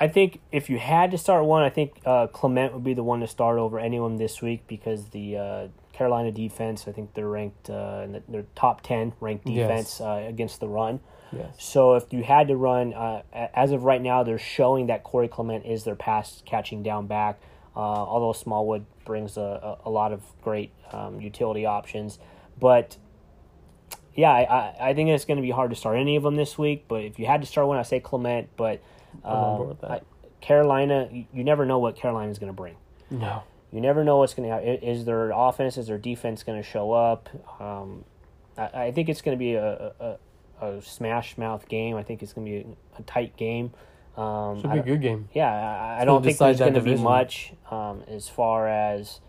I, 0.00 0.08
think 0.08 0.40
if 0.52 0.70
you 0.70 0.78
had 0.78 1.10
to 1.10 1.18
start 1.18 1.44
one, 1.44 1.62
I 1.62 1.70
think 1.70 2.00
uh, 2.04 2.26
Clement 2.28 2.72
would 2.74 2.84
be 2.84 2.94
the 2.94 3.02
one 3.02 3.20
to 3.20 3.26
start 3.26 3.58
over 3.58 3.78
anyone 3.78 4.16
this 4.16 4.40
week 4.40 4.66
because 4.66 5.06
the 5.10 5.36
uh, 5.36 5.68
Carolina 5.92 6.30
defense, 6.32 6.86
I 6.86 6.92
think 6.92 7.14
they're 7.14 7.28
ranked 7.28 7.68
uh, 7.70 8.02
in 8.04 8.12
the, 8.12 8.22
their 8.28 8.44
top 8.54 8.82
ten 8.82 9.12
ranked 9.20 9.46
defense 9.46 9.98
Yes. 9.98 10.00
uh, 10.00 10.24
against 10.28 10.60
the 10.60 10.68
run. 10.68 11.00
Yes. 11.32 11.54
So 11.58 11.94
if 11.94 12.12
you 12.12 12.22
had 12.22 12.48
to 12.48 12.56
run, 12.56 12.94
uh, 12.94 13.22
as 13.32 13.72
of 13.72 13.84
right 13.84 14.00
now, 14.00 14.22
they're 14.22 14.38
showing 14.38 14.86
that 14.86 15.02
Corey 15.04 15.28
Clement 15.28 15.66
is 15.66 15.84
their 15.84 15.96
pass 15.96 16.42
catching 16.46 16.82
down 16.82 17.06
back. 17.06 17.40
Uh, 17.76 17.80
although 17.80 18.32
Smallwood 18.32 18.86
brings 19.04 19.36
a, 19.36 19.78
a, 19.84 19.88
a 19.88 19.90
lot 19.90 20.12
of 20.12 20.22
great 20.42 20.72
um, 20.90 21.20
utility 21.20 21.64
options, 21.64 22.18
but 22.58 22.96
yeah, 24.16 24.32
I, 24.32 24.40
I, 24.42 24.88
I 24.90 24.94
think 24.94 25.10
it's 25.10 25.24
going 25.24 25.36
to 25.36 25.42
be 25.42 25.52
hard 25.52 25.70
to 25.70 25.76
start 25.76 25.96
any 25.96 26.16
of 26.16 26.24
them 26.24 26.34
this 26.34 26.58
week. 26.58 26.86
But 26.88 27.04
if 27.04 27.20
you 27.20 27.26
had 27.26 27.40
to 27.40 27.46
start 27.46 27.68
one, 27.68 27.78
I 27.78 27.82
say 27.82 28.00
Clement. 28.00 28.48
But 28.56 28.82
I'm 29.24 29.30
on 29.32 29.56
board 29.56 29.68
with 29.70 29.80
that. 29.82 29.90
I- 29.90 30.00
Carolina, 30.40 31.08
you, 31.10 31.24
you 31.32 31.42
never 31.42 31.66
know 31.66 31.78
what 31.80 31.96
Carolina 31.96 32.30
is 32.30 32.38
going 32.38 32.48
to 32.50 32.56
bring. 32.56 32.76
No. 33.10 33.42
You 33.72 33.80
never 33.80 34.04
know 34.04 34.18
what's 34.18 34.34
going 34.34 34.48
to 34.48 34.54
happen. 34.54 34.68
Is 34.68 35.04
their 35.04 35.30
offense, 35.34 35.76
is 35.76 35.88
their 35.88 35.98
defense 35.98 36.42
going 36.44 36.62
to 36.62 36.66
show 36.66 36.92
up? 36.92 37.28
Um, 37.60 38.04
I, 38.56 38.84
I 38.84 38.92
think 38.92 39.08
it's 39.08 39.20
going 39.20 39.36
to 39.36 39.38
be 39.38 39.54
a, 39.54 39.92
a, 40.00 40.66
a 40.66 40.80
smash 40.82 41.36
mouth 41.36 41.68
game. 41.68 41.96
I 41.96 42.02
think 42.04 42.22
it's 42.22 42.32
going 42.32 42.46
to 42.46 42.50
be 42.50 42.58
a, 42.96 43.00
a 43.00 43.02
tight 43.02 43.36
game. 43.36 43.72
Um, 44.16 44.60
Should 44.60 44.72
be 44.72 44.78
a 44.78 44.82
good 44.82 45.00
game. 45.02 45.28
yeah, 45.32 45.48
I, 45.52 46.02
I 46.02 46.04
don't 46.04 46.22
think 46.24 46.38
there's 46.38 46.58
going 46.58 46.74
to 46.74 46.80
be 46.80 46.96
much 46.96 47.52
um, 47.70 48.02
as 48.08 48.28
far 48.28 48.68
as 48.68 49.20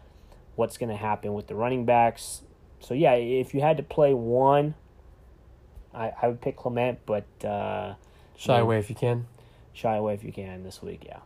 what's 0.55 0.77
going 0.77 0.89
to 0.89 0.95
happen 0.95 1.33
with 1.33 1.47
the 1.47 1.55
running 1.55 1.85
backs. 1.85 2.43
So 2.79 2.93
yeah, 2.93 3.13
if 3.13 3.53
you 3.53 3.61
had 3.61 3.77
to 3.77 3.83
play 3.83 4.13
one, 4.13 4.75
I, 5.93 6.11
I 6.21 6.27
would 6.27 6.39
pick 6.41 6.55
Clement, 6.55 6.99
but 7.05 7.25
uh, 7.43 7.95
Shy 8.37 8.59
away 8.59 8.77
if 8.79 8.89
you 8.89 8.95
can. 8.95 9.25
Shy 9.79 9.95
away 9.95 10.13
if 10.13 10.25
you 10.25 10.33
can 10.33 10.63
this 10.63 10.81
week. 10.83 11.03
Yeah. 11.05 11.19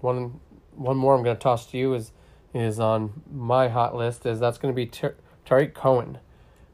One 0.00 0.38
one 0.76 0.98
more 0.98 1.14
I'm 1.14 1.22
going 1.22 1.34
to 1.36 1.42
toss 1.42 1.64
to 1.70 1.78
you 1.78 1.94
is 1.94 2.12
is 2.52 2.78
on 2.78 3.22
my 3.32 3.68
hot 3.68 3.96
list 3.96 4.26
is 4.26 4.38
that's 4.38 4.58
going 4.58 4.72
to 4.72 4.76
be 4.76 4.84
Tar- 4.86 5.14
Tarik 5.46 5.72
Cohen. 5.74 6.18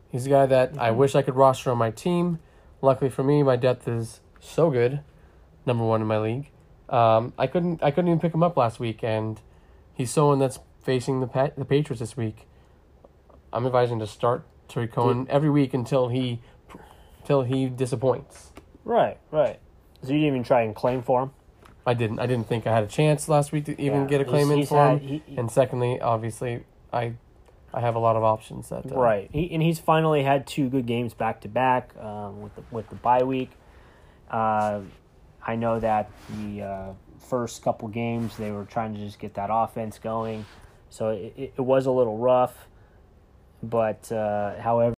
He's 0.08 0.26
a 0.26 0.30
guy 0.30 0.46
that 0.46 0.72
I 0.78 0.90
Mhm. 0.90 0.96
wish 0.96 1.14
I 1.14 1.22
could 1.22 1.36
roster 1.36 1.70
on 1.70 1.78
my 1.78 1.90
team. 1.92 2.40
Luckily 2.82 3.08
for 3.08 3.22
me, 3.22 3.42
my 3.44 3.54
depth 3.54 3.86
is 3.86 4.20
so 4.40 4.68
good, 4.70 5.00
number 5.64 5.84
one 5.84 6.00
in 6.00 6.08
my 6.08 6.18
league. 6.18 6.50
Um, 6.88 7.34
I 7.38 7.46
couldn't 7.46 7.82
I 7.84 7.92
couldn't 7.92 8.08
even 8.08 8.18
pick 8.20 8.34
him 8.34 8.42
up 8.42 8.56
last 8.56 8.80
week, 8.80 9.04
and 9.04 9.40
he's 9.94 10.10
someone 10.10 10.40
that's 10.40 10.58
facing 10.82 11.20
the 11.20 11.28
pa- 11.28 11.50
the 11.56 11.64
Patriots 11.64 12.00
this 12.00 12.16
week. 12.16 12.48
I'm 13.52 13.64
advising 13.64 14.00
to 14.00 14.08
start 14.08 14.44
Tarik 14.66 14.90
Cohen 14.92 15.26
every 15.30 15.50
week 15.50 15.72
until 15.72 16.08
he 16.08 16.40
until 17.20 17.42
he 17.42 17.68
disappoints. 17.68 18.50
Right. 18.84 19.18
Right. 19.30 19.60
So 20.02 20.08
you 20.08 20.14
didn't 20.20 20.26
even 20.28 20.42
try 20.44 20.62
and 20.62 20.74
claim 20.74 21.02
for 21.02 21.22
him. 21.24 21.30
I 21.86 21.94
didn't. 21.94 22.18
I 22.20 22.26
didn't 22.26 22.46
think 22.46 22.66
I 22.66 22.74
had 22.74 22.84
a 22.84 22.88
chance 22.88 23.28
last 23.28 23.52
week 23.52 23.64
to 23.66 23.80
even 23.80 24.02
Yeah, 24.02 24.06
get 24.06 24.20
a 24.20 24.24
he's- 24.24 24.30
claim 24.30 24.50
in 24.50 24.58
he's 24.58 24.68
for 24.68 24.76
had- 24.76 24.98
him. 25.00 25.08
he- 25.08 25.22
he- 25.26 25.36
and 25.36 25.50
secondly, 25.50 26.00
obviously, 26.00 26.64
I 26.92 27.14
I 27.72 27.80
have 27.80 27.94
a 27.94 28.00
lot 28.00 28.16
of 28.16 28.24
options 28.24 28.68
that 28.70 28.90
uh, 28.90 28.96
Right, 28.96 29.30
he, 29.32 29.48
and 29.54 29.62
he's 29.62 29.78
finally 29.78 30.24
had 30.24 30.44
two 30.46 30.68
good 30.68 30.86
games 30.86 31.14
back 31.14 31.40
to 31.42 31.48
back 31.48 31.94
um, 32.00 32.40
with 32.42 32.54
the 32.56 32.62
with 32.70 32.88
the 32.90 32.96
bye 32.96 33.22
week. 33.22 33.50
Uh, 34.30 34.80
I 35.46 35.56
know 35.56 35.78
that 35.80 36.10
the 36.36 36.62
uh, 36.62 36.92
first 37.18 37.62
couple 37.62 37.88
games 37.88 38.36
they 38.36 38.50
were 38.50 38.64
trying 38.64 38.94
to 38.94 39.00
just 39.00 39.18
get 39.18 39.34
that 39.34 39.50
offense 39.52 39.98
going, 39.98 40.44
so 40.90 41.10
it, 41.10 41.32
it, 41.36 41.52
it 41.58 41.60
was 41.62 41.86
a 41.86 41.90
little 41.92 42.18
rough. 42.18 42.66
But 43.62 44.10
uh, 44.12 44.58
however, 44.60 44.94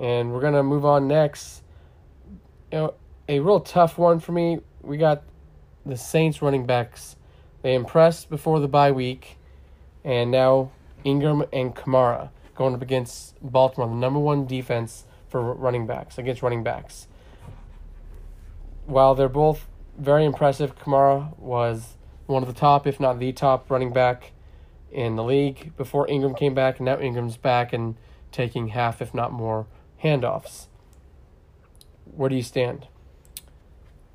And 0.00 0.32
we're 0.32 0.40
gonna 0.40 0.62
move 0.62 0.84
on 0.84 1.08
next. 1.08 1.62
You 2.72 2.78
know, 2.78 2.94
a 3.28 3.40
real 3.40 3.60
tough 3.60 3.98
one 3.98 4.20
for 4.20 4.32
me. 4.32 4.60
We 4.82 4.96
got 4.96 5.22
the 5.86 5.96
Saints 5.96 6.42
running 6.42 6.66
backs. 6.66 7.16
They 7.62 7.74
impressed 7.74 8.28
before 8.28 8.60
the 8.60 8.68
bye 8.68 8.92
week, 8.92 9.38
and 10.04 10.30
now 10.30 10.70
Ingram 11.04 11.44
and 11.52 11.74
Kamara 11.74 12.30
going 12.54 12.74
up 12.74 12.82
against 12.82 13.34
Baltimore, 13.42 13.88
the 13.88 13.94
number 13.94 14.18
one 14.18 14.46
defense 14.46 15.06
for 15.28 15.54
running 15.54 15.86
backs 15.86 16.18
against 16.18 16.42
running 16.42 16.62
backs. 16.62 17.08
While 18.86 19.14
they're 19.14 19.28
both 19.28 19.66
very 19.98 20.24
impressive, 20.24 20.76
Kamara 20.76 21.36
was 21.38 21.96
one 22.26 22.42
of 22.42 22.48
the 22.48 22.58
top, 22.58 22.86
if 22.86 23.00
not 23.00 23.18
the 23.18 23.32
top, 23.32 23.70
running 23.70 23.92
back 23.92 24.32
in 24.92 25.16
the 25.16 25.24
league 25.24 25.76
before 25.76 26.08
Ingram 26.08 26.34
came 26.34 26.54
back, 26.54 26.78
and 26.78 26.86
now 26.86 26.98
Ingram's 27.00 27.36
back 27.36 27.72
and 27.72 27.96
taking 28.30 28.68
half, 28.68 29.00
if 29.02 29.14
not 29.14 29.32
more, 29.32 29.66
handoffs. 30.02 30.66
Where 32.04 32.28
do 32.28 32.36
you 32.36 32.42
stand? 32.42 32.86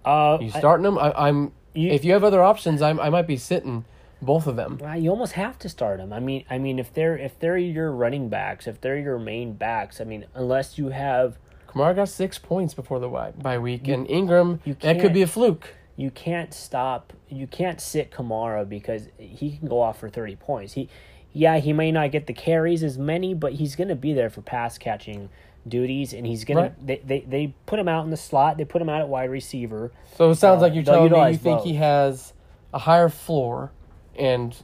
Uh, 0.10 0.38
you 0.42 0.52
I- 0.54 0.60
starting 0.60 0.84
them? 0.84 0.98
I, 0.98 1.12
I'm. 1.28 1.52
you- 1.74 1.92
if 1.92 2.04
you 2.04 2.14
have 2.14 2.24
other 2.24 2.42
options, 2.42 2.82
I'm, 2.82 3.00
I 3.00 3.10
might 3.10 3.28
be 3.28 3.38
sitting 3.38 3.86
both 4.22 4.48
of 4.48 4.56
them. 4.56 4.78
Well, 4.82 5.00
you 5.00 5.10
almost 5.10 5.34
have 5.34 5.58
to 5.60 5.70
start 5.70 5.98
them. 6.00 6.12
I 6.12 6.20
mean, 6.20 6.44
I 6.50 6.58
mean, 6.58 6.80
if 6.80 6.94
they're 6.94 7.18
if 7.18 7.40
they're 7.40 7.58
your 7.58 7.92
running 7.92 8.30
backs, 8.30 8.68
if 8.68 8.82
they're 8.82 8.98
your 8.98 9.20
main 9.20 9.54
backs, 9.54 10.02
I 10.02 10.04
mean, 10.04 10.26
unless 10.34 10.78
you 10.78 10.90
have 10.90 11.38
Kamara 11.68 11.96
got 11.96 12.10
six 12.10 12.38
points 12.38 12.74
before 12.74 13.00
the 13.00 13.08
bye, 13.08 13.32
bye 13.32 13.60
week, 13.60 13.88
and 13.88 14.10
Ingram 14.10 14.60
you 14.66 14.76
that 14.82 15.00
could 15.00 15.14
be 15.14 15.22
a 15.22 15.28
fluke. 15.28 15.74
you 15.96 16.12
can't 16.12 16.54
stop 16.54 17.14
you 17.30 17.46
can't 17.48 17.80
sit 17.80 18.12
Kamara 18.12 18.68
because 18.68 19.08
he 19.18 19.58
can 19.58 19.68
go 19.68 19.80
off 19.82 20.00
for 20.00 20.10
30 20.10 20.36
points. 20.36 20.74
He 20.74 20.90
yeah, 21.32 21.60
he 21.60 21.74
may 21.74 21.92
not 21.92 22.12
get 22.12 22.26
the 22.26 22.34
carries 22.34 22.84
as 22.84 22.98
many, 22.98 23.36
but 23.36 23.54
he's 23.54 23.76
going 23.76 23.90
to 23.90 23.96
be 23.96 24.14
there 24.14 24.32
for 24.32 24.42
pass 24.42 24.80
catching 24.80 25.30
duties 25.68 26.14
and 26.14 26.26
he's 26.26 26.46
going 26.46 26.58
Right. 26.58 26.88
they, 26.88 27.02
they 27.06 27.20
they 27.22 27.54
put 27.66 27.80
him 27.80 27.88
out 27.88 28.04
in 28.06 28.12
the 28.12 28.18
slot, 28.18 28.58
they 28.58 28.66
put 28.66 28.82
him 28.82 28.90
out 28.90 29.02
at 29.02 29.10
wide 29.10 29.30
receiver. 29.30 29.92
So 30.16 30.30
it 30.32 30.36
sounds 30.36 30.60
Uh, 30.60 30.68
like 30.68 30.74
you're 30.74 30.84
they'll 30.84 31.08
telling 31.10 31.26
me 31.26 31.32
you 31.32 31.38
think 31.38 31.60
both. 31.60 31.66
he 31.68 31.76
has 31.76 32.34
a 32.74 32.80
higher 32.80 33.10
floor 33.10 33.72
and 34.18 34.56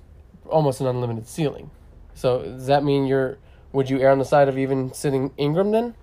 almost 0.50 0.80
an 0.82 0.88
unlimited 0.88 1.28
ceiling. 1.28 1.70
So 2.14 2.44
does 2.44 2.68
that 2.68 2.84
mean 2.84 3.06
you're? 3.06 3.38
Would 3.74 3.90
you 3.90 4.00
err 4.00 4.12
on 4.12 4.20
the 4.20 4.26
side 4.26 4.48
of 4.48 4.58
even 4.58 4.94
sitting 4.94 5.32
Ingram 5.38 5.72
then? 5.72 5.96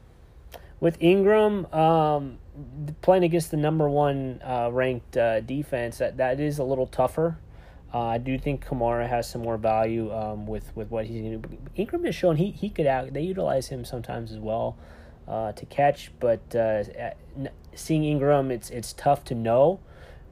With 0.80 0.96
Ingram 1.00 1.66
um 1.72 2.38
playing 3.00 3.24
against 3.24 3.50
the 3.50 3.56
number 3.56 3.88
1 3.88 4.42
uh, 4.44 4.68
ranked 4.70 5.16
uh, 5.16 5.40
defense, 5.40 5.96
that 5.98 6.18
that 6.18 6.38
is 6.38 6.58
a 6.58 6.64
little 6.64 6.86
tougher. 6.86 7.38
Uh, 7.94 8.06
I 8.06 8.18
do 8.18 8.38
think 8.38 8.64
Kamara 8.64 9.06
has 9.06 9.28
some 9.28 9.42
more 9.42 9.58
value 9.58 10.12
um, 10.12 10.46
with, 10.46 10.74
with 10.74 10.90
what 10.90 11.06
he's 11.06 11.20
going 11.20 11.42
to 11.42 11.48
do. 11.48 11.58
Ingram 11.76 12.04
has 12.04 12.14
shown 12.14 12.36
he, 12.36 12.50
he 12.50 12.70
could 12.70 12.86
out. 12.86 13.12
They 13.12 13.20
utilize 13.20 13.68
him 13.68 13.84
sometimes 13.84 14.32
as 14.32 14.38
well 14.38 14.78
uh, 15.28 15.52
to 15.52 15.66
catch, 15.66 16.10
but 16.18 16.54
uh, 16.56 16.84
seeing 17.74 18.04
Ingram, 18.04 18.50
it's 18.50 18.70
it's 18.70 18.92
tough 18.92 19.24
to 19.24 19.34
know 19.34 19.80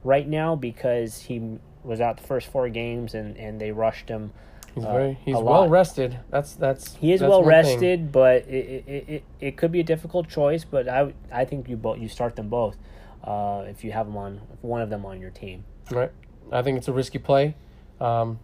right 0.03 0.27
now 0.27 0.55
because 0.55 1.21
he 1.21 1.59
was 1.83 2.01
out 2.01 2.17
the 2.17 2.23
first 2.23 2.47
four 2.47 2.69
games 2.69 3.13
and, 3.13 3.37
and 3.37 3.59
they 3.59 3.71
rushed 3.71 4.09
him. 4.09 4.31
He's 4.73 4.85
uh, 4.85 4.91
very 4.91 5.19
he's 5.25 5.35
well 5.35 5.67
rested. 5.67 6.19
That's 6.29 6.53
that's 6.53 6.95
He 6.95 7.11
is 7.11 7.19
that's 7.19 7.29
well 7.29 7.43
one 7.43 7.63
thing. 7.63 7.71
rested, 7.73 8.11
but 8.11 8.47
it, 8.47 8.83
it, 8.87 9.09
it, 9.09 9.23
it 9.39 9.57
could 9.57 9.71
be 9.71 9.81
a 9.81 9.83
difficult 9.83 10.29
choice. 10.29 10.63
But 10.63 10.87
I 10.87 11.13
I 11.31 11.45
think 11.45 11.67
you 11.67 11.77
both 11.77 11.99
you 11.99 12.07
start 12.07 12.35
them 12.35 12.49
both 12.49 12.77
uh, 13.23 13.65
if 13.67 13.83
you 13.83 13.91
have 13.91 14.05
them 14.07 14.17
on 14.17 14.41
one 14.61 14.81
of 14.81 14.89
them 14.89 15.05
on 15.05 15.19
your 15.19 15.31
team. 15.31 15.65
Right. 15.89 16.11
I 16.51 16.61
think 16.61 16.77
it's 16.77 16.87
a 16.87 16.93
risky 16.93 17.17
play. 17.19 17.55
Um, 17.99 18.39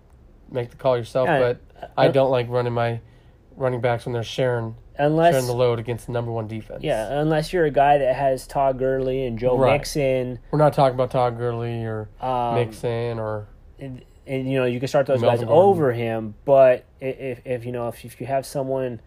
make 0.52 0.70
the 0.70 0.78
call 0.78 0.98
yourself, 0.98 1.28
but 1.28 1.60
I 1.98 2.08
uh, 2.08 2.12
don't 2.12 2.32
like 2.32 2.48
running 2.50 2.74
my 2.74 3.02
running 3.56 3.82
backs 3.82 4.06
when 4.06 4.14
they're 4.14 4.24
sharing 4.24 4.76
Unless 5.00 5.34
sharing 5.34 5.48
the 5.48 5.54
load 5.54 5.80
against 5.80 6.06
the 6.08 6.12
number 6.12 6.32
one 6.32 6.48
defense. 6.48 6.84
yeah, 6.84 7.20
unless 7.20 7.52
you're 7.54 7.66
a 7.66 7.72
guy 7.72 7.98
that 7.98 8.16
has 8.16 8.48
Todd 8.48 8.78
Gurley 8.80 9.26
and 9.26 9.38
Joe 9.38 9.58
Right. 9.58 9.74
Mixon, 9.74 10.40
We're 10.52 10.60
not 10.60 10.74
talking 10.74 10.96
about 10.96 11.12
Todd 11.12 11.38
Gurley 11.38 11.84
or 11.84 12.10
um, 12.22 12.56
Mixon 12.56 13.20
or 13.20 13.48
and, 13.80 14.04
and 14.26 14.50
you 14.52 14.58
know 14.60 14.66
you 14.66 14.80
can 14.80 14.88
start 14.88 15.06
those 15.08 15.22
Melvin 15.22 15.40
guys 15.40 15.48
Gordon. 15.48 15.70
over 15.70 15.92
him. 15.92 16.36
But 16.46 16.86
if 17.02 17.42
if 17.46 17.66
you 17.66 17.72
know 17.72 17.88
if, 17.90 18.04
if 18.06 18.20
you 18.22 18.28
have 18.28 18.46
someone, 18.46 19.02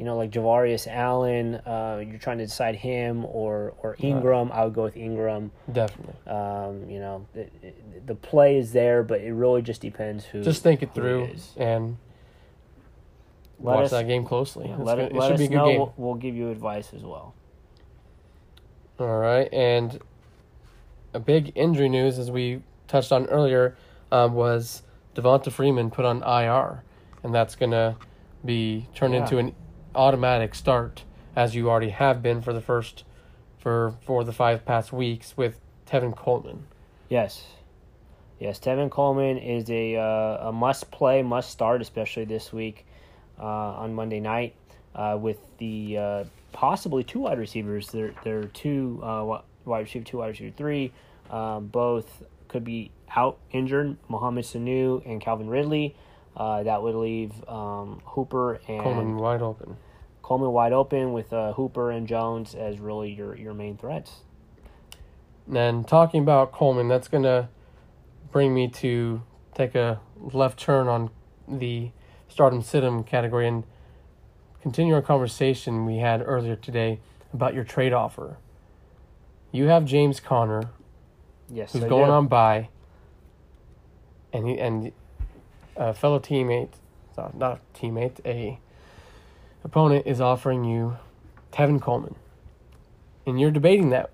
you 0.00 0.06
know 0.06 0.16
like 0.16 0.30
Javorius 0.30 0.86
Allen, 0.86 1.56
uh, 1.56 2.02
you're 2.02 2.18
trying 2.18 2.38
to 2.38 2.46
decide 2.46 2.74
him 2.74 3.26
or 3.26 3.74
or 3.82 3.96
Ingram, 3.98 4.50
I 4.50 4.64
would 4.64 4.72
go 4.72 4.84
with 4.84 4.96
Ingram. 4.96 5.50
definitely. 5.70 6.14
Um, 6.26 6.88
you 6.88 6.98
know 7.00 7.26
the, 7.34 7.50
the 8.06 8.14
play 8.14 8.56
is 8.56 8.72
there, 8.72 9.02
but 9.02 9.20
it 9.20 9.34
really 9.34 9.60
just 9.60 9.82
depends 9.82 10.24
who. 10.24 10.42
Just 10.42 10.62
think 10.62 10.82
it 10.82 10.94
through 10.94 11.24
is. 11.26 11.52
and 11.58 11.98
let 13.58 13.76
watch 13.76 13.84
us 13.84 13.90
that 13.90 14.06
game 14.08 14.24
closely. 14.24 14.68
yeah, 14.70 14.76
let, 14.76 14.98
it, 14.98 15.12
it 15.12 15.14
let 15.14 15.32
us 15.32 15.38
be 15.38 15.44
a 15.44 15.48
good 15.48 15.54
know. 15.56 15.66
game. 15.66 15.78
We'll, 15.78 15.94
we'll 15.98 16.14
give 16.14 16.34
you 16.34 16.50
advice 16.50 16.94
as 16.94 17.02
well. 17.02 17.34
All 18.98 19.18
right, 19.18 19.52
and 19.52 20.00
a 21.12 21.20
big 21.20 21.52
injury 21.54 21.90
news, 21.90 22.18
as 22.18 22.30
we 22.30 22.62
touched 22.88 23.12
on 23.12 23.26
earlier, 23.26 23.76
um, 24.10 24.32
was 24.32 24.82
Devonta 25.14 25.52
Freeman 25.52 25.90
put 25.90 26.06
on 26.06 26.22
IR, 26.22 26.82
and 27.22 27.34
that's 27.34 27.54
gonna 27.54 27.98
be 28.46 28.88
turned 28.94 29.12
Yeah. 29.12 29.20
into 29.20 29.36
an 29.36 29.54
automatic 29.94 30.54
start, 30.54 31.04
as 31.34 31.54
you 31.54 31.70
already 31.70 31.90
have 31.90 32.22
been 32.22 32.42
for 32.42 32.52
the 32.52 32.60
first 32.60 33.04
for 33.58 33.94
for 34.02 34.24
the 34.24 34.32
five 34.32 34.64
past 34.64 34.92
weeks 34.92 35.36
with 35.36 35.60
Tevin 35.86 36.16
Coleman. 36.16 36.66
Yes. 37.08 37.44
Yes, 38.38 38.58
Tevin 38.58 38.90
Coleman 38.90 39.36
is 39.36 39.68
a 39.68 39.96
uh, 39.96 40.48
a 40.48 40.52
must 40.52 40.90
play, 40.90 41.22
must 41.22 41.50
start, 41.50 41.82
especially 41.82 42.24
this 42.24 42.52
week 42.52 42.86
uh, 43.38 43.44
on 43.44 43.94
Monday 43.94 44.20
night 44.20 44.54
uh, 44.94 45.18
with 45.20 45.38
the 45.58 45.98
uh, 45.98 46.24
possibly 46.52 47.04
two 47.04 47.20
wide 47.20 47.38
receivers. 47.38 47.88
There, 47.88 48.14
there 48.24 48.38
are 48.40 48.44
two 48.46 49.00
uh, 49.02 49.40
wide 49.66 49.80
receiver, 49.80 50.04
two 50.04 50.18
wide 50.18 50.28
receiver, 50.28 50.54
three. 50.56 50.92
Um, 51.30 51.66
both 51.66 52.22
could 52.48 52.64
be 52.64 52.90
out 53.14 53.38
injured. 53.52 53.96
Mohamed 54.08 54.44
Sanu 54.44 55.04
and 55.06 55.20
Calvin 55.20 55.48
Ridley. 55.48 55.94
Uh, 56.36 56.62
that 56.62 56.82
would 56.82 56.94
leave 56.94 57.32
um, 57.48 58.00
Hooper 58.04 58.60
and 58.68 58.82
Coleman 58.82 59.16
wide 59.16 59.42
open. 59.42 59.76
Coleman 60.22 60.52
wide 60.52 60.72
open 60.72 61.12
with 61.12 61.32
uh, 61.32 61.52
Hooper 61.54 61.90
and 61.90 62.06
Jones 62.06 62.54
as 62.54 62.78
really 62.78 63.12
your 63.12 63.36
your 63.36 63.52
main 63.52 63.76
threats. 63.76 64.20
And 65.52 65.86
talking 65.88 66.22
about 66.22 66.52
Coleman, 66.52 66.86
that's 66.88 67.08
going 67.08 67.24
to 67.24 67.48
bring 68.30 68.54
me 68.54 68.68
to 68.68 69.22
take 69.54 69.74
a 69.74 70.00
left 70.32 70.58
turn 70.58 70.86
on 70.86 71.10
the 71.48 71.90
stardom 72.28 72.62
situm 72.62 73.04
category 73.04 73.48
and 73.48 73.64
continue 74.62 74.94
our 74.94 75.02
conversation 75.02 75.84
we 75.84 75.96
had 75.96 76.22
earlier 76.24 76.54
today 76.54 77.00
about 77.32 77.54
your 77.54 77.64
trade 77.64 77.92
offer. 77.92 78.36
You 79.50 79.66
have 79.66 79.84
James 79.84 80.20
Conner, 80.20 80.70
Yes, 81.48 81.72
who's 81.72 81.82
I 81.82 81.88
going 81.88 82.06
do. 82.06 82.12
on 82.12 82.28
bye, 82.28 82.68
and 84.32 84.46
he 84.46 84.58
and 84.60 84.92
a 85.76 85.94
fellow 85.94 86.18
teammate, 86.18 86.70
not 87.34 87.60
teammate, 87.74 88.20
a 88.24 88.58
opponent 89.64 90.06
is 90.06 90.20
offering 90.20 90.64
you 90.64 90.96
Tevin 91.52 91.80
Coleman, 91.80 92.14
and 93.26 93.40
you're 93.40 93.50
debating 93.50 93.90
that. 93.90 94.10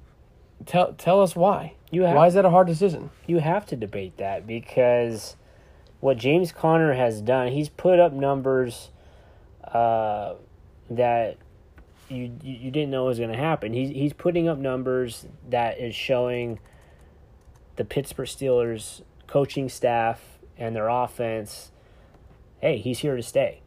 Tell 0.65 0.93
tell 0.95 1.23
us 1.23 1.37
why. 1.37 1.75
You 1.91 2.03
have 2.03 2.17
Why 2.17 2.27
is 2.27 2.35
that 2.35 2.45
a 2.45 2.51
hard 2.51 2.67
decision? 2.67 3.11
you 3.27 3.39
have 3.39 3.67
to 3.67 3.77
debate 3.77 4.17
that 4.17 4.47
because 4.47 5.37
what 6.01 6.17
James 6.17 6.51
Conner 6.51 6.95
has 6.95 7.21
done, 7.21 7.53
he's 7.53 7.69
put 7.69 8.01
up 8.01 8.13
numbers 8.13 8.91
uh, 9.65 10.35
that 10.91 11.37
you 12.09 12.33
you 12.43 12.55
you 12.55 12.71
didn't 12.71 12.91
know 12.91 13.05
was 13.05 13.19
going 13.19 13.31
to 13.31 13.37
happen. 13.37 13.73
He's 13.73 13.91
he's 13.91 14.13
putting 14.13 14.49
up 14.49 14.59
numbers 14.59 15.27
that 15.49 15.79
is 15.79 15.95
showing 15.95 16.59
the 17.77 17.85
Pittsburgh 17.85 18.27
Steelers 18.27 19.03
coaching 19.27 19.69
staff 19.69 20.36
and 20.59 20.75
their 20.75 20.89
offense. 20.89 21.71
Hey, 22.61 22.79
he's 22.79 23.01
here 23.01 23.17
to 23.17 23.23
stay. 23.23 23.63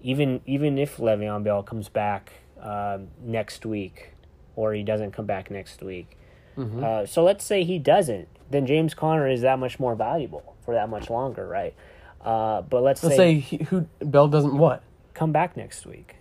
Even 0.00 0.40
even 0.46 0.78
if 0.78 0.98
Le'Veon 0.98 1.44
Bell 1.44 1.62
comes 1.62 1.88
back 1.88 2.32
um, 2.60 3.08
next 3.22 3.64
week, 3.64 4.12
or 4.56 4.72
he 4.74 4.82
doesn't 4.82 5.12
come 5.12 5.26
back 5.26 5.50
next 5.50 5.82
week. 5.82 6.16
Mm-hmm. 6.56 6.84
Uh, 6.84 7.06
so 7.06 7.24
let's 7.24 7.44
say 7.44 7.64
he 7.64 7.78
doesn't, 7.78 8.28
then 8.50 8.66
James 8.66 8.94
Conner 8.94 9.28
is 9.28 9.40
that 9.40 9.58
much 9.58 9.80
more 9.80 9.94
valuable 9.94 10.54
for 10.64 10.74
that 10.74 10.88
much 10.88 11.10
longer, 11.10 11.46
right? 11.46 11.74
Uh, 12.20 12.62
but 12.62 12.82
let's, 12.82 13.02
Let's 13.02 13.16
say, 13.16 13.40
say 13.40 13.56
he, 13.56 13.64
who 13.64 13.86
Bell 14.00 14.28
doesn't 14.28 14.56
what? 14.56 14.82
come 15.12 15.32
back 15.32 15.56
next 15.56 15.84
week. 15.84 16.16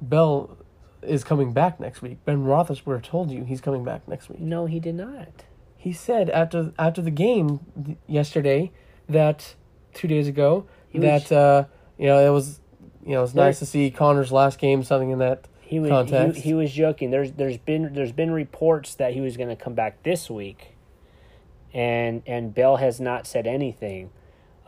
Bell 0.00 0.56
is 1.02 1.24
coming 1.24 1.52
back 1.52 1.80
next 1.80 2.00
week. 2.00 2.24
Ben 2.24 2.44
Roethlisberger 2.44 3.02
told 3.02 3.30
you 3.30 3.44
he's 3.44 3.60
coming 3.60 3.84
back 3.84 4.06
next 4.08 4.28
week. 4.28 4.40
No, 4.40 4.66
he 4.66 4.80
did 4.80 4.94
not. 4.94 5.44
He 5.76 5.92
said 5.92 6.30
after 6.30 6.72
after 6.78 7.02
the 7.02 7.10
game 7.10 7.96
yesterday 8.06 8.70
that 9.12 9.54
two 9.94 10.08
days 10.08 10.28
ago 10.28 10.66
was- 10.92 11.02
that 11.02 11.32
uh, 11.32 11.64
you 11.98 12.06
know 12.06 12.18
it 12.24 12.30
was 12.30 12.60
you 13.04 13.12
know 13.12 13.22
it's 13.24 13.34
nice 13.34 13.58
to 13.60 13.66
see 13.66 13.90
Conner's 13.90 14.32
last 14.32 14.58
game 14.58 14.82
something 14.82 15.10
in 15.10 15.18
that 15.18 15.46
He 15.60 15.78
was 15.78 15.90
context. 15.90 16.36
he, 16.36 16.50
he 16.50 16.54
was 16.54 16.72
joking. 16.72 17.10
There's 17.10 17.32
there's 17.32 17.58
been 17.58 17.94
there's 17.94 18.12
been 18.12 18.30
reports 18.30 18.94
that 18.96 19.12
he 19.14 19.20
was 19.20 19.36
going 19.36 19.48
to 19.48 19.56
come 19.56 19.74
back 19.74 20.02
this 20.02 20.28
week, 20.30 20.76
and 21.72 22.22
and 22.26 22.54
Bell 22.54 22.76
has 22.76 23.00
not 23.00 23.26
said 23.26 23.46
anything 23.46 24.10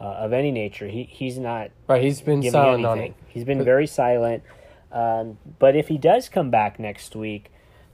uh, 0.01 0.05
of 0.05 0.33
any 0.33 0.51
nature. 0.51 0.89
He 0.89 1.05
he's 1.05 1.39
not 1.39 1.71
right. 1.89 2.03
He's 2.03 2.21
been 2.21 2.43
silent 2.43 2.85
anything. 2.85 2.87
on 2.87 2.99
it. 2.99 3.15
He's 3.29 3.45
been 3.45 3.65
very 3.65 3.87
silent. 3.87 4.43
Um, 4.91 5.39
but 5.59 5.75
if 5.75 5.89
he 5.89 5.97
does 5.97 6.29
come 6.29 6.51
back 6.51 6.79
next 6.79 7.17
week, 7.17 7.51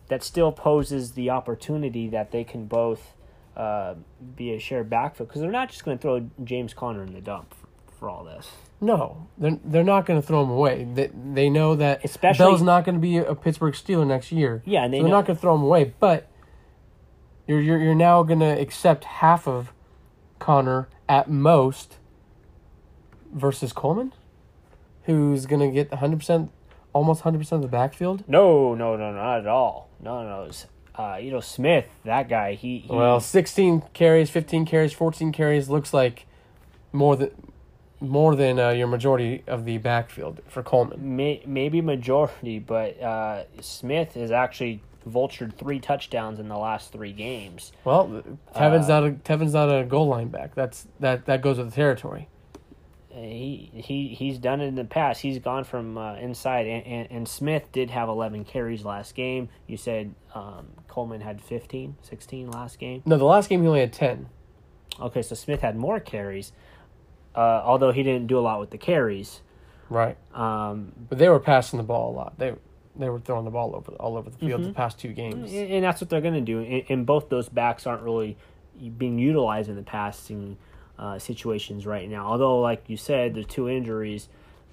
that 0.08 0.22
still 0.24 0.50
poses 0.50 1.12
the 1.12 1.30
opportunity 1.30 2.08
that 2.08 2.32
they 2.32 2.42
can 2.42 2.66
both 2.66 3.14
uh, 3.58 3.94
be 4.36 4.54
a 4.54 4.58
shared 4.58 4.88
backfield 4.88 5.28
because 5.28 5.42
they're 5.42 5.50
not 5.50 5.68
just 5.68 5.84
going 5.84 5.98
to 5.98 6.00
throw 6.00 6.30
James 6.44 6.72
Conner 6.72 7.02
in 7.02 7.12
the 7.12 7.20
dump 7.20 7.52
for, 7.54 7.98
for 7.98 8.08
all 8.08 8.24
this. 8.24 8.48
No, 8.80 9.26
they're 9.36 9.58
they're 9.64 9.82
not 9.84 10.06
going 10.06 10.20
to 10.20 10.26
throw 10.26 10.42
him 10.44 10.50
away. 10.50 10.86
They 10.94 11.10
they 11.32 11.50
know 11.50 11.74
that 11.74 12.04
Especially- 12.04 12.38
Bell's 12.38 12.62
not 12.62 12.84
going 12.84 12.94
to 12.94 13.00
be 13.00 13.16
a 13.18 13.34
Pittsburgh 13.34 13.74
Steeler 13.74 14.06
next 14.06 14.30
year. 14.30 14.62
Yeah, 14.64 14.84
and 14.84 14.94
they 14.94 14.98
so 14.98 15.02
they're 15.02 15.10
know- 15.10 15.16
not 15.18 15.26
going 15.26 15.36
to 15.36 15.40
throw 15.40 15.54
him 15.56 15.62
away. 15.62 15.94
But 15.98 16.30
you're 17.48 17.60
you're 17.60 17.78
you're 17.78 17.94
now 17.96 18.22
going 18.22 18.38
to 18.40 18.46
accept 18.60 19.02
half 19.04 19.48
of 19.48 19.72
Conner 20.38 20.88
at 21.08 21.28
most 21.28 21.96
versus 23.34 23.72
Coleman, 23.72 24.12
who's 25.04 25.46
going 25.46 25.60
to 25.60 25.74
get 25.74 25.90
100 25.90 26.16
percent, 26.18 26.50
almost 26.92 27.24
100 27.24 27.38
percent 27.38 27.64
of 27.64 27.70
the 27.70 27.76
backfield. 27.76 28.22
No, 28.28 28.74
no, 28.76 28.96
no, 28.96 29.12
not 29.12 29.40
at 29.40 29.46
all. 29.48 29.88
No, 30.00 30.22
no. 30.22 30.44
It's, 30.44 30.66
Uh, 30.98 31.16
you 31.20 31.30
know 31.30 31.40
Smith, 31.40 31.86
that 32.04 32.28
guy. 32.28 32.54
He, 32.54 32.78
he 32.78 32.92
Well, 32.92 33.20
16 33.20 33.84
carries, 33.92 34.30
15 34.30 34.66
carries, 34.66 34.92
14 34.92 35.30
carries 35.32 35.68
looks 35.68 35.94
like 35.94 36.26
more 36.92 37.14
than 37.14 37.30
more 38.00 38.36
than 38.36 38.58
uh, 38.58 38.70
your 38.70 38.86
majority 38.86 39.42
of 39.46 39.64
the 39.64 39.78
backfield 39.78 40.40
for 40.48 40.62
Coleman. 40.62 41.16
may, 41.16 41.42
maybe 41.46 41.80
majority, 41.80 42.58
but 42.58 43.00
uh, 43.00 43.42
Smith 43.60 44.14
has 44.14 44.30
actually 44.30 44.80
vultured 45.08 45.54
three 45.54 45.80
touchdowns 45.80 46.38
in 46.38 46.48
the 46.48 46.56
last 46.56 46.92
three 46.92 47.12
games. 47.12 47.72
Well, 47.84 48.22
Tevin's 48.54 48.88
Uh, 48.88 49.00
not 49.00 49.04
a 49.04 49.12
Tevin's 49.12 49.54
not 49.54 49.68
a 49.68 49.84
goal 49.84 50.06
line 50.08 50.28
back. 50.28 50.54
That's 50.54 50.86
that 51.00 51.26
that 51.26 51.42
goes 51.42 51.58
with 51.58 51.70
the 51.70 51.74
territory. 51.74 52.28
He 53.20 53.70
he 53.74 54.08
he's 54.08 54.38
done 54.38 54.60
it 54.60 54.66
in 54.66 54.74
the 54.74 54.84
past. 54.84 55.20
He's 55.20 55.38
gone 55.38 55.64
from 55.64 55.96
uh, 55.98 56.14
inside, 56.16 56.66
and, 56.66 56.86
and, 56.86 57.08
and 57.10 57.28
Smith 57.28 57.70
did 57.72 57.90
have 57.90 58.08
11 58.08 58.44
carries 58.44 58.84
last 58.84 59.14
game. 59.14 59.48
You 59.66 59.76
said 59.76 60.14
um, 60.34 60.66
Coleman 60.88 61.20
had 61.20 61.40
15, 61.40 61.96
16 62.02 62.50
last 62.50 62.78
game. 62.78 63.02
No, 63.06 63.16
the 63.16 63.24
last 63.24 63.48
game 63.48 63.62
he 63.62 63.68
only 63.68 63.80
had 63.80 63.92
10. 63.92 64.28
Okay, 65.00 65.22
so 65.22 65.34
Smith 65.34 65.60
had 65.60 65.76
more 65.76 66.00
carries, 66.00 66.52
uh, 67.34 67.40
although 67.64 67.92
he 67.92 68.02
didn't 68.02 68.26
do 68.26 68.38
a 68.38 68.40
lot 68.40 68.60
with 68.60 68.70
the 68.70 68.78
carries. 68.78 69.42
Right. 69.90 70.16
Um, 70.34 70.92
But 71.08 71.18
they 71.18 71.28
were 71.28 71.40
passing 71.40 71.76
the 71.78 71.82
ball 71.84 72.12
a 72.12 72.14
lot. 72.14 72.38
They 72.38 72.54
they 72.96 73.08
were 73.08 73.20
throwing 73.20 73.44
the 73.44 73.50
ball 73.52 73.76
over 73.76 73.92
all 73.92 74.16
over 74.16 74.28
the 74.28 74.36
field 74.38 74.60
Mm-hmm. 74.60 74.68
the 74.70 74.74
past 74.74 74.98
two 74.98 75.12
games. 75.12 75.52
and, 75.52 75.70
and 75.70 75.84
that's 75.84 76.00
what 76.00 76.10
they're 76.10 76.20
going 76.20 76.34
to 76.34 76.40
do. 76.40 76.60
And, 76.60 76.84
and 76.88 77.06
both 77.06 77.28
those 77.28 77.48
backs 77.48 77.86
aren't 77.86 78.02
really 78.02 78.36
being 78.96 79.18
utilized 79.18 79.68
in 79.70 79.76
the 79.76 79.82
passing 79.82 80.56
uh, 80.98 81.18
situations 81.18 81.86
right 81.86 82.08
now. 82.08 82.26
Although, 82.26 82.60
like 82.60 82.84
you 82.88 82.96
said, 82.96 83.34
the 83.34 83.44
two 83.44 83.68
injuries, 83.68 84.28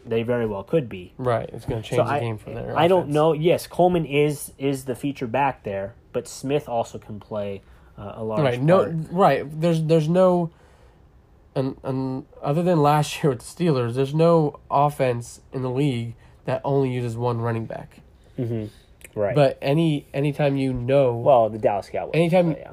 they 0.05 0.23
very 0.23 0.45
well 0.45 0.63
could 0.63 0.87
be. 0.89 1.13
Right. 1.17 1.49
It's 1.53 1.65
going 1.65 1.81
to 1.81 1.87
change 1.87 1.99
So 1.99 2.03
the 2.05 2.11
I, 2.11 2.19
game 2.19 2.37
for 2.37 2.51
their 2.51 2.77
I 2.77 2.87
don't 2.87 3.09
know. 3.09 3.33
Yes, 3.33 3.67
Coleman 3.67 4.05
is 4.05 4.51
is 4.57 4.85
the 4.85 4.95
feature 4.95 5.27
back 5.27 5.63
there, 5.63 5.95
but 6.13 6.27
Smith 6.27 6.67
also 6.69 6.97
can 6.97 7.19
play 7.19 7.61
uh, 7.97 8.13
a 8.15 8.23
large 8.23 8.41
Right. 8.41 8.61
No. 8.61 8.77
part. 8.83 8.95
Right. 9.11 9.61
There's 9.61 9.83
there's 9.83 10.09
no. 10.09 10.51
And, 11.57 11.77
and 11.83 12.25
other 12.43 12.61
than 12.63 12.81
last 12.81 13.15
year 13.23 13.29
with 13.31 13.39
the 13.39 13.45
Steelers, 13.63 13.93
there's 13.95 14.13
no 14.13 14.59
offense 14.69 15.39
in 15.53 15.61
the 15.61 15.69
league 15.69 16.15
that 16.43 16.59
only 16.65 16.91
uses 16.91 17.15
one 17.15 17.39
running 17.39 17.65
back. 17.65 18.01
Right. 18.37 19.33
But 19.33 19.57
any 19.61 20.05
anytime 20.13 20.57
you 20.57 20.73
know, 20.73 21.15
well, 21.15 21.49
the 21.49 21.57
Dallas 21.57 21.87
Cowboys. 21.89 22.11
Anytime- 22.15 22.51
yeah. 22.51 22.71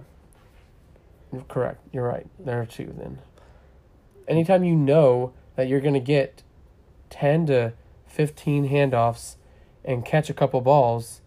correct, 1.49 1.81
you're 1.93 2.07
right. 2.07 2.27
There 2.41 2.61
are 2.61 2.67
two 2.67 2.93
then. 2.99 3.21
Anytime 4.33 4.65
you 4.65 4.75
know 4.75 5.35
that 5.57 5.69
you're 5.69 5.81
going 5.81 5.93
to 5.93 6.01
get 6.01 6.43
ten 7.11 7.45
to 7.49 7.75
fifteen 8.07 8.71
handoffs 8.71 9.37
and 9.85 10.07
catch 10.07 10.31
a 10.31 10.35
couple 10.35 10.59
balls, 10.63 11.21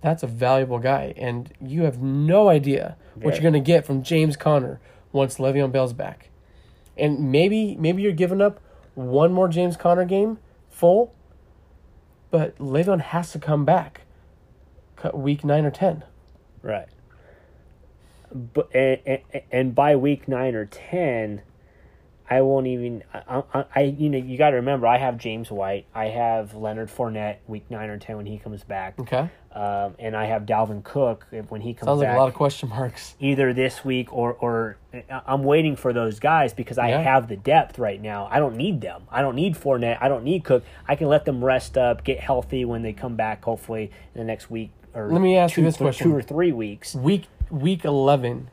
that's 0.00 0.22
a 0.22 0.26
valuable 0.26 0.78
guy, 0.78 1.12
and 1.18 1.52
you 1.60 1.82
have 1.82 2.00
no 2.00 2.48
idea 2.48 2.96
what 3.16 3.22
Very. 3.22 3.34
you're 3.34 3.42
going 3.42 3.52
to 3.52 3.60
get 3.60 3.84
from 3.84 4.02
James 4.02 4.34
Conner 4.34 4.80
once 5.12 5.36
Le'Veon 5.36 5.70
Bell's 5.72 5.92
back. 5.92 6.30
And 6.96 7.30
maybe 7.30 7.76
maybe 7.76 8.00
you're 8.00 8.12
giving 8.12 8.40
up 8.40 8.60
one 8.94 9.30
more 9.30 9.48
James 9.48 9.76
Conner 9.76 10.06
game 10.06 10.38
full, 10.70 11.14
but 12.30 12.56
Le'Veon 12.58 13.02
has 13.02 13.30
to 13.32 13.38
come 13.38 13.66
back 13.66 14.02
week 15.12 15.44
nine 15.44 15.66
or 15.66 15.70
ten. 15.70 16.04
Right. 16.62 16.88
But 18.32 18.74
and, 18.74 19.00
and, 19.04 19.42
and 19.52 19.74
by 19.74 19.96
week 19.96 20.28
nine 20.28 20.54
or 20.54 20.64
ten, 20.64 21.42
I 22.32 22.42
won't 22.42 22.68
even. 22.68 23.02
I, 23.12 23.42
I, 23.52 23.64
I 23.74 23.80
you 23.82 24.08
know, 24.08 24.18
you 24.18 24.38
got 24.38 24.50
to 24.50 24.56
remember, 24.56 24.86
I 24.86 24.98
have 24.98 25.18
James 25.18 25.50
White, 25.50 25.86
I 25.94 26.06
have 26.06 26.54
Leonard 26.54 26.88
Fournette, 26.88 27.38
week 27.48 27.64
nine 27.70 27.90
or 27.90 27.98
ten 27.98 28.16
when 28.16 28.26
he 28.26 28.38
comes 28.38 28.62
back, 28.62 28.98
Okay. 29.00 29.28
um, 29.52 29.96
and 29.98 30.16
I 30.16 30.26
have 30.26 30.46
Dalvin 30.46 30.84
Cook 30.84 31.26
if- 31.32 31.50
when 31.50 31.60
he 31.60 31.74
comes 31.74 31.88
Sounds 31.88 32.00
back. 32.00 32.10
like 32.10 32.16
a 32.16 32.20
lot 32.20 32.28
of 32.28 32.34
question 32.34 32.68
marks. 32.68 33.16
either 33.18 33.52
this 33.52 33.84
week 33.84 34.12
or 34.12 34.34
or 34.34 34.76
I'm 35.26 35.42
waiting 35.42 35.74
for 35.74 35.92
those 35.92 36.20
guys 36.20 36.52
because 36.54 36.78
I 36.78 36.90
Yeah. 36.90 37.00
have 37.02 37.26
the 37.28 37.36
depth 37.36 37.78
right 37.80 38.00
now. 38.00 38.28
I 38.30 38.38
don't 38.38 38.56
need 38.56 38.80
them. 38.80 39.02
I 39.10 39.22
don't 39.22 39.34
need 39.34 39.54
Fournette. 39.56 39.98
I 40.00 40.08
don't 40.08 40.22
need 40.24 40.44
Cook. 40.44 40.62
I 40.86 40.94
can 40.94 41.08
let 41.08 41.24
them 41.24 41.44
rest 41.44 41.76
up, 41.76 42.04
get 42.04 42.20
healthy 42.20 42.64
when 42.64 42.82
they 42.82 42.92
come 42.92 43.16
back. 43.16 43.44
Hopefully 43.44 43.90
in 44.14 44.18
the 44.20 44.24
next 44.24 44.50
week 44.50 44.70
or 44.94 45.10
Let 45.10 45.20
me 45.20 45.36
ask 45.36 45.54
two, 45.56 45.62
you 45.62 45.66
this 45.66 45.74
th- 45.76 45.84
question. 45.84 46.10
two 46.10 46.16
or 46.16 46.22
three 46.22 46.52
weeks. 46.52 46.94
Week 46.94 47.24
week 47.50 47.84
eleven, 47.84 48.50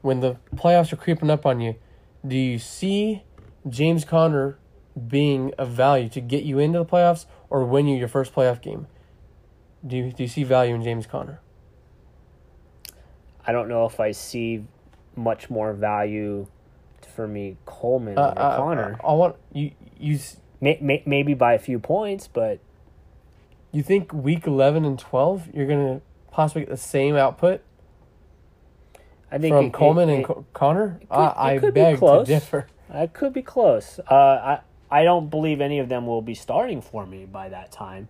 when 0.00 0.18
the 0.18 0.38
playoffs 0.56 0.92
are 0.92 0.96
creeping 0.96 1.30
up 1.30 1.46
on 1.46 1.60
you, 1.60 1.76
do 2.26 2.36
you 2.36 2.58
see 2.58 3.22
James 3.68 4.04
Conner 4.04 4.58
being 5.08 5.52
of 5.58 5.70
value 5.70 6.08
to 6.10 6.20
get 6.20 6.44
you 6.44 6.58
into 6.58 6.78
the 6.78 6.84
playoffs 6.84 7.26
or 7.50 7.64
win 7.64 7.86
you 7.86 7.96
your 7.96 8.08
first 8.08 8.34
playoff 8.34 8.60
game? 8.60 8.86
Do 9.86 9.96
you 9.96 10.12
do 10.12 10.22
you 10.22 10.28
see 10.28 10.44
value 10.44 10.74
in 10.74 10.82
James 10.82 11.06
Conner? 11.06 11.40
I 13.46 13.52
don't 13.52 13.68
know 13.68 13.86
if 13.86 13.98
I 13.98 14.12
see 14.12 14.64
much 15.16 15.50
more 15.50 15.72
value 15.72 16.46
for 17.14 17.26
me 17.26 17.56
Coleman 17.66 18.16
Uh, 18.16 18.34
or 18.36 18.42
uh, 18.42 18.56
Conner. 18.56 19.00
I 19.04 19.12
want 19.12 19.36
you 19.52 19.72
you 19.98 20.18
May, 20.62 20.78
may, 20.80 21.02
maybe 21.04 21.34
by 21.34 21.54
a 21.54 21.58
few 21.58 21.80
points, 21.80 22.28
but 22.28 22.60
you 23.72 23.82
think 23.82 24.12
week 24.12 24.46
eleven 24.46 24.84
and 24.84 24.96
twelve 24.96 25.48
you're 25.52 25.66
gonna 25.66 26.00
possibly 26.30 26.62
get 26.62 26.70
the 26.70 26.76
same 26.76 27.16
output 27.16 27.62
I 29.32 29.38
think 29.38 29.54
from 29.54 29.66
it- 29.66 29.72
Coleman 29.72 30.08
it- 30.08 30.12
and 30.12 30.22
it- 30.22 30.26
Co- 30.26 30.44
Conner? 30.52 31.00
could- 31.00 31.16
I, 31.18 31.54
I 31.54 31.58
could 31.58 31.74
be 31.74 31.80
beg 31.80 31.98
to 31.98 32.24
differ. 32.26 32.66
It 32.94 33.12
could 33.14 33.32
be 33.32 33.42
close. 33.42 33.98
Uh, 34.10 34.14
I 34.14 34.60
I 34.90 35.04
don't 35.04 35.30
believe 35.30 35.60
any 35.62 35.78
of 35.78 35.88
them 35.88 36.06
will 36.06 36.20
be 36.22 36.34
starting 36.34 36.82
for 36.82 37.06
me 37.06 37.24
by 37.24 37.48
that 37.48 37.72
time, 37.72 38.08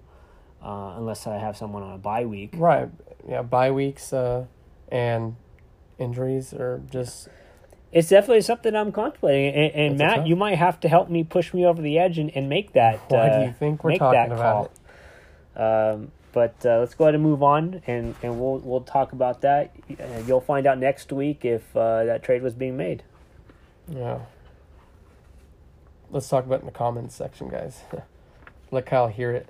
uh, 0.64 0.94
unless 0.96 1.26
I 1.28 1.36
have 1.38 1.56
someone 1.56 1.84
on 1.84 1.92
a 1.94 1.98
bye 1.98 2.24
week. 2.26 2.54
Right. 2.56 2.88
Yeah. 3.28 3.42
Bye 3.42 3.70
weeks 3.70 4.12
uh, 4.12 4.46
and 4.90 5.36
injuries 5.98 6.52
are 6.52 6.82
just 6.90 7.28
It's 7.92 8.08
definitely 8.08 8.40
something 8.40 8.74
I'm 8.74 8.90
contemplating. 8.90 9.54
And, 9.54 9.74
and 9.74 9.98
Matt, 9.98 10.16
tough- 10.16 10.26
you 10.26 10.34
might 10.34 10.56
have 10.58 10.80
to 10.80 10.88
help 10.88 11.08
me 11.08 11.22
push 11.22 11.54
me 11.54 11.64
over 11.64 11.80
the 11.80 11.98
edge 12.00 12.18
and, 12.18 12.32
and 12.36 12.48
make 12.48 12.72
that. 12.72 12.98
Why 13.08 13.28
uh, 13.28 13.38
do 13.38 13.46
you 13.46 13.52
think 13.52 13.84
we're 13.84 13.96
talking 13.96 14.32
about 14.32 14.72
call. 15.54 15.92
Um, 15.94 16.10
but 16.32 16.54
uh, 16.64 16.78
let's 16.78 16.94
go 16.94 17.04
ahead 17.04 17.14
and 17.14 17.22
move 17.22 17.42
on, 17.42 17.82
and, 17.86 18.14
and 18.22 18.40
we'll 18.40 18.58
we'll 18.58 18.80
talk 18.80 19.12
about 19.12 19.42
that. 19.42 19.74
You'll 20.26 20.40
find 20.40 20.66
out 20.66 20.78
next 20.78 21.12
week 21.12 21.44
if 21.44 21.76
uh, 21.76 22.04
that 22.04 22.22
trade 22.22 22.42
was 22.42 22.54
being 22.54 22.76
made. 22.76 23.02
Yeah. 23.88 24.20
Let's 26.10 26.28
talk 26.28 26.44
about 26.44 26.56
it 26.56 26.60
in 26.60 26.66
the 26.66 26.72
comments 26.72 27.14
section, 27.14 27.48
guys. 27.48 27.80
Let 28.70 28.86
Kyle 28.86 29.08
hear 29.08 29.32
it. 29.32 29.48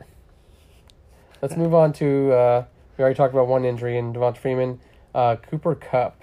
Let's 1.40 1.56
move 1.56 1.74
on 1.74 1.92
to 1.94 2.32
uh, 2.32 2.64
we 2.96 3.02
already 3.02 3.16
talked 3.16 3.34
about 3.34 3.48
one 3.48 3.64
injury 3.64 3.96
in 3.96 4.12
Devonta 4.12 4.36
Freeman. 4.36 4.80
Uh, 5.14 5.36
Cooper 5.36 5.74
Kupp. 5.74 6.22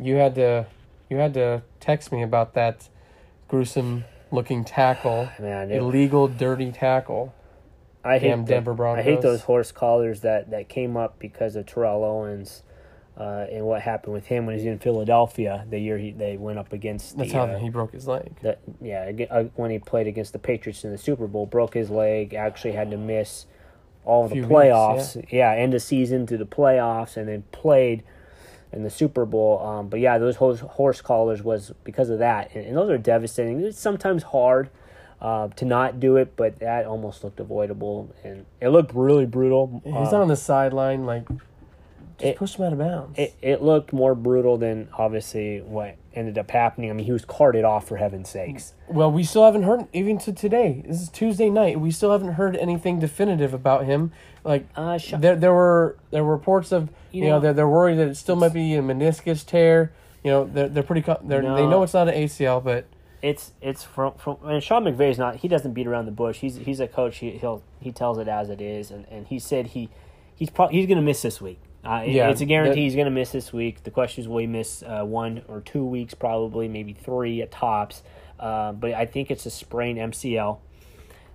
You 0.00 0.16
had 0.16 0.34
to 0.36 0.66
you 1.08 1.16
had 1.16 1.34
to 1.34 1.62
text 1.80 2.12
me 2.12 2.22
about 2.22 2.54
that 2.54 2.88
gruesome 3.48 4.04
looking 4.30 4.64
tackle. 4.64 5.28
Man, 5.40 5.70
Illegal 5.70 6.28
dirty 6.28 6.70
tackle. 6.70 7.34
I 8.02 8.18
hate 8.18 8.28
Damn 8.28 8.44
the- 8.44 8.52
Denver 8.54 8.86
I 8.86 9.02
hate 9.02 9.20
those 9.20 9.42
horse 9.42 9.72
collars 9.72 10.20
that, 10.20 10.50
that 10.50 10.68
came 10.68 10.96
up 10.96 11.18
because 11.18 11.56
of 11.56 11.66
Terrell 11.66 12.02
Owens 12.04 12.62
uh, 13.18 13.46
and 13.52 13.66
what 13.66 13.82
happened 13.82 14.14
with 14.14 14.26
him 14.26 14.46
when 14.46 14.54
he 14.54 14.60
was 14.64 14.66
in 14.66 14.78
Philadelphia 14.78 15.66
the 15.68 15.78
year 15.78 15.98
he, 15.98 16.10
they 16.12 16.36
went 16.38 16.58
up 16.58 16.72
against 16.72 17.18
That's 17.18 17.32
the, 17.32 17.36
how 17.38 17.44
uh, 17.44 17.58
he 17.58 17.68
broke 17.68 17.92
his 17.92 18.08
leg. 18.08 18.34
the 18.40 18.56
yeah 18.80 19.10
uh, 19.30 19.44
when 19.56 19.70
he 19.70 19.78
played 19.78 20.06
against 20.06 20.32
the 20.32 20.38
Patriots 20.38 20.84
in 20.84 20.90
the 20.92 20.98
Super 20.98 21.26
Bowl, 21.26 21.44
broke 21.44 21.74
his 21.74 21.90
leg, 21.90 22.32
actually 22.32 22.72
had 22.72 22.90
to 22.90 22.96
miss 22.96 23.44
all 24.06 24.24
of 24.24 24.30
the 24.30 24.36
Few 24.36 24.42
weeks, 24.44 24.52
playoffs. 24.54 25.26
yeah. 25.30 25.52
end 25.52 25.74
of 25.74 25.82
season 25.82 26.24
to 26.26 26.38
the 26.38 26.46
playoffs, 26.46 27.18
and 27.18 27.28
then 27.28 27.42
played 27.52 28.02
in 28.72 28.82
the 28.82 28.88
Super 28.88 29.26
Bowl. 29.26 29.60
Um, 29.60 29.88
but 29.88 30.00
yeah, 30.00 30.16
those 30.16 30.36
horse, 30.36 30.60
horse 30.60 31.02
collars 31.02 31.42
was 31.42 31.72
because 31.84 32.08
of 32.08 32.18
that, 32.20 32.50
and, 32.54 32.64
and 32.64 32.76
those 32.76 32.88
are 32.88 32.96
devastating. 32.96 33.60
It's 33.60 33.78
sometimes 33.78 34.22
hard. 34.22 34.70
Uh, 35.20 35.48
to 35.48 35.66
not 35.66 36.00
do 36.00 36.16
it, 36.16 36.34
but 36.34 36.58
that 36.60 36.86
almost 36.86 37.22
looked 37.22 37.38
avoidable, 37.40 38.08
and 38.24 38.46
it 38.60 38.68
looked 38.70 38.94
really 38.94 39.26
brutal. 39.26 39.82
He's 39.84 39.94
Um, 39.94 40.02
not 40.04 40.14
on 40.14 40.28
the 40.28 40.36
sideline, 40.36 41.04
like 41.04 41.28
just 41.28 41.42
it- 42.22 42.36
push 42.36 42.56
him 42.56 42.64
out 42.64 42.72
of 42.72 42.78
bounds. 42.78 43.18
it, 43.18 43.34
it 43.42 43.62
looked 43.62 43.92
more 43.92 44.14
brutal 44.14 44.56
than 44.56 44.88
obviously 44.96 45.60
what 45.60 45.96
ended 46.14 46.38
up 46.38 46.50
happening. 46.50 46.88
I 46.88 46.94
mean, 46.94 47.04
he 47.04 47.12
was 47.12 47.26
carted 47.26 47.64
off 47.64 47.86
for 47.86 47.98
heaven's 47.98 48.30
sakes. 48.30 48.72
Well, 48.88 49.12
we 49.12 49.22
still 49.22 49.44
haven't 49.44 49.64
heard 49.64 49.84
even 49.92 50.16
to 50.20 50.32
today. 50.32 50.82
This 50.86 51.02
is 51.02 51.08
Tuesday 51.10 51.50
night. 51.50 51.78
We 51.78 51.90
still 51.90 52.12
haven't 52.12 52.32
heard 52.32 52.56
anything 52.56 52.98
definitive 52.98 53.52
about 53.52 53.84
him. 53.84 54.12
Like 54.42 54.64
Uh, 54.74 54.96
sh- 54.96 55.14
there, 55.18 55.36
there 55.36 55.52
were 55.52 55.96
there 56.12 56.24
were 56.24 56.32
reports 56.32 56.72
of 56.72 56.88
you, 57.12 57.24
You 57.24 57.28
know, 57.28 57.34
know- 57.36 57.40
they're, 57.40 57.52
they're 57.52 57.68
worried 57.68 57.96
that 57.98 58.08
it 58.08 58.16
still 58.16 58.36
might 58.36 58.54
be 58.54 58.74
a 58.74 58.80
meniscus 58.82 59.44
tear. 59.44 59.92
You 60.24 60.30
know 60.30 60.44
they're 60.44 60.68
they're 60.68 60.82
pretty 60.82 61.02
they're, 61.24 61.42
they 61.42 61.66
know 61.66 61.82
it's 61.82 61.92
not 61.94 62.08
an 62.08 62.14
ACL, 62.14 62.60
but 62.64 62.86
it's 63.22 63.52
it's 63.60 63.82
from 63.84 64.14
from 64.14 64.38
and 64.44 64.62
Sean 64.62 64.84
McVay's 64.84 65.18
not 65.18 65.36
he 65.36 65.48
doesn't 65.48 65.72
beat 65.72 65.86
around 65.86 66.06
the 66.06 66.12
bush. 66.12 66.38
He's 66.38 66.56
he's 66.56 66.80
a 66.80 66.88
coach. 66.88 67.18
He 67.18 67.32
he'll 67.32 67.62
he 67.80 67.92
tells 67.92 68.18
it 68.18 68.28
as 68.28 68.48
it 68.50 68.60
is, 68.60 68.90
and, 68.90 69.06
and 69.10 69.26
he 69.26 69.38
said 69.38 69.68
he 69.68 69.88
he's 70.34 70.50
probably 70.50 70.76
he's 70.78 70.86
gonna 70.86 71.02
miss 71.02 71.22
this 71.22 71.40
week. 71.40 71.60
Uh, 71.84 72.02
Yeah, 72.06 72.28
it's 72.28 72.40
a 72.42 72.44
guarantee 72.46 72.74
that- 72.74 72.80
he's 72.80 72.96
gonna 72.96 73.10
miss 73.10 73.30
this 73.32 73.52
week. 73.52 73.82
The 73.84 73.90
question 73.90 74.22
is, 74.22 74.28
will 74.28 74.38
he 74.38 74.46
miss 74.46 74.82
uh, 74.82 75.02
one 75.04 75.42
or 75.48 75.60
two 75.60 75.84
weeks? 75.84 76.12
Probably, 76.14 76.68
maybe 76.68 76.92
three 76.92 77.40
at 77.42 77.50
tops. 77.50 78.02
Uh, 78.38 78.72
but 78.72 78.92
I 78.94 79.06
think 79.06 79.30
it's 79.30 79.44
a 79.46 79.50
sprained 79.50 79.98
MCL, 79.98 80.58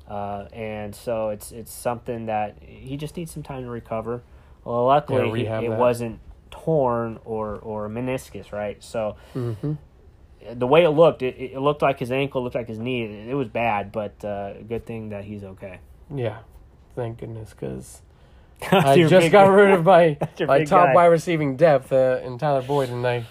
uh, 0.09 0.45
and 0.53 0.95
so 0.95 1.29
it's 1.29 1.51
it's 1.51 1.71
something 1.71 2.27
that 2.27 2.57
he 2.61 2.97
just 2.97 3.15
needs 3.17 3.31
some 3.31 3.43
time 3.43 3.63
to 3.63 3.69
recover. 3.69 4.21
Well, 4.63 4.85
luckily 4.85 5.43
Yeah, 5.43 5.59
he- 5.59 5.67
it 5.67 5.69
that. 5.69 5.79
wasn't 5.79 6.19
torn 6.51 7.19
or 7.25 7.55
or 7.57 7.89
meniscus, 7.89 8.51
right? 8.51 8.83
So 8.83 9.15
mm-hmm. 9.35 9.73
The 10.53 10.67
way 10.67 10.83
it 10.83 10.89
looked, 10.91 11.21
it, 11.21 11.35
it 11.39 11.59
looked 11.59 11.81
like 11.81 11.99
his 11.99 12.11
ankle, 12.11 12.43
looked 12.43 12.55
like 12.55 12.67
his 12.67 12.79
knee. 12.79 13.03
It, 13.03 13.29
it 13.29 13.33
was 13.33 13.47
bad, 13.47 13.91
but 13.91 14.23
uh, 14.23 14.53
good 14.63 14.85
thing 14.85 15.09
that 15.09 15.23
he's 15.23 15.43
okay. 15.43 15.79
yeah, 16.13 16.39
thank 16.95 17.19
goodness 17.19 17.51
because 17.51 18.01
I 18.71 18.95
just 18.97 19.11
big- 19.11 19.31
got 19.31 19.47
rid 19.47 19.71
of 19.71 19.83
my 19.85 20.17
my 20.41 20.63
top 20.63 20.87
guy. 20.87 20.93
wide 20.95 21.05
receiving 21.07 21.55
depth 21.57 21.91
uh, 21.91 22.19
in 22.23 22.37
Tyler 22.37 22.61
Boyd, 22.61 22.89
and 22.89 23.05
I 23.05 23.15
it 23.17 23.25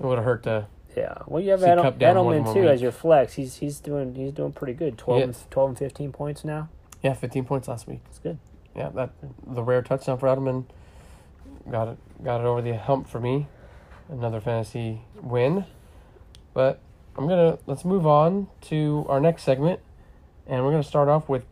would 0.00 0.16
have 0.18 0.24
hurt 0.24 0.42
to 0.44 0.66
Yeah, 0.96 1.14
well, 1.26 1.42
you 1.42 1.50
have 1.50 1.60
See 1.60 1.66
Edel- 1.66 1.84
Kupp 1.84 1.98
down 1.98 2.16
more 2.16 2.32
than 2.34 2.44
Edelman 2.44 2.54
too 2.54 2.60
week. 2.62 2.68
as 2.70 2.82
your 2.82 2.92
flex. 2.92 3.34
He's 3.34 3.56
he's 3.56 3.80
doing 3.80 4.14
he's 4.14 4.32
doing 4.32 4.52
pretty 4.52 4.72
good. 4.74 4.96
12, 4.98 5.22
and, 5.22 5.36
12 5.50 5.68
and 5.70 5.78
fifteen 5.78 6.12
points 6.12 6.44
now. 6.44 6.68
yeah, 7.02 7.12
fifteen 7.14 7.44
points 7.44 7.68
last 7.68 7.86
week. 7.86 8.00
It's 8.08 8.18
good. 8.18 8.38
Yeah, 8.74 8.90
that 8.90 9.10
the 9.46 9.62
rare 9.62 9.82
touchdown 9.82 10.18
for 10.18 10.26
Edelman 10.28 10.64
got 11.70 11.88
it 11.88 11.98
got 12.24 12.40
it 12.40 12.44
over 12.46 12.62
the 12.62 12.76
hump 12.76 13.08
for 13.08 13.20
me. 13.20 13.46
Another 14.08 14.40
fantasy 14.40 15.00
win. 15.20 15.64
But 16.56 16.80
I'm 17.18 17.28
gonna 17.28 17.58
let's 17.66 17.84
move 17.84 18.06
on 18.06 18.48
to 18.62 19.04
our 19.10 19.20
next 19.20 19.42
segment, 19.42 19.78
and 20.46 20.64
we're 20.64 20.70
gonna 20.70 20.82
start 20.82 21.06
off 21.06 21.28
with 21.28 21.44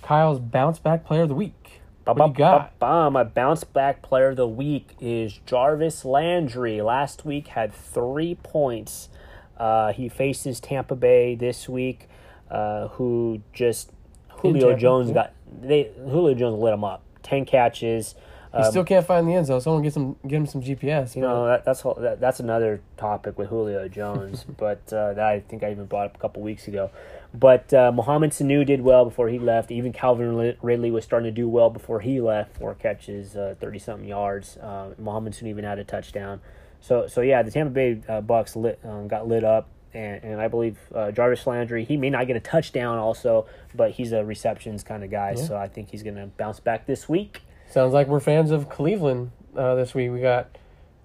Kyle's 0.00 0.40
bounce 0.40 0.78
back 0.78 1.04
player 1.04 1.24
of 1.24 1.28
the 1.28 1.34
week. 1.34 1.82
What 2.04 2.16
do 2.16 2.22
you 2.22 2.32
got? 2.32 2.78
Ba-ba-ba-ba. 2.78 3.10
My 3.10 3.22
bounce 3.22 3.64
back 3.64 4.00
player 4.00 4.30
of 4.30 4.36
the 4.36 4.48
week 4.48 4.96
is 4.98 5.38
Jarvis 5.44 6.06
Landry. 6.06 6.80
Last 6.80 7.26
week 7.26 7.48
had 7.48 7.74
three 7.74 8.36
points. 8.36 9.10
Uh, 9.58 9.92
he 9.92 10.08
faces 10.08 10.58
Tampa 10.58 10.96
Bay 10.96 11.34
this 11.34 11.68
week, 11.68 12.08
uh, 12.50 12.88
who 12.88 13.42
just 13.52 13.92
Julio 14.30 14.74
Jones 14.74 15.10
got 15.10 15.34
they 15.60 15.90
Julio 15.98 16.32
Jones 16.32 16.58
lit 16.58 16.72
him 16.72 16.82
up. 16.82 17.02
Ten 17.22 17.44
catches. 17.44 18.14
He 18.54 18.58
Um, 18.58 18.70
still 18.70 18.84
can't 18.84 19.06
find 19.06 19.26
the 19.26 19.34
end 19.34 19.46
zone. 19.46 19.60
Someone 19.62 19.82
get 19.82 19.92
some 19.94 20.16
get 20.26 20.36
him 20.36 20.46
some 20.46 20.60
GPS. 20.62 21.16
You 21.16 21.22
know 21.22 21.46
that, 21.46 21.64
that's 21.64 21.80
whole- 21.80 21.94
that, 21.94 22.20
that's 22.20 22.38
another 22.38 22.80
topic 22.96 23.38
with 23.38 23.48
Julio 23.48 23.88
Jones, 23.88 24.44
but 24.58 24.80
uh, 24.92 25.14
that 25.14 25.24
I 25.24 25.40
think 25.40 25.62
I 25.62 25.70
even 25.70 25.86
brought 25.86 26.06
up 26.06 26.16
a 26.16 26.18
couple 26.18 26.42
weeks 26.42 26.68
ago. 26.68 26.90
But 27.34 27.72
uh, 27.72 27.90
Mohamed 27.92 28.32
Sanu 28.32 28.66
did 28.66 28.82
well 28.82 29.06
before 29.06 29.28
he 29.28 29.38
left. 29.38 29.70
Even 29.70 29.92
Calvin 29.94 30.54
Ridley 30.60 30.90
was 30.90 31.02
starting 31.04 31.24
to 31.26 31.32
do 31.34 31.48
well 31.48 31.70
before 31.70 32.00
he 32.00 32.20
left. 32.20 32.58
Four 32.58 32.74
catches, 32.74 33.32
thirty 33.58 33.78
something 33.78 34.06
yards. 34.06 34.58
Uh, 34.58 34.90
Mohamed 34.98 35.32
Sanu 35.32 35.46
even 35.48 35.64
had 35.64 35.78
a 35.78 35.84
touchdown. 35.84 36.40
So 36.80 37.06
so 37.06 37.22
yeah, 37.22 37.42
the 37.42 37.50
Tampa 37.50 37.72
Bay 37.72 38.00
uh, 38.06 38.20
Bucks 38.20 38.54
lit, 38.54 38.78
um, 38.84 39.08
got 39.08 39.26
lit 39.28 39.44
up. 39.44 39.68
And, 39.94 40.24
and 40.24 40.40
I 40.40 40.48
believe 40.48 40.78
uh, 40.94 41.10
Jarvis 41.10 41.46
Landry, 41.46 41.84
he 41.84 41.98
may 41.98 42.08
not 42.08 42.26
get 42.26 42.34
a 42.34 42.40
touchdown 42.40 42.96
also, 42.98 43.44
but 43.74 43.90
he's 43.90 44.12
a 44.12 44.24
receptions 44.24 44.82
kind 44.82 45.04
of 45.04 45.10
guy. 45.10 45.34
Yeah. 45.36 45.44
So 45.44 45.56
I 45.56 45.68
think 45.68 45.90
he's 45.90 46.02
going 46.02 46.16
to 46.16 46.28
bounce 46.38 46.60
back 46.60 46.86
this 46.86 47.10
week. 47.10 47.42
Sounds 47.72 47.94
like 47.94 48.06
we're 48.06 48.20
fans 48.20 48.50
of 48.50 48.68
Cleveland 48.68 49.30
uh, 49.56 49.74
this 49.76 49.94
week. 49.94 50.10
We 50.12 50.20
got 50.20 50.58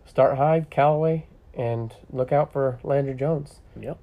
Start 0.05 0.35
Hyde, 0.35 0.69
Callaway, 0.69 1.25
and 1.53 1.95
look 2.11 2.33
out 2.33 2.51
for 2.51 2.77
Landry 2.83 3.13
Jones. 3.13 3.61
Yep. 3.79 3.97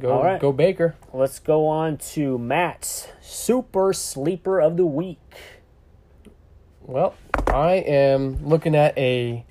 Go 0.00 0.10
All 0.10 0.24
right. 0.24 0.40
go 0.40 0.50
Baker. 0.50 0.96
Let's 1.12 1.40
go 1.40 1.66
on 1.66 1.98
to 1.98 2.38
Matt's 2.38 3.08
super 3.20 3.92
sleeper 3.92 4.62
of 4.62 4.78
the 4.78 4.86
week. 4.86 5.20
Well, 6.80 7.14
I 7.48 7.72
am 7.74 8.42
looking 8.42 8.74
at 8.74 8.96
a 8.96 9.44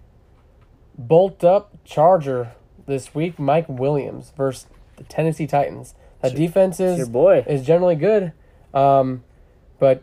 bolt 0.98 1.44
up 1.44 1.78
Charger 1.86 2.54
this 2.88 3.14
week, 3.14 3.38
Mike 3.38 3.70
Williams 3.70 4.34
versus 4.36 4.66
the 4.96 5.04
Tennessee 5.04 5.46
Titans. 5.46 5.94
That 6.22 6.34
defense 6.34 6.80
is 6.80 6.98
your 6.98 7.06
boy. 7.06 7.46
is 7.48 7.64
generally 7.64 7.96
good, 7.96 8.34
um, 8.74 9.24
but 9.78 10.02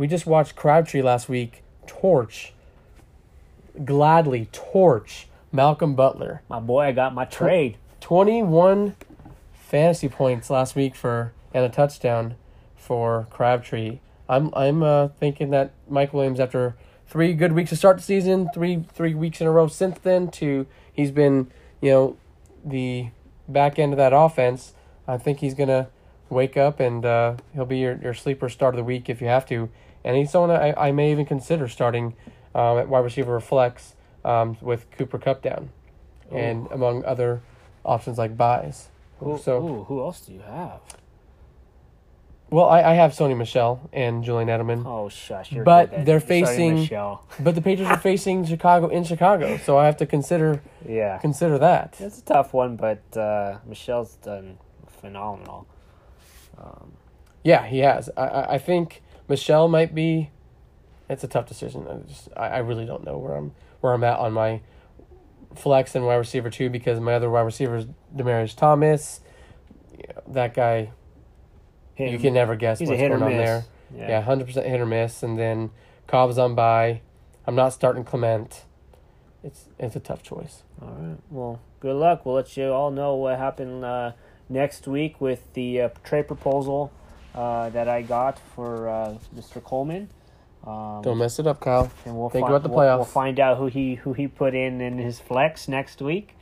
we 0.00 0.06
just 0.06 0.24
watched 0.24 0.56
Crabtree 0.56 1.02
last 1.02 1.28
week 1.28 1.62
torch, 1.86 2.54
gladly 3.84 4.48
torch 4.50 5.28
Malcolm 5.52 5.94
Butler. 5.94 6.40
My 6.48 6.58
boy, 6.58 6.84
I 6.84 6.92
got 6.92 7.12
my 7.12 7.26
trade. 7.26 7.76
21 8.00 8.96
fantasy 9.52 10.08
points 10.08 10.48
last 10.48 10.74
week 10.74 10.94
for 10.94 11.34
and 11.52 11.66
a 11.66 11.68
touchdown 11.68 12.36
for 12.76 13.26
Crabtree. 13.28 13.98
I'm 14.26 14.50
I'm 14.54 14.82
uh, 14.82 15.08
thinking 15.08 15.50
that 15.50 15.72
Mike 15.86 16.14
Williams 16.14 16.40
after 16.40 16.76
three 17.06 17.34
good 17.34 17.52
weeks 17.52 17.68
to 17.68 17.76
start 17.76 17.98
the 17.98 18.02
season, 18.02 18.48
three 18.54 18.82
three 18.94 19.14
weeks 19.14 19.42
in 19.42 19.46
a 19.46 19.50
row 19.50 19.68
since 19.68 19.98
then 19.98 20.30
to 20.30 20.66
he's 20.90 21.10
been, 21.10 21.50
you 21.82 21.90
know, 21.90 22.16
the 22.64 23.10
back 23.46 23.78
end 23.78 23.92
of 23.92 23.98
that 23.98 24.14
offense. 24.14 24.72
I 25.06 25.18
think 25.18 25.40
he's 25.40 25.52
gonna 25.52 25.88
wake 26.30 26.56
up 26.56 26.80
and 26.80 27.04
uh, 27.04 27.34
he'll 27.52 27.66
be 27.66 27.80
your, 27.80 27.98
your 28.00 28.14
sleeper 28.14 28.48
start 28.48 28.74
of 28.74 28.78
the 28.78 28.84
week 28.84 29.10
if 29.10 29.20
you 29.20 29.26
have 29.26 29.44
to. 29.44 29.68
And 30.04 30.16
he's 30.16 30.30
someone 30.30 30.50
I, 30.50 30.72
I 30.76 30.92
may 30.92 31.10
even 31.12 31.26
consider 31.26 31.68
starting 31.68 32.14
um, 32.54 32.78
at 32.78 32.88
wide 32.88 33.00
receiver 33.04 33.38
flex 33.40 33.94
um, 34.24 34.56
with 34.60 34.90
Cooper 34.92 35.18
Kupp 35.18 35.42
down. 35.42 35.70
And 36.32 36.68
among 36.70 37.04
other 37.04 37.40
options 37.84 38.16
like 38.18 38.36
byes. 38.36 38.88
Who, 39.18 39.36
so 39.36 39.58
ooh, 39.66 39.84
who 39.84 40.00
else 40.00 40.20
do 40.20 40.32
you 40.32 40.40
have? 40.40 40.80
well, 42.50 42.68
I, 42.68 42.82
I 42.82 42.94
have 42.94 43.12
Sony 43.12 43.36
Michel 43.36 43.88
and 43.92 44.24
Julian 44.24 44.48
Edelman, 44.48 44.84
Oh, 44.86 45.08
shush. 45.08 45.52
You're 45.52 45.62
But 45.64 45.90
good 45.90 46.06
they're 46.06 46.14
you're 46.14 46.20
facing- 46.20 46.74
Michel. 46.76 47.24
but 47.40 47.54
the 47.54 47.62
Patriots 47.62 47.92
are 47.92 47.98
facing 48.10 48.44
Chicago 48.44 48.88
in 48.88 49.04
Chicago, 49.04 49.56
so 49.58 49.78
I 49.78 49.86
have 49.86 49.96
to 49.98 50.06
consider 50.06 50.60
Yeah. 50.88 51.18
consider 51.18 51.58
that. 51.58 51.96
It's 52.00 52.18
a 52.18 52.24
tough 52.24 52.52
one, 52.52 52.76
but 52.76 53.02
uh, 53.16 53.58
Michel's 53.66 54.14
done 54.16 54.58
phenomenal. 55.00 55.66
Um, 56.58 56.92
Yeah, 57.44 57.66
he 57.66 57.78
has. 57.80 58.10
I, 58.16 58.54
I 58.54 58.58
think 58.58 59.02
Michel 59.30 59.68
might 59.68 59.94
be. 59.94 60.30
It's 61.08 61.22
a 61.22 61.28
tough 61.28 61.46
decision. 61.46 61.86
I 61.88 62.06
just 62.08 62.28
I, 62.36 62.48
I 62.48 62.58
really 62.58 62.84
don't 62.84 63.04
know 63.04 63.16
where 63.16 63.36
I'm 63.36 63.52
where 63.80 63.92
I'm 63.94 64.02
at 64.02 64.18
on 64.18 64.32
my 64.32 64.60
flex 65.54 65.94
and 65.94 66.04
wide 66.04 66.16
receiver 66.16 66.50
too 66.50 66.68
because 66.68 66.98
my 66.98 67.14
other 67.14 67.30
wide 67.30 67.42
receiver 67.42 67.76
is 67.76 67.86
Demaryius 68.14 68.56
Thomas. 68.56 69.20
Yeah, 69.96 70.12
that 70.26 70.54
guy, 70.54 70.90
hit 71.94 72.10
you 72.10 72.18
can 72.18 72.34
never 72.34 72.56
guess 72.56 72.80
He's 72.80 72.88
what's 72.88 73.00
going 73.00 73.22
on 73.22 73.30
there. 73.30 73.64
Yeah. 73.96 74.08
Yeah, 74.08 74.20
hundred 74.20 74.46
percent 74.46 74.66
hit 74.66 74.80
or 74.80 74.86
miss, 74.86 75.22
and 75.22 75.38
then 75.38 75.70
Cobb's 76.08 76.36
on 76.36 76.56
bye. 76.56 77.00
I'm 77.46 77.54
not 77.54 77.72
starting 77.72 78.02
Clement. 78.02 78.64
It's 79.44 79.66
it's 79.78 79.94
a 79.94 80.00
tough 80.00 80.24
choice. 80.24 80.64
All 80.82 80.88
right. 80.88 81.18
Well, 81.30 81.60
good 81.78 81.94
luck. 81.94 82.26
We'll 82.26 82.34
let 82.34 82.56
you 82.56 82.72
all 82.72 82.90
know 82.90 83.14
what 83.14 83.38
happened 83.38 83.84
uh, 83.84 84.12
next 84.48 84.88
week 84.88 85.20
with 85.20 85.52
the 85.54 85.82
uh, 85.82 85.88
trade 86.02 86.26
proposal 86.26 86.92
uh, 87.34 87.70
that 87.70 87.88
I 87.88 88.02
got 88.02 88.38
for 88.54 88.88
uh, 88.88 89.18
Mr. 89.36 89.62
Coleman. 89.62 90.08
Um, 90.66 91.00
Don't 91.02 91.18
mess 91.18 91.38
it 91.38 91.46
up, 91.46 91.60
Kyle. 91.60 91.90
and 92.04 92.16
we'll 92.18 92.28
think 92.28 92.46
fi- 92.46 92.52
about 92.52 92.62
the 92.62 92.68
we'll- 92.68 92.96
We'll, 92.96 93.04
find 93.04 93.40
out 93.40 93.56
who 93.56 93.66
he 93.66 93.94
who 93.94 94.12
he 94.12 94.28
put 94.28 94.54
in 94.54 94.80
in 94.80 94.98
his 94.98 95.18
flex 95.18 95.68
next 95.68 96.02
week. 96.02 96.36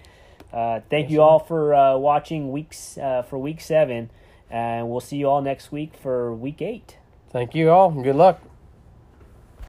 Uh, 0.53 0.80
thank 0.91 1.05
Yes, 1.05 1.12
you 1.12 1.22
all 1.22 1.39
for 1.39 1.74
uh, 1.74 1.97
watching 1.97 2.51
weeks 2.51 2.99
uh, 2.99 3.22
for 3.22 3.39
week 3.39 3.61
seven, 3.61 4.11
and 4.51 4.89
we'll 4.91 5.01
see 5.01 5.16
you 5.18 5.28
all 5.28 5.43
next 5.43 5.70
week 5.70 5.95
for 5.97 6.34
week 6.34 6.61
eight. 6.62 6.97
Thank 7.30 7.55
you 7.55 7.70
all. 7.70 7.91
Good 7.91 8.16
luck. 8.16 8.41